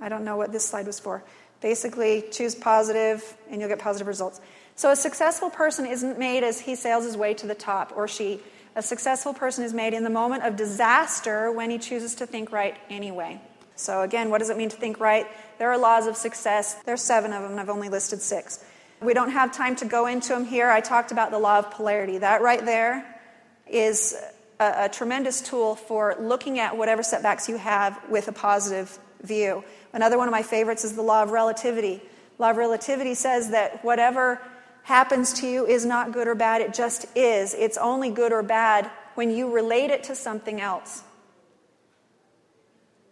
I 0.00 0.08
don't 0.08 0.24
know 0.24 0.36
what 0.36 0.52
this 0.52 0.66
slide 0.66 0.86
was 0.86 0.98
for. 0.98 1.24
Basically, 1.60 2.24
choose 2.30 2.54
positive 2.54 3.36
and 3.50 3.60
you'll 3.60 3.70
get 3.70 3.78
positive 3.78 4.06
results. 4.06 4.40
So, 4.76 4.90
a 4.90 4.96
successful 4.96 5.50
person 5.50 5.86
isn't 5.86 6.18
made 6.18 6.42
as 6.42 6.60
he 6.60 6.74
sails 6.74 7.04
his 7.04 7.16
way 7.16 7.34
to 7.34 7.46
the 7.46 7.54
top 7.54 7.92
or 7.96 8.08
she. 8.08 8.40
A 8.76 8.82
successful 8.82 9.32
person 9.32 9.64
is 9.64 9.72
made 9.72 9.94
in 9.94 10.02
the 10.02 10.10
moment 10.10 10.42
of 10.42 10.56
disaster 10.56 11.52
when 11.52 11.70
he 11.70 11.78
chooses 11.78 12.16
to 12.16 12.26
think 12.26 12.50
right 12.50 12.76
anyway. 12.90 13.40
So, 13.76 14.02
again, 14.02 14.30
what 14.30 14.38
does 14.38 14.50
it 14.50 14.56
mean 14.56 14.68
to 14.70 14.76
think 14.76 14.98
right? 14.98 15.26
There 15.58 15.70
are 15.70 15.78
laws 15.78 16.06
of 16.06 16.16
success. 16.16 16.74
There's 16.84 17.02
seven 17.02 17.32
of 17.32 17.42
them, 17.42 17.52
and 17.52 17.60
I've 17.60 17.68
only 17.68 17.88
listed 17.88 18.20
six. 18.20 18.64
We 19.00 19.14
don't 19.14 19.30
have 19.30 19.52
time 19.52 19.76
to 19.76 19.84
go 19.84 20.06
into 20.06 20.30
them 20.30 20.44
here. 20.44 20.70
I 20.70 20.80
talked 20.80 21.12
about 21.12 21.30
the 21.30 21.38
law 21.38 21.58
of 21.58 21.70
polarity. 21.70 22.18
That 22.18 22.42
right 22.42 22.64
there 22.64 23.20
is 23.68 24.16
a, 24.58 24.84
a 24.84 24.88
tremendous 24.88 25.40
tool 25.40 25.76
for 25.76 26.16
looking 26.18 26.58
at 26.58 26.76
whatever 26.76 27.02
setbacks 27.02 27.48
you 27.48 27.58
have 27.58 28.00
with 28.08 28.26
a 28.28 28.32
positive 28.32 28.98
view. 29.22 29.62
Another 29.92 30.18
one 30.18 30.26
of 30.26 30.32
my 30.32 30.42
favorites 30.42 30.84
is 30.84 30.94
the 30.94 31.02
law 31.02 31.22
of 31.22 31.30
relativity. 31.30 32.02
Law 32.38 32.50
of 32.50 32.56
relativity 32.56 33.14
says 33.14 33.50
that 33.50 33.84
whatever 33.84 34.40
happens 34.84 35.32
to 35.40 35.48
you 35.48 35.66
is 35.66 35.84
not 35.84 36.12
good 36.12 36.28
or 36.28 36.34
bad, 36.34 36.60
it 36.60 36.72
just 36.72 37.06
is. 37.16 37.54
It's 37.54 37.76
only 37.78 38.10
good 38.10 38.32
or 38.32 38.42
bad 38.42 38.90
when 39.14 39.30
you 39.30 39.50
relate 39.50 39.90
it 39.90 40.04
to 40.04 40.14
something 40.14 40.60
else. 40.60 41.02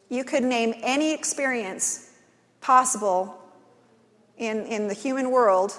You 0.09 0.23
could 0.25 0.45
name 0.45 0.75
any 0.83 1.13
experience 1.13 2.11
possible 2.61 3.39
in, 4.37 4.67
in 4.67 4.89
the 4.89 4.95
human 4.95 5.31
world 5.31 5.73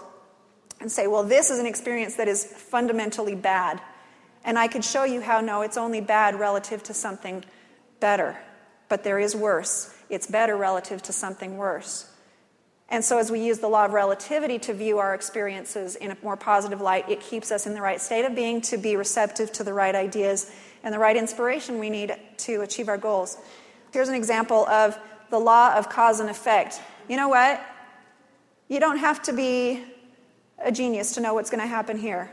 and 0.81 0.91
say, 0.91 1.05
well, 1.05 1.23
this 1.23 1.51
is 1.51 1.59
an 1.59 1.67
experience 1.67 2.15
that 2.15 2.27
is 2.27 2.43
fundamentally 2.43 3.35
bad. 3.35 3.79
And 4.43 4.57
I 4.57 4.67
could 4.67 4.83
show 4.83 5.03
you 5.03 5.21
how 5.21 5.41
no, 5.41 5.61
it's 5.61 5.77
only 5.77 6.01
bad 6.01 6.39
relative 6.39 6.81
to 6.83 6.93
something 6.93 7.45
better. 7.99 8.35
But 8.89 9.03
there 9.03 9.19
is 9.19 9.35
worse. 9.35 9.95
It's 10.09 10.25
better 10.25 10.57
relative 10.57 11.03
to 11.03 11.13
something 11.13 11.55
worse. 11.55 12.09
And 12.93 13.03
so, 13.03 13.17
as 13.17 13.31
we 13.31 13.43
use 13.43 13.57
the 13.57 13.67
law 13.67 13.85
of 13.85 13.93
relativity 13.93 14.59
to 14.59 14.73
view 14.75 14.99
our 14.99 15.15
experiences 15.15 15.95
in 15.95 16.11
a 16.11 16.17
more 16.21 16.37
positive 16.37 16.79
light, 16.79 17.09
it 17.09 17.21
keeps 17.21 17.51
us 17.51 17.65
in 17.65 17.73
the 17.73 17.81
right 17.81 17.99
state 17.99 18.23
of 18.23 18.35
being 18.35 18.61
to 18.61 18.77
be 18.77 18.95
receptive 18.95 19.51
to 19.53 19.63
the 19.63 19.73
right 19.73 19.95
ideas 19.95 20.51
and 20.83 20.93
the 20.93 20.99
right 20.99 21.17
inspiration 21.17 21.79
we 21.79 21.89
need 21.89 22.15
to 22.37 22.61
achieve 22.61 22.87
our 22.89 22.99
goals. 22.99 23.35
Here's 23.91 24.09
an 24.09 24.13
example 24.13 24.67
of 24.67 24.95
the 25.31 25.39
law 25.39 25.73
of 25.73 25.89
cause 25.89 26.19
and 26.19 26.29
effect. 26.29 26.79
You 27.09 27.17
know 27.17 27.29
what? 27.29 27.65
You 28.67 28.79
don't 28.79 28.99
have 28.99 29.23
to 29.23 29.33
be 29.33 29.83
a 30.63 30.71
genius 30.71 31.15
to 31.15 31.21
know 31.21 31.33
what's 31.33 31.49
going 31.49 31.61
to 31.61 31.67
happen 31.67 31.97
here. 31.97 32.29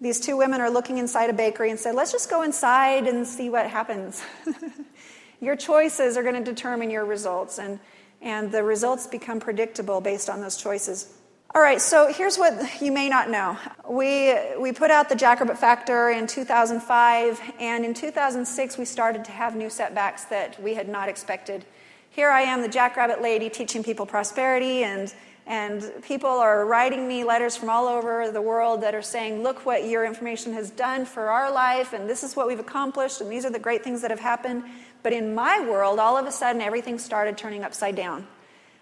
These 0.00 0.18
two 0.18 0.36
women 0.36 0.60
are 0.60 0.70
looking 0.70 0.98
inside 0.98 1.30
a 1.30 1.34
bakery 1.34 1.70
and 1.70 1.78
said, 1.78 1.94
Let's 1.94 2.10
just 2.10 2.28
go 2.28 2.42
inside 2.42 3.06
and 3.06 3.24
see 3.24 3.48
what 3.48 3.70
happens. 3.70 4.24
your 5.40 5.54
choices 5.54 6.16
are 6.16 6.24
going 6.24 6.34
to 6.34 6.42
determine 6.42 6.90
your 6.90 7.04
results, 7.04 7.60
and, 7.60 7.78
and 8.24 8.50
the 8.50 8.64
results 8.64 9.06
become 9.06 9.38
predictable 9.38 10.00
based 10.00 10.28
on 10.28 10.40
those 10.40 10.56
choices. 10.56 11.12
All 11.54 11.62
right, 11.62 11.80
so 11.80 12.12
here's 12.12 12.36
what 12.36 12.82
you 12.82 12.90
may 12.90 13.08
not 13.08 13.30
know. 13.30 13.56
We, 13.88 14.34
we 14.58 14.72
put 14.72 14.90
out 14.90 15.08
the 15.08 15.14
Jackrabbit 15.14 15.56
Factor 15.56 16.10
in 16.10 16.26
2005, 16.26 17.40
and 17.60 17.84
in 17.84 17.94
2006 17.94 18.76
we 18.76 18.84
started 18.84 19.24
to 19.26 19.30
have 19.30 19.54
new 19.54 19.70
setbacks 19.70 20.24
that 20.24 20.60
we 20.60 20.74
had 20.74 20.88
not 20.88 21.08
expected. 21.08 21.64
Here 22.10 22.28
I 22.28 22.40
am, 22.42 22.62
the 22.62 22.68
Jackrabbit 22.68 23.22
lady, 23.22 23.48
teaching 23.48 23.84
people 23.84 24.04
prosperity 24.04 24.82
and 24.82 25.14
and 25.46 25.92
people 26.02 26.30
are 26.30 26.64
writing 26.64 27.06
me 27.06 27.22
letters 27.22 27.54
from 27.54 27.68
all 27.68 27.86
over 27.86 28.30
the 28.30 28.40
world 28.40 28.82
that 28.82 28.94
are 28.94 29.02
saying, 29.02 29.42
Look 29.42 29.66
what 29.66 29.86
your 29.86 30.04
information 30.04 30.54
has 30.54 30.70
done 30.70 31.04
for 31.04 31.28
our 31.28 31.52
life, 31.52 31.92
and 31.92 32.08
this 32.08 32.24
is 32.24 32.34
what 32.34 32.46
we've 32.46 32.58
accomplished, 32.58 33.20
and 33.20 33.30
these 33.30 33.44
are 33.44 33.50
the 33.50 33.58
great 33.58 33.84
things 33.84 34.00
that 34.00 34.10
have 34.10 34.20
happened. 34.20 34.64
But 35.04 35.12
in 35.12 35.34
my 35.34 35.60
world, 35.60 35.98
all 35.98 36.16
of 36.16 36.26
a 36.26 36.32
sudden, 36.32 36.62
everything 36.62 36.98
started 36.98 37.36
turning 37.36 37.62
upside 37.62 37.94
down. 37.94 38.26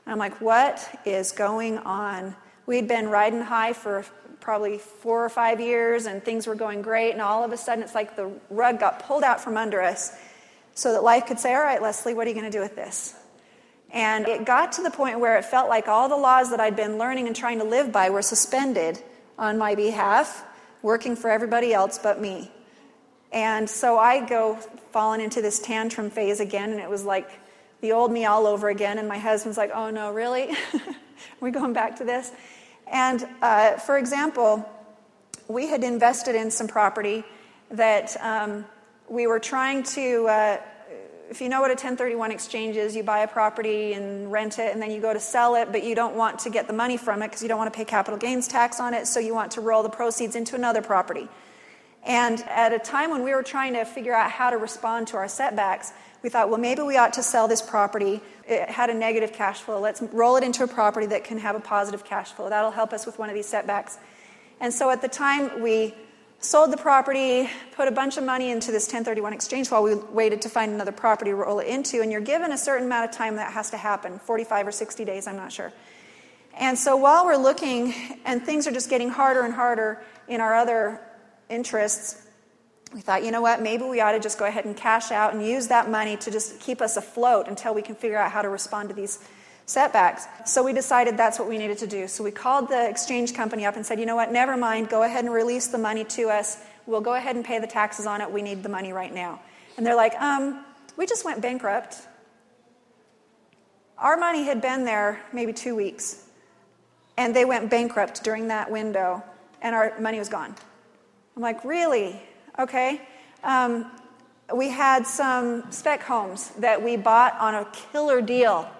And 0.07 0.13
I'm 0.13 0.19
like, 0.19 0.41
What 0.41 1.01
is 1.05 1.33
going 1.33 1.79
on? 1.79 2.35
We'd 2.65 2.87
been 2.89 3.09
riding 3.09 3.43
high 3.43 3.73
for 3.75 4.07
probably 4.41 4.79
four 4.79 5.25
or 5.25 5.29
five 5.29 5.61
years, 5.61 6.07
and 6.07 6.25
things 6.25 6.47
were 6.47 6.55
going 6.55 6.81
great, 6.81 7.11
and 7.13 7.21
all 7.21 7.45
of 7.45 7.53
a 7.53 7.57
sudden, 7.57 7.83
it's 7.83 7.95
like 7.95 8.17
the 8.17 8.31
rug 8.51 8.79
got 8.79 9.01
pulled 9.05 9.25
out 9.25 9.41
from 9.41 9.57
under 9.57 9.83
us 9.83 10.17
so 10.75 10.93
that 10.93 11.03
life 11.03 11.27
could 11.27 11.41
say, 11.41 11.55
All 11.55 11.61
right, 11.61 11.83
Leslie, 11.83 12.15
what 12.15 12.27
are 12.27 12.31
you 12.31 12.37
going 12.37 12.51
to 12.51 12.57
do 12.57 12.63
with 12.63 12.77
this? 12.77 13.15
And 13.91 14.29
it 14.29 14.47
got 14.47 14.73
to 14.73 14.83
the 14.83 14.93
point 14.93 15.19
where 15.19 15.37
it 15.37 15.45
felt 15.45 15.69
like 15.69 15.89
all 15.89 16.09
the 16.09 16.17
laws 16.17 16.51
that 16.51 16.61
I'd 16.61 16.77
been 16.77 16.99
learning 16.99 17.27
and 17.27 17.35
trying 17.35 17.59
to 17.59 17.65
live 17.65 17.91
by 17.91 18.11
were 18.11 18.23
suspended 18.23 19.03
on 19.37 19.59
my 19.59 19.75
behalf, 19.75 20.45
working 20.83 21.17
for 21.17 21.29
everybody 21.31 21.75
else 21.75 21.99
but 21.99 22.21
me. 22.21 22.51
And 23.33 23.69
so 23.69 23.99
I 23.99 24.25
go 24.27 24.57
falling 24.93 25.21
into 25.21 25.41
this 25.41 25.59
tantrum 25.59 26.11
phase 26.11 26.41
again, 26.41 26.71
and 26.71 26.81
it 26.81 26.91
was 26.91 27.05
like 27.05 27.31
the 27.81 27.93
old 27.93 28.13
me 28.13 28.27
all 28.27 28.47
over 28.47 28.69
again. 28.69 28.99
And 28.99 29.09
my 29.09 29.19
husband's 29.19 29.57
like, 29.57 29.71
oh 29.75 29.91
no, 29.91 30.13
really? 30.13 30.51
Are 30.75 30.95
we 31.41 31.51
going 31.51 31.73
back 31.73 31.97
to 31.97 32.05
this? 32.05 32.31
And 32.87 33.27
uh, 33.41 33.79
for 33.79 33.97
example, 33.97 34.69
we 35.49 35.67
had 35.67 35.83
invested 35.83 36.35
in 36.35 36.51
some 36.51 36.69
property 36.69 37.25
that 37.71 38.17
um, 38.21 38.67
we 39.09 39.27
were 39.27 39.39
trying 39.39 39.83
to. 39.83 40.27
Uh, 40.27 40.57
if 41.31 41.41
you 41.41 41.49
know 41.49 41.63
what 41.63 41.71
a 41.71 41.73
1031 41.73 42.31
exchange 42.31 42.77
is, 42.77 42.95
you 42.95 43.03
buy 43.03 43.21
a 43.21 43.29
property 43.29 43.95
and 43.95 44.31
rent 44.31 44.59
it, 44.59 44.71
and 44.71 44.83
then 44.83 44.91
you 44.91 45.01
go 45.01 45.15
to 45.15 45.21
sell 45.21 45.55
it, 45.55 45.73
but 45.73 45.83
you 45.83 45.95
don't 45.95 46.15
want 46.15 46.41
to 46.41 46.51
get 46.51 46.67
the 46.67 46.75
money 46.75 46.99
from 46.99 47.23
it 47.23 47.29
because 47.29 47.41
you 47.41 47.49
don't 47.49 47.57
want 47.57 47.73
to 47.73 47.77
pay 47.77 47.87
capital 47.87 48.19
gains 48.19 48.47
tax 48.47 48.81
on 48.81 48.93
it, 48.93 49.07
so 49.07 49.19
you 49.19 49.35
want 49.35 49.53
to 49.53 49.63
roll 49.63 49.83
the 49.83 49.89
proceeds 49.89 50.37
into 50.37 50.55
another 50.55 50.83
property. 50.83 51.31
And 52.05 52.41
at 52.49 52.73
a 52.73 52.79
time 52.79 53.11
when 53.11 53.23
we 53.23 53.33
were 53.33 53.43
trying 53.43 53.75
to 53.75 53.85
figure 53.85 54.15
out 54.15 54.31
how 54.31 54.51
to 54.51 54.57
respond 54.57 55.09
to 55.09 55.17
our 55.17 55.29
setbacks, 55.29 55.93
we 56.23 56.29
thought, 56.29 56.49
well, 56.49 56.59
maybe 56.59 56.83
we 56.83 56.97
ought 56.97 57.13
to 57.15 57.23
sell 57.23 57.49
this 57.49 57.63
property. 57.63 58.21
It 58.47 58.69
had 58.69 58.91
a 58.91 58.95
negative 58.95 59.33
cash 59.33 59.61
flow. 59.61 59.81
Let's 59.81 60.03
roll 60.03 60.37
it 60.37 60.45
into 60.45 60.65
a 60.65 60.69
property 60.69 61.07
that 61.07 61.25
can 61.25 61.39
have 61.39 61.57
a 61.57 61.61
positive 61.61 62.05
cash 62.05 62.33
flow. 62.33 62.49
That'll 62.49 62.71
help 62.71 62.93
us 62.93 63.07
with 63.07 63.19
one 63.19 63.29
of 63.29 63.35
these 63.35 63.47
setbacks. 63.47 63.99
And 64.61 64.73
so 64.73 64.91
at 64.91 65.03
the 65.03 65.09
time, 65.09 65.63
we 65.63 65.95
sold 66.39 66.73
the 66.73 66.77
property, 66.77 67.49
put 67.77 67.87
a 67.87 67.93
bunch 67.93 68.17
of 68.17 68.25
money 68.25 68.51
into 68.51 68.73
this 68.73 68.87
1031 68.87 69.33
exchange 69.33 69.71
while 69.71 69.83
we 69.83 69.95
waited 69.95 70.43
to 70.43 70.49
find 70.49 70.73
another 70.73 70.93
property 70.93 71.31
to 71.31 71.37
roll 71.37 71.61
it 71.61 71.69
into. 71.69 72.01
And 72.01 72.11
you're 72.11 72.21
given 72.21 72.53
a 72.53 72.59
certain 72.59 72.87
amount 72.87 73.11
of 73.11 73.17
time 73.17 73.37
that 73.37 73.53
has 73.53 73.71
to 73.71 73.77
happen 73.77 74.19
45 74.19 74.69
or 74.69 74.73
60 74.73 75.05
days, 75.05 75.27
I'm 75.27 75.37
not 75.37 75.53
sure. 75.53 75.73
And 76.55 76.79
so 76.79 76.97
while 76.97 77.25
we're 77.25 77.37
looking, 77.37 77.95
and 78.25 78.45
things 78.45 78.67
are 78.67 78.73
just 78.73 78.91
getting 78.91 79.09
harder 79.09 79.43
and 79.43 79.55
harder 79.55 80.03
in 80.29 80.41
our 80.41 80.55
other 80.55 81.01
interests, 81.53 82.27
we 82.93 83.01
thought, 83.01 83.25
you 83.25 83.31
know 83.31 83.41
what, 83.41 83.63
maybe 83.63 83.85
we 83.85 84.01
ought 84.01 84.13
to 84.13 84.21
just 84.21 84.39
go 84.39 84.45
ahead 84.45 84.65
and 84.65 84.77
cash 84.77 85.11
out 85.11 85.35
and 85.35 85.47
use 85.47 85.69
that 85.69 85.91
money 85.91 86.17
to 86.19 86.31
just 86.31 86.61
keep 86.61 86.83
us 86.83 86.97
afloat 86.97 87.49
until 87.49 87.75
we 87.75 87.83
can 87.83 87.95
figure 87.95 88.19
out 88.19 88.33
how 88.33 88.43
to 88.43 88.49
respond 88.49 88.89
to 88.91 88.95
these 88.95 89.19
setbacks. 89.67 90.27
So 90.45 90.63
we 90.63 90.73
decided 90.73 91.17
that's 91.17 91.39
what 91.39 91.49
we 91.49 91.57
needed 91.57 91.79
to 91.79 91.87
do. 91.87 92.09
So 92.09 92.25
we 92.25 92.31
called 92.31 92.69
the 92.69 92.89
exchange 92.89 93.35
company 93.35 93.65
up 93.65 93.77
and 93.77 93.87
said, 93.87 93.99
you 93.99 94.07
know 94.07 94.17
what, 94.17 94.31
never 94.33 94.57
mind, 94.57 94.89
go 94.89 95.03
ahead 95.05 95.25
and 95.25 95.33
release 95.33 95.69
the 95.69 95.79
money 95.79 96.05
to 96.05 96.29
us. 96.29 96.59
We'll 96.87 97.01
go 97.01 97.15
ahead 97.15 97.37
and 97.37 97.45
pay 97.45 97.59
the 97.59 97.67
taxes 97.67 98.07
on 98.07 98.21
it. 98.21 98.31
We 98.31 98.43
need 98.43 98.63
the 98.63 98.69
money 98.69 98.93
right 98.93 99.15
now. 99.15 99.41
And 99.77 99.87
they're 99.87 99.97
like, 99.97 100.15
um, 100.21 100.65
we 100.97 101.07
just 101.07 101.25
went 101.25 101.41
bankrupt. 101.41 101.97
Our 103.97 104.17
money 104.17 104.45
had 104.45 104.61
been 104.61 104.85
there 104.85 105.23
maybe 105.33 105.53
two 105.53 105.77
weeks, 105.77 106.27
and 107.17 107.35
they 107.35 107.45
went 107.45 107.71
bankrupt 107.71 108.25
during 108.25 108.49
that 108.49 108.71
window, 108.71 109.23
and 109.63 109.75
our 109.75 109.99
money 110.01 110.19
was 110.19 110.29
gone. 110.29 110.57
I'm 111.37 111.43
like, 111.43 111.65
really? 111.65 112.21
Okay. 112.59 113.01
Um, 113.43 113.91
we 114.55 114.69
had 114.69 115.07
some 115.07 115.71
spec 115.73 116.03
homes 116.03 116.51
that 116.59 116.83
we 116.83 116.97
bought 116.97 117.39
on 117.41 117.55
a 117.55 117.65
killer 117.93 118.21
deal 118.21 118.71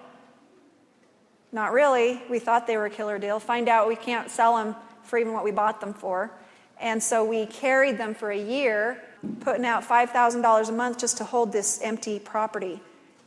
not 1.53 1.73
really. 1.73 2.23
We 2.31 2.39
thought 2.39 2.67
they 2.67 2.79
were 2.79 2.87
a 2.87 2.91
killer 2.91 3.19
deal. 3.19 3.39
Find 3.39 3.69
out 3.69 3.87
we 3.87 3.97
can't 3.97 4.31
sell 4.31 4.57
them 4.57 4.75
for 5.03 5.19
even 5.19 5.35
what 5.35 5.45
we 5.45 5.51
bought 5.51 5.81
them 5.81 5.93
for. 5.93 6.33
And 6.81 7.01
so 7.03 7.25
we 7.25 7.47
carried 7.47 7.99
them 7.99 8.15
for 8.15 8.31
a 8.31 8.39
year, 8.39 9.03
putting 9.41 9.67
out 9.67 9.85
$5,000 9.85 10.69
a 10.69 10.73
month 10.73 10.99
just 10.99 11.19
to 11.19 11.25
hold 11.25 11.53
this 11.53 11.81
empty 11.83 12.19
property. 12.19 12.81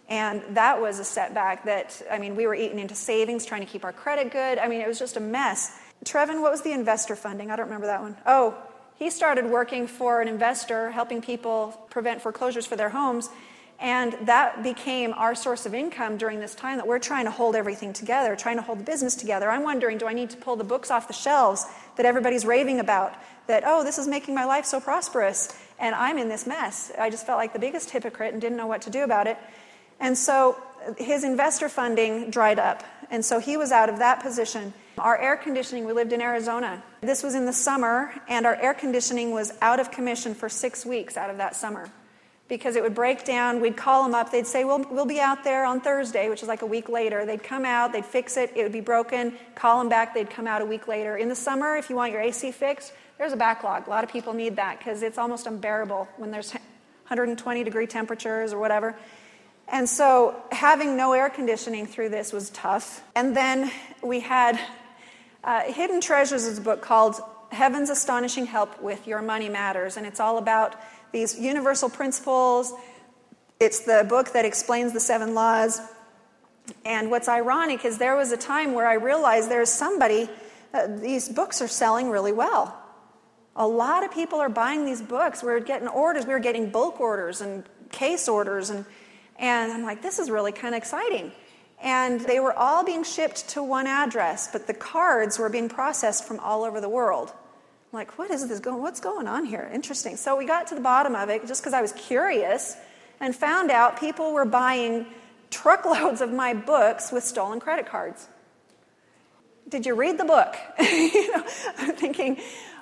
And 0.09 0.41
that 0.49 0.81
was 0.81 0.99
a 0.99 1.03
setback 1.03 1.65
that, 1.65 2.01
I 2.11 2.17
mean, 2.17 2.35
we 2.35 2.47
were 2.47 2.55
eating 2.55 2.79
into 2.79 2.95
savings, 2.95 3.45
trying 3.45 3.61
to 3.61 3.67
keep 3.67 3.85
our 3.85 3.93
credit 3.93 4.31
good. 4.31 4.57
I 4.57 4.67
mean, 4.67 4.81
it 4.81 4.87
was 4.87 4.99
just 4.99 5.17
a 5.17 5.19
mess. 5.19 5.77
Trevin, 6.03 6.41
what 6.41 6.51
was 6.51 6.63
the 6.63 6.73
investor 6.73 7.15
funding? 7.15 7.49
I 7.49 7.55
don't 7.55 7.65
remember 7.65 7.87
that 7.87 8.01
one. 8.01 8.17
Oh, 8.25 8.57
he 8.97 9.09
started 9.09 9.45
working 9.45 9.87
for 9.87 10.21
an 10.21 10.27
investor, 10.27 10.91
helping 10.91 11.21
people 11.21 11.79
prevent 11.89 12.21
foreclosures 12.21 12.65
for 12.65 12.75
their 12.75 12.89
homes. 12.89 13.29
And 13.79 14.13
that 14.21 14.63
became 14.63 15.13
our 15.13 15.35
source 15.35 15.65
of 15.65 15.73
income 15.73 16.15
during 16.15 16.39
this 16.39 16.55
time 16.55 16.77
that 16.77 16.87
we're 16.87 16.99
trying 16.99 17.25
to 17.25 17.31
hold 17.31 17.57
everything 17.57 17.91
together, 17.91 18.35
trying 18.37 18.55
to 18.55 18.61
hold 18.61 18.79
the 18.79 18.83
business 18.83 19.15
together. 19.15 19.49
I'm 19.49 19.63
wondering 19.63 19.97
do 19.97 20.07
I 20.07 20.13
need 20.13 20.29
to 20.29 20.37
pull 20.37 20.55
the 20.55 20.63
books 20.63 20.91
off 20.91 21.07
the 21.07 21.13
shelves 21.13 21.65
that 21.97 22.05
everybody's 22.05 22.45
raving 22.45 22.79
about? 22.79 23.13
That, 23.47 23.63
oh, 23.65 23.83
this 23.83 23.97
is 23.97 24.07
making 24.07 24.33
my 24.33 24.45
life 24.45 24.65
so 24.65 24.79
prosperous, 24.79 25.55
and 25.77 25.93
I'm 25.93 26.17
in 26.17 26.29
this 26.29 26.47
mess. 26.47 26.91
I 26.97 27.09
just 27.09 27.25
felt 27.25 27.37
like 27.37 27.53
the 27.53 27.59
biggest 27.59 27.89
hypocrite 27.89 28.31
and 28.31 28.41
didn't 28.41 28.57
know 28.57 28.65
what 28.65 28.81
to 28.83 28.89
do 28.89 29.03
about 29.03 29.27
it. 29.27 29.37
And 29.99 30.17
so 30.17 30.57
his 30.97 31.23
investor 31.23 31.69
funding 31.69 32.29
dried 32.29 32.59
up. 32.59 32.83
And 33.09 33.23
so 33.23 33.39
he 33.39 33.57
was 33.57 33.71
out 33.71 33.89
of 33.89 33.99
that 33.99 34.21
position. 34.21 34.73
Our 34.97 35.17
air 35.17 35.35
conditioning, 35.35 35.85
we 35.85 35.93
lived 35.93 36.13
in 36.13 36.21
Arizona. 36.21 36.81
This 37.05 37.21
was 37.21 37.35
in 37.35 37.45
the 37.45 37.53
summer, 37.53 38.13
and 38.27 38.45
our 38.45 38.55
air 38.55 38.73
conditioning 38.73 39.31
was 39.31 39.53
out 39.61 39.79
of 39.79 39.91
commission 39.91 40.33
for 40.33 40.49
six 40.49 40.85
weeks 40.85 41.17
out 41.17 41.29
of 41.29 41.37
that 41.37 41.55
summer 41.55 41.89
because 42.47 42.75
it 42.75 42.83
would 42.83 42.93
break 42.95 43.23
down. 43.25 43.61
We'd 43.61 43.77
call 43.77 44.03
them 44.03 44.13
up. 44.13 44.31
They'd 44.31 44.47
say, 44.47 44.63
well, 44.63 44.85
we'll 44.89 45.05
be 45.05 45.19
out 45.19 45.43
there 45.43 45.65
on 45.65 45.81
Thursday, 45.81 46.29
which 46.29 46.41
is 46.41 46.47
like 46.47 46.61
a 46.61 46.65
week 46.65 46.89
later. 46.89 47.25
They'd 47.25 47.43
come 47.43 47.65
out, 47.65 47.91
they'd 47.91 48.05
fix 48.05 48.37
it, 48.37 48.51
it 48.55 48.63
would 48.63 48.71
be 48.71 48.81
broken, 48.81 49.33
call 49.55 49.79
them 49.79 49.89
back, 49.89 50.13
they'd 50.13 50.29
come 50.29 50.47
out 50.47 50.61
a 50.61 50.65
week 50.65 50.87
later. 50.87 51.17
In 51.17 51.29
the 51.29 51.35
summer, 51.35 51.75
if 51.75 51.89
you 51.89 51.95
want 51.95 52.11
your 52.11 52.21
AC 52.21 52.51
fixed, 52.51 52.93
there's 53.17 53.33
a 53.33 53.37
backlog. 53.37 53.87
A 53.87 53.89
lot 53.89 54.03
of 54.03 54.09
people 54.11 54.33
need 54.33 54.55
that 54.57 54.77
because 54.79 55.01
it's 55.01 55.17
almost 55.17 55.47
unbearable 55.47 56.07
when 56.17 56.31
there's 56.31 56.53
120 56.53 57.63
degree 57.63 57.87
temperatures 57.87 58.53
or 58.53 58.59
whatever. 58.59 58.95
And 59.67 59.89
so 59.89 60.35
having 60.51 60.95
no 60.95 61.13
air 61.13 61.29
conditioning 61.29 61.87
through 61.87 62.09
this 62.09 62.31
was 62.31 62.49
tough. 62.51 63.03
And 63.15 63.35
then 63.35 63.71
we 64.03 64.19
had 64.19 64.59
uh, 65.45 65.61
Hidden 65.61 66.01
Treasures 66.01 66.43
is 66.43 66.57
a 66.57 66.61
book 66.61 66.81
called 66.81 67.21
Heaven's 67.51 67.91
Astonishing 67.91 68.47
Help 68.47 68.81
with 68.81 69.07
Your 69.07 69.21
Money 69.21 69.47
Matters, 69.47 69.95
and 69.95 70.05
it's 70.05 70.19
all 70.19 70.39
about 70.39 70.75
these 71.11 71.39
universal 71.39 71.87
principles. 71.87 72.73
It's 73.59 73.81
the 73.81 74.05
book 74.09 74.33
that 74.33 74.43
explains 74.43 74.91
the 74.91 74.99
seven 74.99 75.35
laws. 75.35 75.79
And 76.83 77.11
what's 77.11 77.29
ironic 77.29 77.85
is 77.85 77.99
there 77.99 78.15
was 78.15 78.31
a 78.31 78.37
time 78.37 78.73
where 78.73 78.87
I 78.87 78.95
realized 78.95 79.51
there's 79.51 79.69
somebody, 79.69 80.27
uh, 80.73 80.87
these 80.87 81.29
books 81.29 81.61
are 81.61 81.67
selling 81.67 82.09
really 82.09 82.33
well. 82.33 82.75
A 83.55 83.67
lot 83.67 84.03
of 84.03 84.11
people 84.11 84.39
are 84.39 84.49
buying 84.49 84.83
these 84.83 85.01
books. 85.01 85.43
We 85.43 85.51
are 85.51 85.59
getting 85.59 85.87
orders. 85.87 86.25
We 86.25 86.33
were 86.33 86.39
getting 86.39 86.71
bulk 86.71 86.99
orders 86.99 87.39
and 87.39 87.63
case 87.91 88.27
orders. 88.27 88.71
And, 88.71 88.83
and 89.37 89.71
I'm 89.71 89.83
like, 89.83 90.01
this 90.01 90.17
is 90.17 90.29
really 90.31 90.51
kind 90.51 90.73
of 90.73 90.79
exciting. 90.79 91.31
And 91.85 92.19
they 92.19 92.41
were 92.41 92.53
all 92.53 92.83
being 92.83 93.03
shipped 93.03 93.47
to 93.49 93.63
one 93.63 93.87
address, 93.87 94.49
but 94.51 94.67
the 94.67 94.73
cards 94.73 95.39
were 95.39 95.49
being 95.49 95.69
processed 95.69 96.25
from 96.25 96.41
all 96.41 96.65
over 96.65 96.81
the 96.81 96.89
world 96.89 97.31
like, 97.95 98.19
what 98.19 98.29
is 98.29 98.47
this 98.47 98.59
going? 98.59 98.81
What's 98.81 98.99
going 98.99 99.27
on 99.27 99.45
here? 99.45 99.71
Interesting. 99.73 100.17
So 100.17 100.35
we 100.35 100.45
got 100.45 100.67
to 100.67 100.75
the 100.75 100.81
bottom 100.81 101.15
of 101.15 101.29
it 101.29 101.47
just 101.47 101.61
because 101.61 101.73
I 101.73 101.81
was 101.81 101.93
curious 101.93 102.75
and 103.21 103.33
found 103.33 103.71
out 103.71 103.99
people 103.99 104.33
were 104.33 104.45
buying 104.45 105.07
truckloads 105.49 106.19
of 106.21 106.31
my 106.31 106.53
books 106.53 107.11
with 107.11 107.23
stolen 107.23 107.59
credit 107.59 107.87
cards. 107.87 108.27
Did 109.69 109.85
you 109.85 109.95
read 109.95 110.19
the 110.19 110.25
book? 110.25 110.55
you 110.79 111.35
know, 111.35 111.43
I'm 111.77 111.95
thinking, 111.95 112.37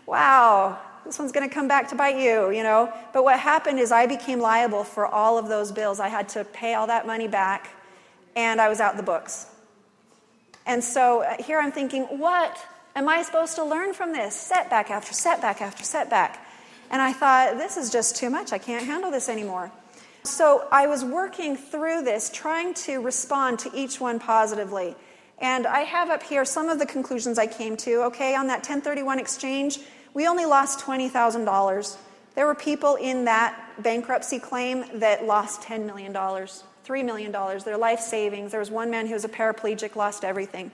wow, 0.06 0.80
this 1.06 1.20
one's 1.20 1.32
going 1.32 1.47
to 1.47 1.54
come 1.54 1.68
back 1.68 1.89
to 1.89 1.95
bite 1.95 2.18
you, 2.18 2.49
you 2.49 2.64
know. 2.64 2.91
But 3.14 3.24
what 3.24 3.39
happened 3.39 3.80
is 3.80 3.91
I 3.91 4.08
became 4.08 4.39
liable 4.39 4.84
for 4.84 5.06
all 5.06 5.38
of 5.38 5.47
those 5.47 5.72
bills. 5.72 5.99
I 5.99 6.08
had 6.08 6.28
to 6.30 6.43
pay 6.43 6.74
all 6.74 6.88
that 6.88 7.06
money 7.06 7.28
back, 7.28 7.70
and 8.36 8.60
I 8.60 8.70
was 8.70 8.80
out 8.80 8.98
the 8.98 9.04
books. 9.04 9.48
And 10.66 10.84
so 10.84 11.22
uh, 11.24 11.42
here 11.44 11.60
I'm 11.60 11.72
thinking, 11.72 12.04
what 12.04 12.58
am 12.96 13.10
I 13.10 13.22
supposed 13.24 13.56
to 13.56 13.64
learn 13.64 13.94
from 13.94 14.14
this? 14.14 14.36
Setback 14.36 14.90
after 14.90 15.14
setback 15.14 15.62
after 15.62 15.84
setback. 15.84 16.46
And 16.90 17.02
I 17.02 17.14
thought, 17.14 17.58
this 17.58 17.78
is 17.78 17.90
just 17.90 18.16
too 18.16 18.30
much. 18.30 18.54
I 18.54 18.58
can't 18.58 18.86
handle 18.86 19.12
this 19.12 19.30
anymore. 19.30 19.72
So 20.24 20.68
I 20.72 20.88
was 20.88 21.04
working 21.04 21.58
through 21.58 22.04
this, 22.04 22.30
trying 22.30 22.74
to 22.76 23.02
respond 23.02 23.60
to 23.60 23.72
each 23.74 24.00
one 24.00 24.20
positively. 24.20 24.96
And 25.40 25.68
I 25.68 25.82
have 25.82 26.10
up 26.10 26.24
here 26.24 26.46
some 26.46 26.70
of 26.70 26.80
the 26.80 26.86
conclusions 26.86 27.38
I 27.38 27.48
came 27.48 27.76
to. 27.78 28.04
Okay, 28.04 28.36
on 28.36 28.48
that 28.48 28.60
1031 28.60 29.20
exchange, 29.20 29.80
we 30.14 30.28
only 30.28 30.46
lost 30.46 30.80
$20,000. 30.80 31.98
There 32.36 32.46
were 32.46 32.56
people 32.56 32.96
in 32.96 33.26
that 33.26 33.84
bankruptcy 33.84 34.40
claim 34.40 34.86
that 35.00 35.26
lost 35.26 35.62
$10 35.62 35.86
million, 35.86 36.16
$3 36.86 37.06
million, 37.06 37.32
their 37.32 37.78
life 37.78 38.00
savings. 38.00 38.52
There 38.52 38.60
was 38.60 38.72
one 38.72 38.92
man 38.92 39.08
who 39.08 39.14
was 39.14 39.26
a 39.26 39.30
paraplegic, 39.30 39.96
lost 39.96 40.24
everything. 40.24 40.72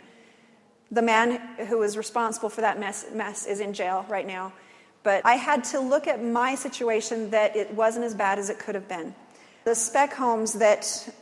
The 0.91 1.01
man 1.01 1.39
who 1.67 1.77
was 1.79 1.97
responsible 1.97 2.49
for 2.49 2.61
that 2.61 2.79
mess, 2.79 3.05
mess 3.13 3.45
is 3.45 3.59
in 3.59 3.73
jail 3.73 4.05
right 4.09 4.25
now. 4.25 4.53
But 5.03 5.25
I 5.25 5.35
had 5.35 5.63
to 5.65 5.79
look 5.79 6.07
at 6.07 6.23
my 6.23 6.55
situation 6.55 7.29
that 7.29 7.55
it 7.55 7.73
wasn't 7.73 8.05
as 8.05 8.15
bad 8.15 8.39
as 8.39 8.49
it 8.49 8.59
could 8.59 8.75
have 8.75 8.87
been. 8.87 9.13
The 9.65 9.75
spec 9.75 10.13
homes 10.13 10.53
that, 10.53 11.13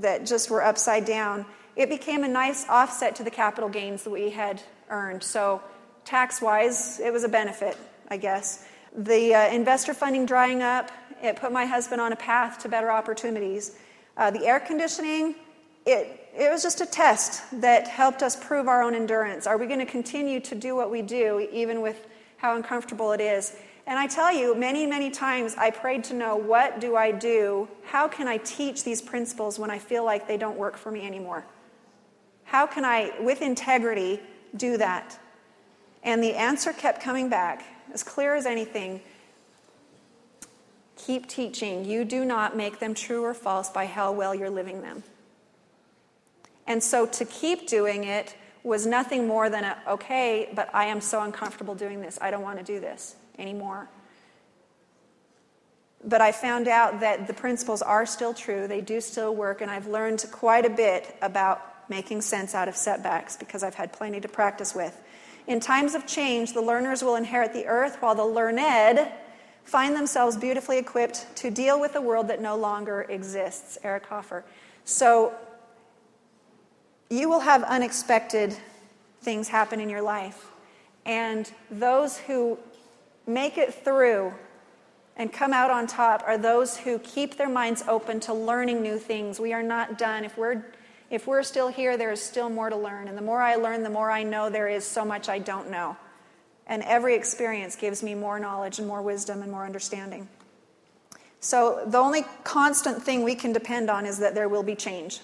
that 0.00 0.26
just 0.26 0.50
were 0.50 0.62
upside 0.62 1.04
down, 1.04 1.46
it 1.76 1.88
became 1.88 2.24
a 2.24 2.28
nice 2.28 2.68
offset 2.68 3.16
to 3.16 3.24
the 3.24 3.30
capital 3.30 3.68
gains 3.68 4.04
that 4.04 4.10
we 4.10 4.30
had 4.30 4.62
earned. 4.90 5.22
So, 5.22 5.62
tax 6.04 6.42
wise, 6.42 7.00
it 7.00 7.12
was 7.12 7.24
a 7.24 7.28
benefit, 7.28 7.76
I 8.08 8.16
guess. 8.16 8.66
The 8.96 9.34
uh, 9.34 9.48
investor 9.48 9.94
funding 9.94 10.26
drying 10.26 10.62
up, 10.62 10.90
it 11.22 11.36
put 11.36 11.52
my 11.52 11.66
husband 11.66 12.00
on 12.00 12.12
a 12.12 12.16
path 12.16 12.58
to 12.60 12.68
better 12.68 12.90
opportunities. 12.90 13.76
Uh, 14.16 14.30
the 14.30 14.46
air 14.46 14.60
conditioning, 14.60 15.34
it, 15.86 16.28
it 16.36 16.50
was 16.50 16.62
just 16.62 16.80
a 16.80 16.86
test 16.86 17.42
that 17.60 17.88
helped 17.88 18.22
us 18.22 18.36
prove 18.36 18.68
our 18.68 18.82
own 18.82 18.94
endurance. 18.94 19.46
Are 19.46 19.58
we 19.58 19.66
going 19.66 19.80
to 19.80 19.86
continue 19.86 20.40
to 20.40 20.54
do 20.54 20.76
what 20.76 20.90
we 20.90 21.02
do, 21.02 21.48
even 21.52 21.80
with 21.80 22.06
how 22.36 22.56
uncomfortable 22.56 23.12
it 23.12 23.20
is? 23.20 23.56
And 23.86 23.98
I 23.98 24.06
tell 24.06 24.32
you, 24.32 24.54
many, 24.54 24.86
many 24.86 25.10
times 25.10 25.54
I 25.58 25.70
prayed 25.70 26.04
to 26.04 26.14
know 26.14 26.36
what 26.36 26.80
do 26.80 26.96
I 26.96 27.10
do? 27.10 27.68
How 27.84 28.08
can 28.08 28.26
I 28.28 28.38
teach 28.38 28.82
these 28.82 29.02
principles 29.02 29.58
when 29.58 29.70
I 29.70 29.78
feel 29.78 30.04
like 30.04 30.26
they 30.26 30.38
don't 30.38 30.56
work 30.56 30.76
for 30.76 30.90
me 30.90 31.06
anymore? 31.06 31.44
How 32.44 32.66
can 32.66 32.84
I, 32.84 33.12
with 33.20 33.42
integrity, 33.42 34.20
do 34.56 34.76
that? 34.78 35.18
And 36.02 36.22
the 36.22 36.34
answer 36.34 36.72
kept 36.72 37.02
coming 37.02 37.28
back, 37.28 37.64
as 37.92 38.02
clear 38.02 38.34
as 38.34 38.46
anything. 38.46 39.00
Keep 40.96 41.28
teaching. 41.28 41.84
You 41.84 42.04
do 42.04 42.24
not 42.24 42.56
make 42.56 42.78
them 42.78 42.94
true 42.94 43.24
or 43.24 43.34
false 43.34 43.68
by 43.68 43.86
how 43.86 44.12
well 44.12 44.34
you're 44.34 44.50
living 44.50 44.82
them. 44.82 45.02
And 46.66 46.82
so 46.82 47.06
to 47.06 47.24
keep 47.24 47.68
doing 47.68 48.04
it 48.04 48.36
was 48.62 48.86
nothing 48.86 49.26
more 49.26 49.50
than 49.50 49.64
a, 49.64 49.76
okay, 49.86 50.50
but 50.54 50.70
I 50.74 50.86
am 50.86 51.00
so 51.00 51.22
uncomfortable 51.22 51.74
doing 51.74 52.00
this. 52.00 52.18
I 52.20 52.30
don't 52.30 52.42
want 52.42 52.58
to 52.58 52.64
do 52.64 52.80
this 52.80 53.16
anymore. 53.38 53.88
But 56.02 56.20
I 56.20 56.32
found 56.32 56.68
out 56.68 57.00
that 57.00 57.26
the 57.26 57.34
principles 57.34 57.82
are 57.82 58.06
still 58.06 58.34
true, 58.34 58.66
they 58.66 58.80
do 58.80 59.00
still 59.00 59.34
work, 59.34 59.60
and 59.60 59.70
I've 59.70 59.86
learned 59.86 60.24
quite 60.32 60.64
a 60.64 60.70
bit 60.70 61.14
about 61.20 61.62
making 61.90 62.22
sense 62.22 62.54
out 62.54 62.68
of 62.68 62.76
setbacks 62.76 63.36
because 63.36 63.62
I've 63.62 63.74
had 63.74 63.92
plenty 63.92 64.20
to 64.20 64.28
practice 64.28 64.74
with. 64.74 64.98
In 65.46 65.60
times 65.60 65.94
of 65.94 66.06
change, 66.06 66.54
the 66.54 66.62
learners 66.62 67.02
will 67.02 67.16
inherit 67.16 67.52
the 67.52 67.66
earth, 67.66 67.96
while 68.00 68.14
the 68.14 68.24
learned 68.24 69.10
find 69.64 69.96
themselves 69.96 70.36
beautifully 70.36 70.78
equipped 70.78 71.26
to 71.36 71.50
deal 71.50 71.80
with 71.80 71.96
a 71.96 72.00
world 72.00 72.28
that 72.28 72.40
no 72.40 72.56
longer 72.56 73.02
exists. 73.02 73.78
Eric 73.82 74.06
Hoffer. 74.06 74.44
So, 74.84 75.34
you 77.10 77.28
will 77.28 77.40
have 77.40 77.62
unexpected 77.64 78.56
things 79.20 79.48
happen 79.48 79.80
in 79.80 79.88
your 79.88 80.02
life. 80.02 80.50
And 81.06 81.50
those 81.70 82.18
who 82.18 82.58
make 83.26 83.58
it 83.58 83.74
through 83.74 84.32
and 85.16 85.32
come 85.32 85.52
out 85.52 85.70
on 85.70 85.86
top 85.86 86.22
are 86.26 86.36
those 86.36 86.76
who 86.76 86.98
keep 86.98 87.36
their 87.36 87.48
minds 87.48 87.84
open 87.86 88.20
to 88.20 88.34
learning 88.34 88.82
new 88.82 88.98
things. 88.98 89.38
We 89.38 89.52
are 89.52 89.62
not 89.62 89.98
done. 89.98 90.24
If 90.24 90.36
we're 90.36 90.64
if 91.10 91.26
we're 91.26 91.42
still 91.42 91.68
here, 91.68 91.96
there 91.96 92.10
is 92.10 92.20
still 92.20 92.48
more 92.48 92.70
to 92.70 92.76
learn. 92.76 93.08
And 93.08 93.16
the 93.16 93.22
more 93.22 93.40
I 93.40 93.54
learn, 93.56 93.82
the 93.82 93.90
more 93.90 94.10
I 94.10 94.22
know 94.22 94.50
there 94.50 94.68
is 94.68 94.84
so 94.84 95.04
much 95.04 95.28
I 95.28 95.38
don't 95.38 95.70
know. 95.70 95.96
And 96.66 96.82
every 96.82 97.14
experience 97.14 97.76
gives 97.76 98.02
me 98.02 98.14
more 98.14 98.38
knowledge 98.38 98.78
and 98.78 98.88
more 98.88 99.02
wisdom 99.02 99.42
and 99.42 99.50
more 99.50 99.64
understanding. 99.64 100.28
So 101.40 101.82
the 101.86 101.98
only 101.98 102.24
constant 102.42 103.02
thing 103.02 103.22
we 103.22 103.34
can 103.34 103.52
depend 103.52 103.90
on 103.90 104.06
is 104.06 104.18
that 104.18 104.34
there 104.34 104.48
will 104.48 104.62
be 104.62 104.74
change. 104.74 105.20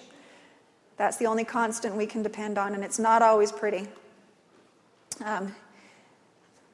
That's 0.97 1.17
the 1.17 1.25
only 1.25 1.43
constant 1.43 1.95
we 1.95 2.05
can 2.05 2.21
depend 2.21 2.59
on, 2.59 2.75
and 2.75 2.83
it's 2.83 2.99
not 2.99 3.23
always 3.23 3.51
pretty. 3.51 3.87
Um, 5.25 5.55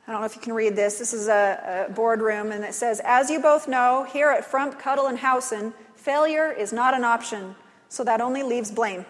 I 0.06 0.12
don't 0.12 0.22
know 0.22 0.26
if 0.26 0.36
you 0.36 0.42
can 0.42 0.54
read 0.54 0.76
this. 0.76 1.00
This 1.00 1.14
is 1.14 1.30
a, 1.30 1.88
a, 1.90 1.94
boardroom, 1.94 2.52
and 2.52 2.64
it 2.64 2.74
says, 2.74 3.02
As 3.06 3.30
you 3.30 3.40
both 3.42 3.70
know, 3.70 4.06
here 4.12 4.30
at 4.30 4.44
Frump, 4.44 4.80
Cuddle, 4.80 5.08
and 5.08 5.18
Howson, 5.18 5.74
failure 5.96 6.52
is 6.52 6.74
not 6.74 6.94
an 6.94 7.06
option, 7.06 7.56
so 7.88 8.04
that 8.04 8.20
only 8.20 8.44
leaves 8.44 8.70
blame. 8.70 9.06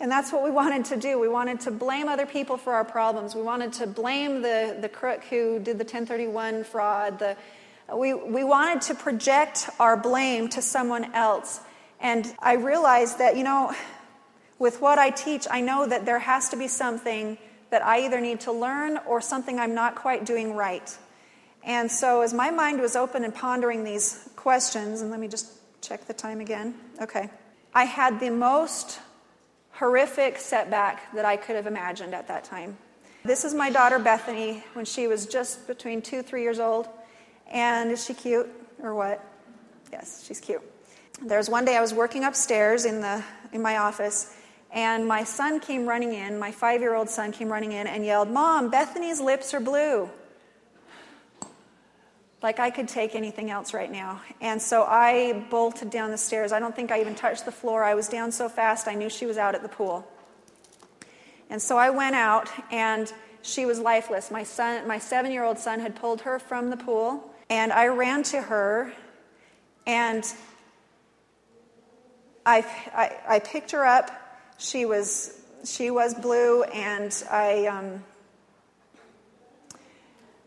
And 0.00 0.10
that's 0.10 0.32
what 0.32 0.42
we 0.42 0.50
wanted 0.50 0.84
to 0.86 0.96
do. 0.96 1.18
We 1.18 1.28
wanted 1.28 1.60
to 1.60 1.70
blame 1.70 2.08
other 2.08 2.26
people 2.26 2.56
for 2.56 2.72
our 2.72 2.84
problems. 2.84 3.34
We 3.34 3.42
wanted 3.42 3.72
to 3.74 3.86
blame 3.86 4.42
the, 4.42 4.76
the 4.80 4.88
crook 4.88 5.22
who 5.24 5.58
did 5.58 5.78
the 5.78 5.84
1031 5.84 6.64
fraud. 6.64 7.18
The, 7.20 7.36
we, 7.94 8.12
we 8.12 8.44
wanted 8.44 8.82
to 8.82 8.94
project 8.94 9.70
our 9.78 9.96
blame 9.96 10.48
to 10.50 10.62
someone 10.62 11.12
else. 11.14 11.60
And 12.00 12.34
I 12.40 12.54
realized 12.54 13.18
that, 13.18 13.36
you 13.36 13.44
know, 13.44 13.74
with 14.58 14.80
what 14.80 14.98
I 14.98 15.10
teach, 15.10 15.46
I 15.50 15.60
know 15.60 15.86
that 15.86 16.04
there 16.06 16.18
has 16.18 16.48
to 16.50 16.56
be 16.56 16.68
something 16.68 17.38
that 17.70 17.84
I 17.84 18.04
either 18.04 18.20
need 18.20 18.40
to 18.40 18.52
learn 18.52 18.98
or 19.06 19.20
something 19.20 19.58
I'm 19.58 19.74
not 19.74 19.94
quite 19.94 20.24
doing 20.24 20.54
right. 20.54 20.96
And 21.64 21.90
so, 21.90 22.20
as 22.20 22.34
my 22.34 22.50
mind 22.50 22.80
was 22.80 22.94
open 22.94 23.24
and 23.24 23.34
pondering 23.34 23.84
these 23.84 24.28
questions, 24.36 25.00
and 25.00 25.10
let 25.10 25.18
me 25.18 25.28
just 25.28 25.50
check 25.80 26.06
the 26.06 26.12
time 26.12 26.40
again. 26.40 26.74
Okay. 27.00 27.30
I 27.74 27.84
had 27.84 28.20
the 28.20 28.30
most 28.30 29.00
horrific 29.74 30.38
setback 30.38 31.12
that 31.14 31.24
I 31.24 31.36
could 31.36 31.56
have 31.56 31.66
imagined 31.66 32.14
at 32.14 32.28
that 32.28 32.44
time. 32.44 32.76
This 33.24 33.44
is 33.44 33.54
my 33.54 33.70
daughter 33.70 33.98
Bethany 33.98 34.62
when 34.74 34.84
she 34.84 35.06
was 35.06 35.26
just 35.26 35.66
between 35.66 36.02
two, 36.02 36.22
three 36.22 36.42
years 36.42 36.60
old. 36.60 36.88
And 37.50 37.90
is 37.90 38.04
she 38.04 38.14
cute 38.14 38.48
or 38.82 38.94
what? 38.94 39.24
Yes, 39.92 40.24
she's 40.26 40.40
cute. 40.40 40.62
There 41.22 41.38
was 41.38 41.48
one 41.48 41.64
day 41.64 41.76
I 41.76 41.80
was 41.80 41.94
working 41.94 42.24
upstairs 42.24 42.84
in, 42.84 43.00
the, 43.00 43.22
in 43.52 43.62
my 43.62 43.78
office, 43.78 44.36
and 44.72 45.06
my 45.06 45.24
son 45.24 45.60
came 45.60 45.86
running 45.86 46.12
in, 46.12 46.38
my 46.38 46.50
five 46.50 46.80
year 46.80 46.94
old 46.94 47.08
son 47.08 47.32
came 47.32 47.48
running 47.48 47.72
in 47.72 47.86
and 47.86 48.04
yelled, 48.04 48.28
Mom, 48.28 48.70
Bethany's 48.70 49.20
lips 49.20 49.54
are 49.54 49.60
blue. 49.60 50.10
Like 52.44 52.60
I 52.60 52.68
could 52.68 52.88
take 52.88 53.14
anything 53.14 53.50
else 53.50 53.72
right 53.72 53.90
now. 53.90 54.20
And 54.42 54.60
so 54.60 54.84
I 54.84 55.46
bolted 55.50 55.88
down 55.88 56.10
the 56.10 56.18
stairs. 56.18 56.52
I 56.52 56.60
don't 56.60 56.76
think 56.76 56.92
I 56.92 57.00
even 57.00 57.14
touched 57.14 57.46
the 57.46 57.50
floor. 57.50 57.82
I 57.82 57.94
was 57.94 58.06
down 58.06 58.32
so 58.32 58.50
fast 58.50 58.86
I 58.86 58.94
knew 58.94 59.08
she 59.08 59.24
was 59.24 59.38
out 59.38 59.54
at 59.54 59.62
the 59.62 59.68
pool. 59.70 60.06
And 61.48 61.62
so 61.62 61.78
I 61.78 61.88
went 61.88 62.14
out 62.14 62.50
and 62.70 63.10
she 63.40 63.64
was 63.64 63.78
lifeless. 63.80 64.30
My 64.30 64.42
son, 64.42 64.86
my 64.86 64.98
seven 64.98 65.32
year 65.32 65.42
old 65.42 65.58
son 65.58 65.80
had 65.80 65.96
pulled 65.96 66.20
her 66.20 66.38
from 66.38 66.68
the 66.68 66.76
pool, 66.76 67.34
and 67.48 67.72
I 67.72 67.86
ran 67.86 68.22
to 68.24 68.42
her 68.42 68.92
and 69.86 70.22
I, 72.44 72.58
I, 72.94 73.16
I 73.26 73.38
picked 73.38 73.70
her 73.70 73.86
up 73.86 74.10
she 74.58 74.84
was 74.84 75.40
she 75.64 75.90
was 75.90 76.12
blue, 76.12 76.62
and 76.64 77.10
I 77.30 77.66
um, 77.66 78.04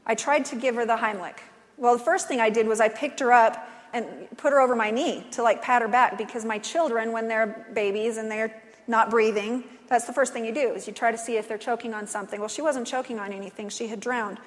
I 0.06 0.14
tried 0.14 0.46
to 0.46 0.56
give 0.56 0.76
her 0.76 0.86
the 0.86 0.98
Heimlich. 0.98 1.40
Well, 1.78 1.96
the 1.96 2.04
first 2.04 2.28
thing 2.28 2.42
I 2.42 2.50
did 2.50 2.68
was 2.68 2.82
I 2.82 2.90
picked 2.90 3.20
her 3.20 3.32
up 3.32 3.70
and 3.94 4.06
put 4.38 4.52
her 4.52 4.60
over 4.60 4.76
my 4.76 4.92
knee 4.92 5.26
to 5.32 5.44
like 5.44 5.62
pat 5.62 5.82
her 5.82 5.88
back 5.88 6.18
because 6.18 6.44
my 6.44 6.58
children, 6.58 7.12
when 7.12 7.28
they're 7.28 7.68
babies 7.74 8.18
and 8.18 8.30
they're 8.30 8.54
not 8.88 9.10
breathing, 9.10 9.64
that's 9.88 10.06
the 10.06 10.14
first 10.14 10.34
thing 10.34 10.44
you 10.44 10.54
do 10.54 10.74
is 10.74 10.88
you 10.88 10.94
try 10.94 11.12
to 11.12 11.18
see 11.18 11.38
if 11.38 11.48
they're 11.48 11.58
choking 11.58 11.94
on 11.94 12.08
something. 12.08 12.40
Well, 12.40 12.50
she 12.50 12.62
wasn't 12.62 12.88
choking 12.88 13.20
on 13.20 13.32
anything; 13.32 13.70
she 13.70 13.88
had 13.88 14.00
drowned, 14.00 14.40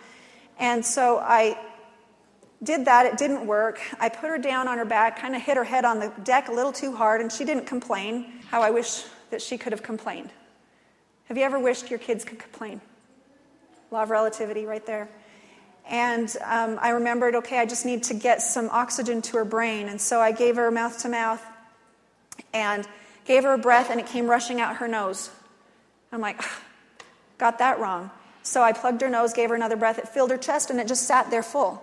and 0.58 0.84
so 0.84 1.18
I 1.18 1.58
did 2.62 2.84
that. 2.84 3.06
It 3.06 3.16
didn't 3.16 3.46
work. 3.46 3.80
I 3.98 4.08
put 4.08 4.28
her 4.28 4.38
down 4.38 4.68
on 4.68 4.76
her 4.76 4.84
back, 4.84 5.18
kind 5.18 5.34
of 5.34 5.42
hit 5.42 5.56
her 5.56 5.64
head 5.64 5.84
on 5.84 5.98
the 5.98 6.12
deck 6.24 6.48
a 6.48 6.52
little 6.52 6.72
too 6.72 6.94
hard, 6.94 7.20
and 7.20 7.32
she 7.32 7.44
didn't 7.44 7.66
complain. 7.66 8.40
How 8.50 8.60
I 8.60 8.70
wish 8.70 9.04
that 9.30 9.40
she 9.40 9.56
could 9.56 9.72
have 9.72 9.82
complained. 9.82 10.30
Have 11.26 11.38
you 11.38 11.44
ever 11.44 11.58
wished 11.58 11.88
your 11.88 12.00
kids 12.00 12.24
could 12.24 12.40
complain? 12.40 12.80
Law 13.90 14.02
of 14.02 14.10
relativity, 14.10 14.66
right 14.66 14.84
there. 14.84 15.08
And 15.90 16.34
um, 16.44 16.78
I 16.80 16.90
remembered, 16.90 17.34
okay, 17.34 17.58
I 17.58 17.66
just 17.66 17.84
need 17.84 18.04
to 18.04 18.14
get 18.14 18.40
some 18.40 18.70
oxygen 18.70 19.20
to 19.22 19.36
her 19.38 19.44
brain. 19.44 19.88
And 19.88 20.00
so 20.00 20.20
I 20.20 20.32
gave 20.32 20.56
her 20.56 20.70
mouth 20.70 21.02
to 21.02 21.08
mouth 21.08 21.44
and 22.54 22.86
gave 23.26 23.42
her 23.42 23.52
a 23.52 23.58
breath, 23.58 23.90
and 23.90 24.00
it 24.00 24.06
came 24.06 24.26
rushing 24.26 24.60
out 24.60 24.76
her 24.76 24.88
nose. 24.88 25.30
I'm 26.12 26.20
like, 26.20 26.40
got 27.38 27.58
that 27.58 27.78
wrong. 27.78 28.10
So 28.42 28.62
I 28.62 28.72
plugged 28.72 29.02
her 29.02 29.10
nose, 29.10 29.32
gave 29.34 29.50
her 29.50 29.54
another 29.54 29.76
breath. 29.76 29.98
It 29.98 30.08
filled 30.08 30.30
her 30.30 30.38
chest, 30.38 30.70
and 30.70 30.80
it 30.80 30.88
just 30.88 31.06
sat 31.06 31.30
there 31.30 31.42
full, 31.42 31.82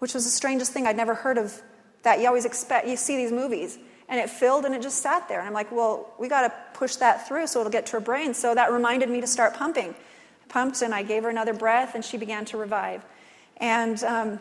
which 0.00 0.14
was 0.14 0.24
the 0.24 0.30
strangest 0.30 0.72
thing. 0.72 0.86
I'd 0.86 0.96
never 0.96 1.14
heard 1.14 1.38
of 1.38 1.62
that. 2.02 2.20
You 2.20 2.26
always 2.26 2.44
expect, 2.44 2.88
you 2.88 2.96
see 2.96 3.16
these 3.16 3.32
movies 3.32 3.78
and 4.08 4.18
it 4.18 4.30
filled 4.30 4.64
and 4.64 4.74
it 4.74 4.82
just 4.82 5.02
sat 5.02 5.28
there. 5.28 5.38
And 5.38 5.46
I'm 5.46 5.54
like, 5.54 5.70
well, 5.70 6.12
we 6.18 6.28
got 6.28 6.42
to 6.42 6.78
push 6.78 6.96
that 6.96 7.28
through 7.28 7.46
so 7.46 7.60
it'll 7.60 7.70
get 7.70 7.86
to 7.86 7.92
her 7.92 8.00
brain. 8.00 8.34
So 8.34 8.54
that 8.54 8.72
reminded 8.72 9.10
me 9.10 9.20
to 9.20 9.26
start 9.26 9.54
pumping. 9.54 9.94
Pumped 10.48 10.80
and 10.80 10.94
I 10.94 11.02
gave 11.02 11.24
her 11.24 11.28
another 11.28 11.52
breath 11.52 11.94
and 11.94 12.04
she 12.04 12.16
began 12.16 12.46
to 12.46 12.56
revive. 12.56 13.04
And 13.58 14.02
um, 14.04 14.40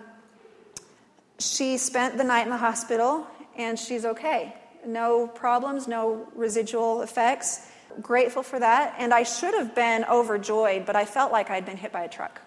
she 1.39 1.77
spent 1.77 2.17
the 2.17 2.23
night 2.23 2.43
in 2.43 2.49
the 2.49 2.57
hospital 2.57 3.27
and 3.57 3.77
she's 3.77 4.05
okay. 4.05 4.55
No 4.85 5.27
problems, 5.27 5.87
no 5.87 6.27
residual 6.35 7.01
effects. 7.01 7.67
Grateful 8.01 8.43
for 8.43 8.59
that. 8.59 8.95
And 8.97 9.13
I 9.13 9.23
should 9.23 9.53
have 9.53 9.73
been 9.73 10.05
overjoyed, 10.05 10.85
but 10.85 10.95
I 10.95 11.05
felt 11.05 11.31
like 11.31 11.49
I'd 11.49 11.65
been 11.65 11.77
hit 11.77 11.91
by 11.91 12.03
a 12.03 12.09
truck. 12.09 12.41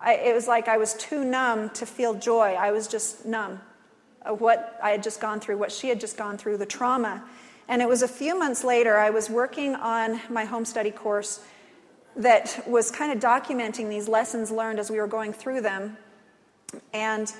I, 0.00 0.14
it 0.14 0.34
was 0.34 0.48
like 0.48 0.66
I 0.66 0.78
was 0.78 0.94
too 0.94 1.24
numb 1.24 1.70
to 1.70 1.86
feel 1.86 2.14
joy. 2.14 2.54
I 2.58 2.72
was 2.72 2.88
just 2.88 3.24
numb 3.24 3.60
what 4.30 4.78
I 4.82 4.90
had 4.90 5.02
just 5.02 5.20
gone 5.20 5.40
through, 5.40 5.58
what 5.58 5.72
she 5.72 5.88
had 5.88 6.00
just 6.00 6.16
gone 6.16 6.38
through, 6.38 6.58
the 6.58 6.66
trauma. 6.66 7.24
And 7.68 7.82
it 7.82 7.88
was 7.88 8.02
a 8.02 8.08
few 8.08 8.38
months 8.38 8.64
later, 8.64 8.96
I 8.96 9.10
was 9.10 9.28
working 9.28 9.74
on 9.74 10.20
my 10.28 10.44
home 10.44 10.64
study 10.64 10.90
course 10.90 11.44
that 12.16 12.62
was 12.66 12.90
kind 12.90 13.12
of 13.12 13.18
documenting 13.18 13.88
these 13.88 14.08
lessons 14.08 14.50
learned 14.50 14.78
as 14.78 14.90
we 14.90 14.98
were 14.98 15.06
going 15.06 15.32
through 15.32 15.62
them. 15.62 15.96
And 16.92 17.32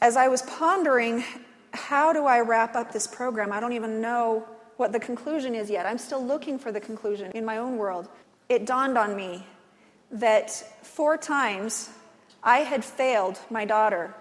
as 0.00 0.16
I 0.16 0.28
was 0.28 0.42
pondering, 0.42 1.24
how 1.72 2.12
do 2.12 2.26
I 2.26 2.40
wrap 2.40 2.76
up 2.76 2.92
this 2.92 3.06
program? 3.06 3.52
I 3.52 3.60
don't 3.60 3.72
even 3.72 4.00
know 4.00 4.46
what 4.76 4.92
the 4.92 5.00
conclusion 5.00 5.54
is 5.54 5.70
yet. 5.70 5.86
I'm 5.86 5.98
still 5.98 6.24
looking 6.24 6.58
for 6.58 6.72
the 6.72 6.80
conclusion 6.80 7.30
in 7.32 7.44
my 7.44 7.58
own 7.58 7.76
world. 7.76 8.08
It 8.48 8.66
dawned 8.66 8.98
on 8.98 9.14
me 9.14 9.46
that 10.10 10.50
four 10.82 11.16
times 11.16 11.90
I 12.42 12.58
had 12.58 12.84
failed 12.84 13.38
my 13.50 13.64
daughter 13.64 14.14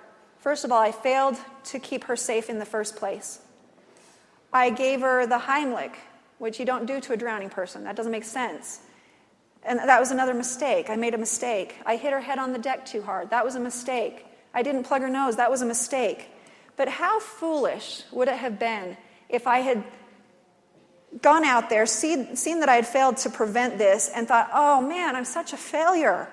First 0.44 0.66
of 0.66 0.74
all, 0.74 0.82
I 0.82 0.92
failed 0.92 1.38
to 1.68 1.80
keep 1.80 2.04
her 2.04 2.18
safe 2.18 2.50
in 2.50 2.60
the 2.60 2.66
first 2.66 2.98
place. 2.98 3.40
I 4.52 4.72
gave 4.72 5.00
her 5.00 5.26
the 5.26 5.38
Heimlich, 5.38 5.96
which 6.38 6.60
you 6.60 6.66
don't 6.66 6.86
do 6.86 7.00
to 7.00 7.14
a 7.14 7.18
drowning 7.18 7.50
person. 7.50 7.86
That 7.86 7.96
doesn't 7.96 8.12
make 8.12 8.26
sense. 8.26 8.82
And 9.66 9.80
that 9.80 10.00
was 10.00 10.12
another 10.12 10.34
mistake. 10.34 10.90
I 10.90 10.96
made 10.96 11.14
a 11.14 11.18
mistake. 11.18 11.76
I 11.86 11.96
hit 11.96 12.12
her 12.12 12.20
head 12.20 12.38
on 12.38 12.54
the 12.54 12.60
deck 12.60 12.86
too 12.86 13.02
hard. 13.02 13.30
That 13.30 13.46
was 13.46 13.56
a 13.56 13.60
mistake. 13.60 14.26
I 14.54 14.62
didn't 14.62 14.84
plug 14.84 15.02
her 15.02 15.10
nose. 15.10 15.38
That 15.38 15.50
was 15.50 15.62
a 15.62 15.66
mistake. 15.66 16.30
But 16.76 16.90
how 16.90 17.20
foolish 17.20 18.04
would 18.12 18.28
it 18.28 18.38
have 18.38 18.60
been 18.60 18.98
if 19.30 19.48
I 19.48 19.60
had 19.60 19.84
gone 21.22 21.44
out 21.44 21.70
there, 21.70 21.86
see, 21.86 22.36
seen 22.36 22.60
that 22.60 22.70
I 22.70 22.76
had 22.76 22.88
failed 22.88 23.18
to 23.18 23.30
prevent 23.30 23.78
this, 23.78 24.10
and 24.14 24.28
thought, 24.28 24.50
oh 24.54 24.82
man, 24.82 25.16
I'm 25.16 25.26
such 25.26 25.54
a 25.54 25.58
failure. 25.58 26.28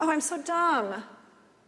Oh, 0.00 0.10
I'm 0.10 0.20
so 0.20 0.40
dumb. 0.40 1.02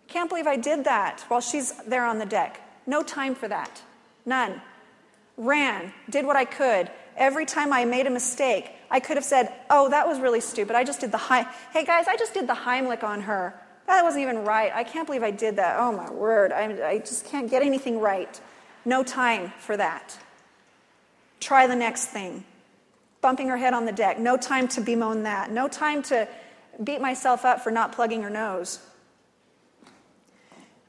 Can't 0.08 0.28
believe 0.28 0.46
I 0.46 0.56
did 0.56 0.84
that 0.84 1.24
while 1.28 1.40
she's 1.40 1.72
there 1.86 2.04
on 2.04 2.18
the 2.18 2.26
deck. 2.26 2.60
No 2.86 3.02
time 3.02 3.34
for 3.34 3.48
that. 3.48 3.82
None. 4.26 4.60
Ran, 5.36 5.92
did 6.08 6.26
what 6.26 6.36
I 6.36 6.44
could. 6.44 6.90
Every 7.16 7.46
time 7.46 7.72
I 7.72 7.84
made 7.84 8.06
a 8.06 8.10
mistake, 8.10 8.70
I 8.94 9.00
could 9.00 9.16
have 9.16 9.24
said, 9.24 9.52
Oh, 9.68 9.88
that 9.88 10.06
was 10.06 10.20
really 10.20 10.40
stupid. 10.40 10.76
I 10.76 10.84
just 10.84 11.00
did 11.00 11.10
the 11.10 11.18
high. 11.18 11.48
Hey 11.72 11.84
guys, 11.84 12.06
I 12.06 12.16
just 12.16 12.32
did 12.32 12.46
the 12.46 12.54
Heimlich 12.54 13.02
on 13.02 13.22
her. 13.22 13.60
That 13.88 14.04
wasn't 14.04 14.22
even 14.22 14.44
right. 14.44 14.70
I 14.72 14.84
can't 14.84 15.04
believe 15.04 15.24
I 15.24 15.32
did 15.32 15.56
that. 15.56 15.80
Oh 15.80 15.90
my 15.90 16.08
word. 16.12 16.52
I, 16.52 16.90
I 16.90 16.98
just 16.98 17.26
can't 17.26 17.50
get 17.50 17.64
anything 17.64 17.98
right. 17.98 18.40
No 18.84 19.02
time 19.02 19.52
for 19.58 19.76
that. 19.76 20.16
Try 21.40 21.66
the 21.66 21.74
next 21.74 22.06
thing. 22.06 22.44
bumping 23.20 23.48
her 23.48 23.56
head 23.56 23.74
on 23.74 23.84
the 23.84 23.92
deck. 23.92 24.20
No 24.20 24.36
time 24.36 24.68
to 24.68 24.80
bemoan 24.80 25.24
that. 25.24 25.50
No 25.50 25.66
time 25.66 26.00
to 26.04 26.28
beat 26.82 27.00
myself 27.00 27.44
up 27.44 27.62
for 27.64 27.72
not 27.72 27.90
plugging 27.90 28.22
her 28.22 28.30
nose. 28.30 28.78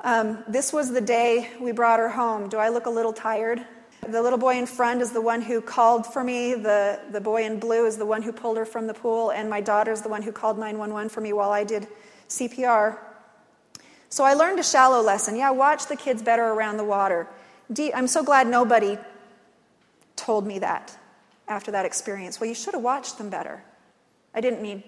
Um, 0.01 0.43
this 0.47 0.72
was 0.72 0.91
the 0.91 1.01
day 1.01 1.49
we 1.60 1.72
brought 1.72 1.97
her 1.97 2.10
home. 2.10 2.49
Do 2.49 2.58
I 2.58 2.70
look 2.70 2.86
a 2.86 2.91
little 2.91 3.14
tired? 3.14 3.66
The 4.10 4.22
little 4.22 4.38
boy 4.38 4.58
in 4.58 4.66
front 4.66 5.01
is 5.01 5.12
the 5.12 5.22
one 5.22 5.41
who 5.41 5.62
called 5.62 6.06
for 6.06 6.24
me. 6.24 6.53
The, 6.53 6.99
the 7.12 7.22
boy 7.22 7.43
in 7.43 7.60
blue 7.60 7.86
is 7.86 7.97
the 7.97 8.06
one 8.06 8.22
who 8.22 8.32
pulled 8.32 8.58
her 8.58 8.66
from 8.66 8.88
the 8.88 8.93
pool. 8.93 9.32
And 9.32 9.49
my 9.49 9.62
daughter 9.62 9.91
is 9.91 10.01
the 10.01 10.10
one 10.10 10.22
who 10.22 10.32
called 10.32 10.58
911 10.58 11.10
for 11.10 11.22
me 11.22 11.34
while 11.34 11.51
I 11.51 11.64
did 11.64 11.88
CPR. 12.30 12.97
So 14.10 14.24
I 14.24 14.34
learned 14.34 14.60
a 14.60 14.64
shallow 14.64 15.01
lesson. 15.01 15.36
Yeah, 15.36 15.51
watch 15.51 15.88
the 15.88 15.95
kids 15.95 16.22
better 16.22 16.43
around 16.43 16.78
the 16.78 16.84
water. 16.84 17.28
I'm 17.93 18.08
so 18.08 18.24
glad 18.24 18.47
nobody 18.47 18.97
told 20.16 20.45
me 20.45 20.60
that 20.60 20.97
after 21.47 21.72
that 21.72 21.86
experience. 21.86 22.39
Well, 22.39 22.47
you 22.47 22.56
should 22.56 22.74
have 22.74 22.84
watched 22.84 23.18
them 23.18 23.30
better. 23.30 23.64
I 24.34 24.41
didn't 24.41 24.62
need, 24.62 24.84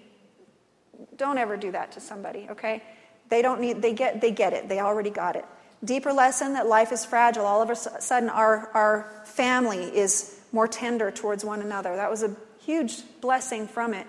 don't 1.16 1.38
ever 1.38 1.56
do 1.56 1.72
that 1.72 1.92
to 1.92 2.00
somebody, 2.00 2.46
okay? 2.50 2.82
They 3.28 3.42
don't 3.42 3.60
need, 3.60 3.82
they 3.82 3.92
get, 3.92 4.20
they 4.20 4.30
get 4.30 4.52
it. 4.52 4.68
They 4.68 4.80
already 4.80 5.10
got 5.10 5.36
it. 5.36 5.44
Deeper 5.84 6.12
lesson 6.12 6.54
that 6.54 6.66
life 6.66 6.90
is 6.90 7.04
fragile. 7.04 7.46
All 7.46 7.62
of 7.62 7.70
a 7.70 7.76
sudden, 7.76 8.28
our, 8.28 8.68
our 8.74 9.22
family 9.24 9.84
is 9.96 10.40
more 10.50 10.66
tender 10.66 11.10
towards 11.10 11.44
one 11.44 11.60
another. 11.60 11.94
That 11.94 12.10
was 12.10 12.22
a 12.22 12.34
huge 12.60 13.02
blessing 13.20 13.68
from 13.68 13.94
it. 13.94 14.06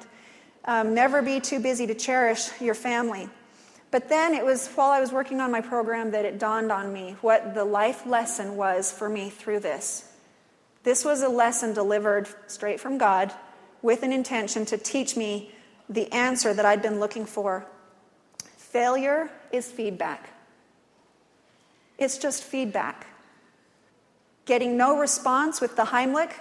Um, 0.66 0.94
never 0.94 1.22
be 1.22 1.40
too 1.40 1.60
busy 1.60 1.88
to 1.88 1.96
cherish 1.96 2.50
your 2.60 2.74
family. 2.74 3.30
But 3.92 4.10
then 4.10 4.34
it 4.34 4.44
was 4.44 4.68
while 4.70 4.92
I 4.92 5.00
was 5.00 5.12
working 5.12 5.42
on 5.42 5.52
my 5.52 5.62
program 5.62 6.12
that 6.12 6.26
it 6.26 6.40
dawned 6.40 6.72
on 6.72 6.94
me 6.94 7.16
what 7.22 7.56
the 7.56 7.66
life 7.66 8.06
lesson 8.06 8.56
was 8.56 8.92
for 8.92 9.10
me 9.10 9.30
through 9.30 9.62
this. 9.62 10.12
This 10.84 11.04
was 11.04 11.22
a 11.22 11.30
lesson 11.30 11.74
delivered 11.74 12.28
straight 12.48 12.80
from 12.80 12.98
God 12.98 13.34
with 13.82 14.04
an 14.04 14.12
intention 14.12 14.66
to 14.66 14.78
teach 14.78 15.16
me 15.16 15.52
the 15.90 16.12
answer 16.12 16.54
that 16.54 16.66
I'd 16.66 16.82
been 16.82 17.00
looking 17.00 17.26
for. 17.26 17.66
Failure 18.58 19.30
is 19.52 19.72
feedback. 19.72 20.30
It's 22.00 22.18
just 22.18 22.44
feedback. 22.44 23.08
Getting 24.46 24.78
no 24.78 24.98
response 24.98 25.62
with 25.62 25.76
the 25.76 25.86
Heimlich 25.86 26.32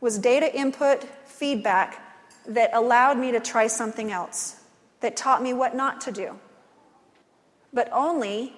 was 0.00 0.18
data 0.18 0.52
input 0.54 1.04
feedback 1.26 2.00
that 2.46 2.70
allowed 2.72 3.18
me 3.18 3.32
to 3.32 3.40
try 3.40 3.66
something 3.66 4.10
else, 4.10 4.60
that 5.00 5.16
taught 5.16 5.42
me 5.42 5.52
what 5.52 5.76
not 5.76 6.00
to 6.02 6.12
do. 6.12 6.38
But 7.72 7.88
only 7.92 8.54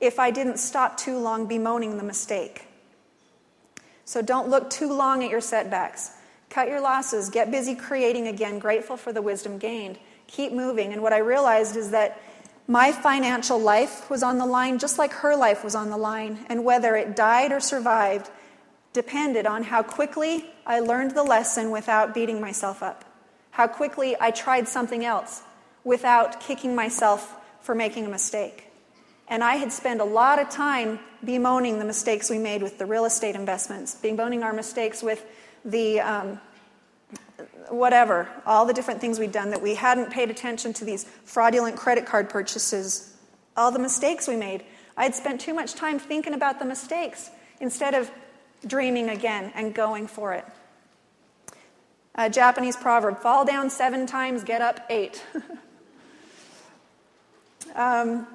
if 0.00 0.18
I 0.18 0.30
didn't 0.30 0.58
stop 0.58 0.96
too 0.96 1.18
long 1.18 1.46
bemoaning 1.46 1.96
the 1.96 2.02
mistake. 2.02 2.66
So 4.04 4.20
don't 4.20 4.48
look 4.48 4.68
too 4.68 4.92
long 4.92 5.24
at 5.24 5.30
your 5.30 5.40
setbacks. 5.40 6.10
Cut 6.50 6.68
your 6.68 6.80
losses. 6.80 7.30
Get 7.30 7.50
busy 7.50 7.74
creating 7.74 8.28
again, 8.28 8.58
grateful 8.58 8.96
for 8.96 9.12
the 9.12 9.22
wisdom 9.22 9.58
gained. 9.58 9.98
Keep 10.26 10.52
moving. 10.52 10.92
And 10.92 11.02
what 11.02 11.12
I 11.12 11.18
realized 11.18 11.76
is 11.76 11.90
that 11.90 12.20
my 12.66 12.92
financial 12.92 13.58
life 13.58 14.08
was 14.08 14.22
on 14.22 14.38
the 14.38 14.46
line 14.46 14.78
just 14.78 14.98
like 14.98 15.12
her 15.12 15.36
life 15.36 15.62
was 15.62 15.74
on 15.74 15.90
the 15.90 15.96
line, 15.96 16.46
and 16.48 16.64
whether 16.64 16.96
it 16.96 17.14
died 17.14 17.52
or 17.52 17.60
survived 17.60 18.30
depended 18.92 19.44
on 19.44 19.64
how 19.64 19.82
quickly 19.82 20.46
I 20.64 20.80
learned 20.80 21.12
the 21.12 21.24
lesson 21.24 21.70
without 21.70 22.14
beating 22.14 22.40
myself 22.40 22.82
up, 22.82 23.04
how 23.50 23.66
quickly 23.66 24.16
I 24.18 24.30
tried 24.30 24.68
something 24.68 25.04
else 25.04 25.42
without 25.82 26.40
kicking 26.40 26.74
myself 26.74 27.36
for 27.60 27.74
making 27.74 28.06
a 28.06 28.08
mistake. 28.08 28.70
And 29.28 29.42
I 29.42 29.56
had 29.56 29.72
spent 29.72 30.00
a 30.00 30.04
lot 30.04 30.38
of 30.38 30.48
time 30.48 31.00
bemoaning 31.24 31.78
the 31.78 31.84
mistakes 31.84 32.30
we 32.30 32.38
made 32.38 32.62
with 32.62 32.78
the 32.78 32.86
real 32.86 33.04
estate 33.04 33.34
investments, 33.34 33.94
bemoaning 33.94 34.42
our 34.42 34.52
mistakes 34.52 35.02
with 35.02 35.24
the 35.64 36.00
um, 36.00 36.40
whatever, 37.70 38.28
all 38.46 38.66
the 38.66 38.72
different 38.72 39.00
things 39.00 39.18
we'd 39.18 39.32
done 39.32 39.50
that 39.50 39.62
we 39.62 39.74
hadn't 39.74 40.10
paid 40.10 40.30
attention 40.30 40.72
to 40.74 40.84
these 40.84 41.04
fraudulent 41.24 41.76
credit 41.76 42.06
card 42.06 42.28
purchases, 42.28 43.16
all 43.56 43.70
the 43.70 43.78
mistakes 43.78 44.28
we 44.28 44.36
made. 44.36 44.64
I 44.96 45.04
had 45.04 45.14
spent 45.14 45.40
too 45.40 45.54
much 45.54 45.74
time 45.74 45.98
thinking 45.98 46.34
about 46.34 46.58
the 46.58 46.64
mistakes 46.64 47.30
instead 47.60 47.94
of 47.94 48.10
dreaming 48.66 49.08
again 49.08 49.52
and 49.54 49.74
going 49.74 50.06
for 50.06 50.32
it. 50.32 50.44
A 52.14 52.30
Japanese 52.30 52.76
proverb 52.76 53.18
fall 53.18 53.44
down 53.44 53.70
seven 53.70 54.06
times, 54.06 54.44
get 54.44 54.60
up 54.60 54.80
eight. 54.88 55.22
um, 57.74 58.26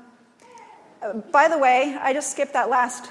by 1.31 1.47
the 1.47 1.57
way, 1.57 1.97
I 1.99 2.13
just 2.13 2.31
skipped 2.31 2.53
that 2.53 2.69
last 2.69 3.09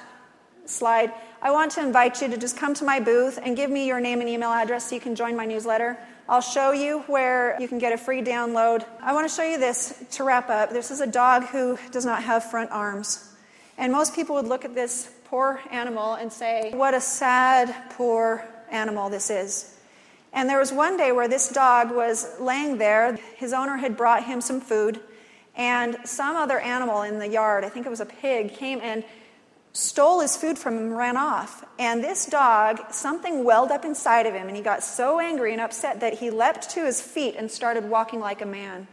slide. 0.68 1.12
I 1.40 1.50
want 1.50 1.72
to 1.72 1.80
invite 1.80 2.20
you 2.20 2.28
to 2.28 2.36
just 2.36 2.56
come 2.56 2.74
to 2.74 2.84
my 2.84 3.00
booth 3.00 3.38
and 3.42 3.56
give 3.56 3.70
me 3.70 3.86
your 3.86 4.00
name 4.00 4.20
and 4.20 4.28
email 4.28 4.50
address 4.50 4.88
so 4.88 4.94
you 4.94 5.00
can 5.00 5.14
join 5.14 5.36
my 5.36 5.46
newsletter. 5.46 5.98
I'll 6.28 6.40
show 6.40 6.72
you 6.72 7.00
where 7.06 7.56
you 7.60 7.68
can 7.68 7.78
get 7.78 7.92
a 7.92 7.96
free 7.96 8.22
download. 8.22 8.84
I 9.00 9.14
want 9.14 9.28
to 9.28 9.34
show 9.34 9.44
you 9.44 9.58
this 9.58 10.04
to 10.12 10.24
wrap 10.24 10.50
up. 10.50 10.70
This 10.70 10.90
is 10.90 11.00
a 11.00 11.06
dog 11.06 11.44
who 11.44 11.78
does 11.90 12.04
not 12.04 12.22
have 12.22 12.50
front 12.50 12.70
arms. 12.70 13.34
And 13.78 13.92
most 13.92 14.14
people 14.14 14.34
would 14.34 14.46
look 14.46 14.64
at 14.64 14.74
this 14.74 15.10
poor 15.24 15.60
animal 15.70 16.14
and 16.14 16.32
say, 16.32 16.72
What 16.74 16.94
a 16.94 17.00
sad, 17.00 17.74
poor 17.90 18.44
animal 18.70 19.08
this 19.08 19.30
is. 19.30 19.74
And 20.32 20.48
there 20.48 20.58
was 20.58 20.72
one 20.72 20.96
day 20.96 21.12
where 21.12 21.28
this 21.28 21.48
dog 21.48 21.90
was 21.90 22.28
laying 22.38 22.78
there. 22.78 23.16
His 23.36 23.52
owner 23.52 23.76
had 23.76 23.96
brought 23.96 24.24
him 24.24 24.40
some 24.40 24.60
food, 24.60 25.00
and 25.56 25.96
some 26.04 26.36
other 26.36 26.58
animal 26.58 27.02
in 27.02 27.18
the 27.18 27.28
yard, 27.28 27.64
I 27.64 27.68
think 27.68 27.86
it 27.86 27.90
was 27.90 28.00
a 28.00 28.06
pig, 28.06 28.54
came 28.54 28.80
and 28.82 29.02
stole 29.72 30.20
his 30.20 30.36
food 30.36 30.58
from 30.58 30.76
him 30.76 30.82
and 30.84 30.96
ran 30.96 31.16
off. 31.16 31.64
And 31.78 32.02
this 32.02 32.26
dog, 32.26 32.80
something 32.90 33.44
welled 33.44 33.70
up 33.70 33.84
inside 33.84 34.26
of 34.26 34.34
him, 34.34 34.48
and 34.48 34.56
he 34.56 34.62
got 34.62 34.82
so 34.82 35.20
angry 35.20 35.52
and 35.52 35.60
upset 35.60 36.00
that 36.00 36.14
he 36.18 36.30
leapt 36.30 36.70
to 36.70 36.84
his 36.84 37.00
feet 37.00 37.36
and 37.36 37.50
started 37.50 37.88
walking 37.88 38.20
like 38.20 38.42
a 38.42 38.46
man. 38.46 38.88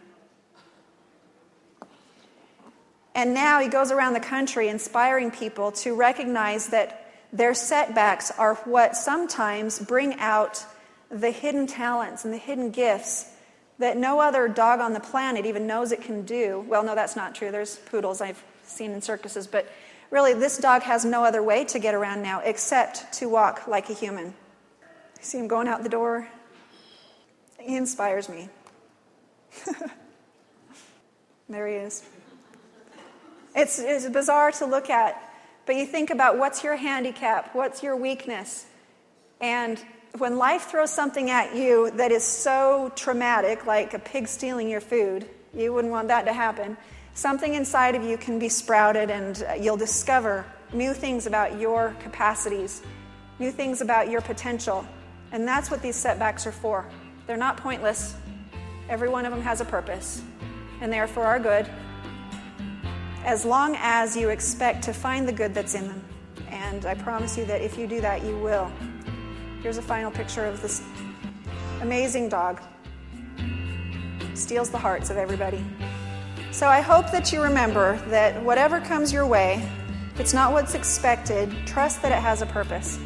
And 3.16 3.34
now 3.34 3.62
he 3.62 3.70
goes 3.70 3.92
around 3.92 4.14
the 4.14 4.20
country 4.20 4.68
inspiring 4.68 5.32
people 5.32 5.72
to 5.72 5.96
recognize 5.96 6.68
that 6.68 7.10
their 7.32 7.54
setbacks 7.54 8.30
are 8.32 8.56
what 8.66 8.96
sometimes 8.96 9.80
bring 9.80 10.20
out 10.20 10.66
the 11.10 11.32
hidden 11.32 11.66
talents 11.66 12.26
and 12.26 12.34
the 12.34 12.38
hidden 12.38 12.72
gifts 12.72 13.32
that 13.80 13.98
no 13.98 14.20
other 14.20 14.48
dog 14.48 14.80
on 14.80 14.94
the 14.94 15.00
planet 15.00 15.46
even 15.46 15.68
knows 15.68 15.92
it 15.92 16.02
can 16.02 16.24
do. 16.24 16.66
Well, 16.68 16.84
no, 16.84 16.96
that's 16.96 17.16
not 17.16 17.36
true. 17.36 17.52
There's 17.52 17.78
poodles 17.78 18.22
I've 18.22 18.42
seen 18.64 18.92
in 18.92 19.02
circuses, 19.02 19.48
but 19.48 19.70
Really, 20.16 20.34
this 20.34 20.58
dog 20.58 20.84
has 20.84 21.04
no 21.04 21.26
other 21.26 21.44
way 21.44 21.66
to 21.66 21.78
get 21.78 21.94
around 21.94 22.22
now 22.22 22.40
except 22.40 23.12
to 23.20 23.28
walk 23.28 23.68
like 23.68 23.90
a 23.90 23.94
human. 23.94 24.34
See 25.20 25.38
him 25.38 25.50
going 25.50 25.68
out 25.68 25.84
the 25.84 25.90
door? 25.90 26.26
He 27.60 27.76
inspires 27.76 28.30
me. 28.30 28.48
there 31.50 31.68
he 31.68 31.76
is. 31.76 32.06
It's, 33.58 33.78
it's 33.78 34.08
bizarre 34.08 34.54
to 34.54 34.66
look 34.66 34.90
at, 34.90 35.22
but 35.66 35.76
you 35.76 35.86
think 35.86 36.12
about 36.12 36.38
what's 36.38 36.64
your 36.64 36.78
handicap, 36.78 37.54
what's 37.54 37.84
your 37.84 37.98
weakness, 37.98 38.68
and 39.42 39.84
when 40.18 40.38
life 40.38 40.68
throws 40.72 40.94
something 40.94 41.30
at 41.30 41.58
you 41.58 41.92
that 41.92 42.14
is 42.14 42.24
so 42.24 42.90
traumatic, 42.96 43.66
like 43.66 43.94
a 43.94 44.00
pig 44.00 44.30
stealing 44.30 44.70
your 44.70 44.80
food, 44.80 45.28
you 45.54 45.74
wouldn't 45.74 45.92
want 45.92 46.08
that 46.08 46.24
to 46.24 46.32
happen 46.32 46.78
something 47.16 47.56
inside 47.56 47.96
of 47.96 48.04
you 48.04 48.18
can 48.18 48.38
be 48.38 48.50
sprouted 48.50 49.10
and 49.10 49.44
uh, 49.50 49.54
you'll 49.54 49.78
discover 49.78 50.46
new 50.74 50.94
things 50.94 51.26
about 51.26 51.60
your 51.60 51.96
capacities, 52.00 52.84
new 53.40 53.52
things 53.52 53.82
about 53.82 54.10
your 54.10 54.22
potential. 54.22 54.86
And 55.32 55.48
that's 55.48 55.72
what 55.72 55.82
these 55.82 55.96
setbacks 55.96 56.46
are 56.46 56.52
for. 56.52 56.88
They're 57.26 57.38
not 57.38 57.58
pointless. 57.58 58.16
Every 58.90 59.10
one 59.10 59.26
of 59.26 59.32
them 59.32 59.42
has 59.42 59.62
a 59.62 59.66
purpose, 59.66 60.22
and 60.80 60.94
they 60.94 61.00
are 61.00 61.08
for 61.08 61.24
our 61.24 61.40
good, 61.40 61.68
as 63.24 63.44
long 63.44 63.76
as 63.80 64.16
you 64.16 64.30
expect 64.30 64.84
to 64.84 64.94
find 64.94 65.28
the 65.28 65.34
good 65.34 65.54
that's 65.54 65.74
in 65.74 65.88
them. 65.88 66.04
And 66.50 66.86
I 66.86 66.94
promise 66.94 67.36
you 67.36 67.46
that 67.46 67.62
if 67.62 67.78
you 67.80 67.88
do 67.88 68.00
that, 68.02 68.24
you 68.24 68.38
will. 68.38 68.72
Here's 69.64 69.80
a 69.80 69.82
final 69.82 70.12
picture 70.12 70.46
of 70.46 70.62
this 70.62 70.84
amazing 71.82 72.30
dog. 72.30 72.62
Steals 74.36 74.70
the 74.70 74.78
hearts 74.78 75.10
of 75.10 75.18
everybody. 75.18 75.66
So 76.56 76.70
I 76.70 76.80
hope 76.80 77.12
that 77.12 77.34
you 77.34 77.42
remember 77.44 77.98
that 78.08 78.42
whatever 78.42 78.80
comes 78.80 79.12
your 79.12 79.28
way, 79.28 79.62
if 80.14 80.22
it's 80.22 80.34
not 80.34 80.54
what's 80.54 80.74
expected, 80.74 81.54
trust 81.66 82.02
that 82.02 82.14
it 82.14 82.22
has 82.22 82.42
a 82.42 82.46
purpose. 82.46 82.98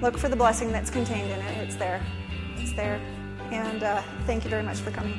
Look 0.00 0.16
for 0.16 0.28
the 0.28 0.36
blessing 0.36 0.70
that's 0.70 0.88
contained 0.88 1.28
in 1.28 1.40
it. 1.40 1.56
It's 1.64 1.74
there. 1.74 2.00
It's 2.58 2.72
there. 2.74 3.00
And 3.50 3.82
uh, 3.82 4.02
thank 4.24 4.44
you 4.44 4.50
very 4.50 4.62
much 4.62 4.78
for 4.78 4.92
coming. 4.92 5.18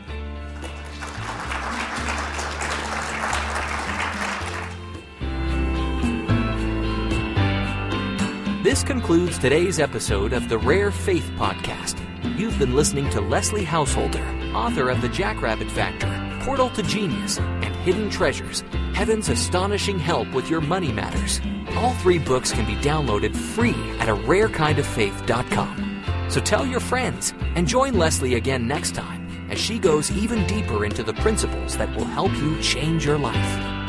This 8.64 8.82
concludes 8.82 9.38
today's 9.38 9.82
episode 9.82 10.32
of 10.32 10.48
the 10.48 10.58
Rare 10.58 10.90
Faith 10.90 11.30
Podcast. 11.36 12.00
You've 12.40 12.58
been 12.58 12.76
listening 12.76 13.10
to 13.10 13.20
Leslie 13.20 13.66
Householder, 13.66 14.24
author 14.56 14.90
of 14.90 15.02
The 15.02 15.10
Jackrabbit 15.10 15.70
Factor, 15.70 16.08
Portal 16.44 16.70
to 16.72 16.84
Genius, 16.84 17.40
and 17.40 17.74
Hidden 17.78 18.10
Treasures 18.10 18.64
Heaven's 18.94 19.30
Astonishing 19.30 19.98
Help 19.98 20.32
with 20.34 20.50
Your 20.50 20.60
Money 20.60 20.92
Matters. 20.92 21.40
All 21.78 21.94
three 21.96 22.20
books 22.20 22.52
can 22.52 22.66
be 22.66 22.76
downloaded 22.76 23.34
free 23.36 23.76
at 24.00 24.10
a 24.10 24.16
rarekindoffaith.com. 24.16 26.04
So 26.30 26.42
tell 26.42 26.66
your 26.66 26.82
friends 26.82 27.34
and 27.56 27.66
join 27.66 27.94
Leslie 27.94 28.36
again 28.36 28.68
next 28.68 28.94
time 28.94 29.48
as 29.50 29.58
she 29.58 29.80
goes 29.80 30.12
even 30.12 30.46
deeper 30.46 30.84
into 30.84 31.02
the 31.02 31.14
principles 31.14 31.78
that 31.78 31.96
will 31.96 32.06
help 32.06 32.34
you 32.38 32.62
change 32.62 33.06
your 33.06 33.18
life. 33.18 33.83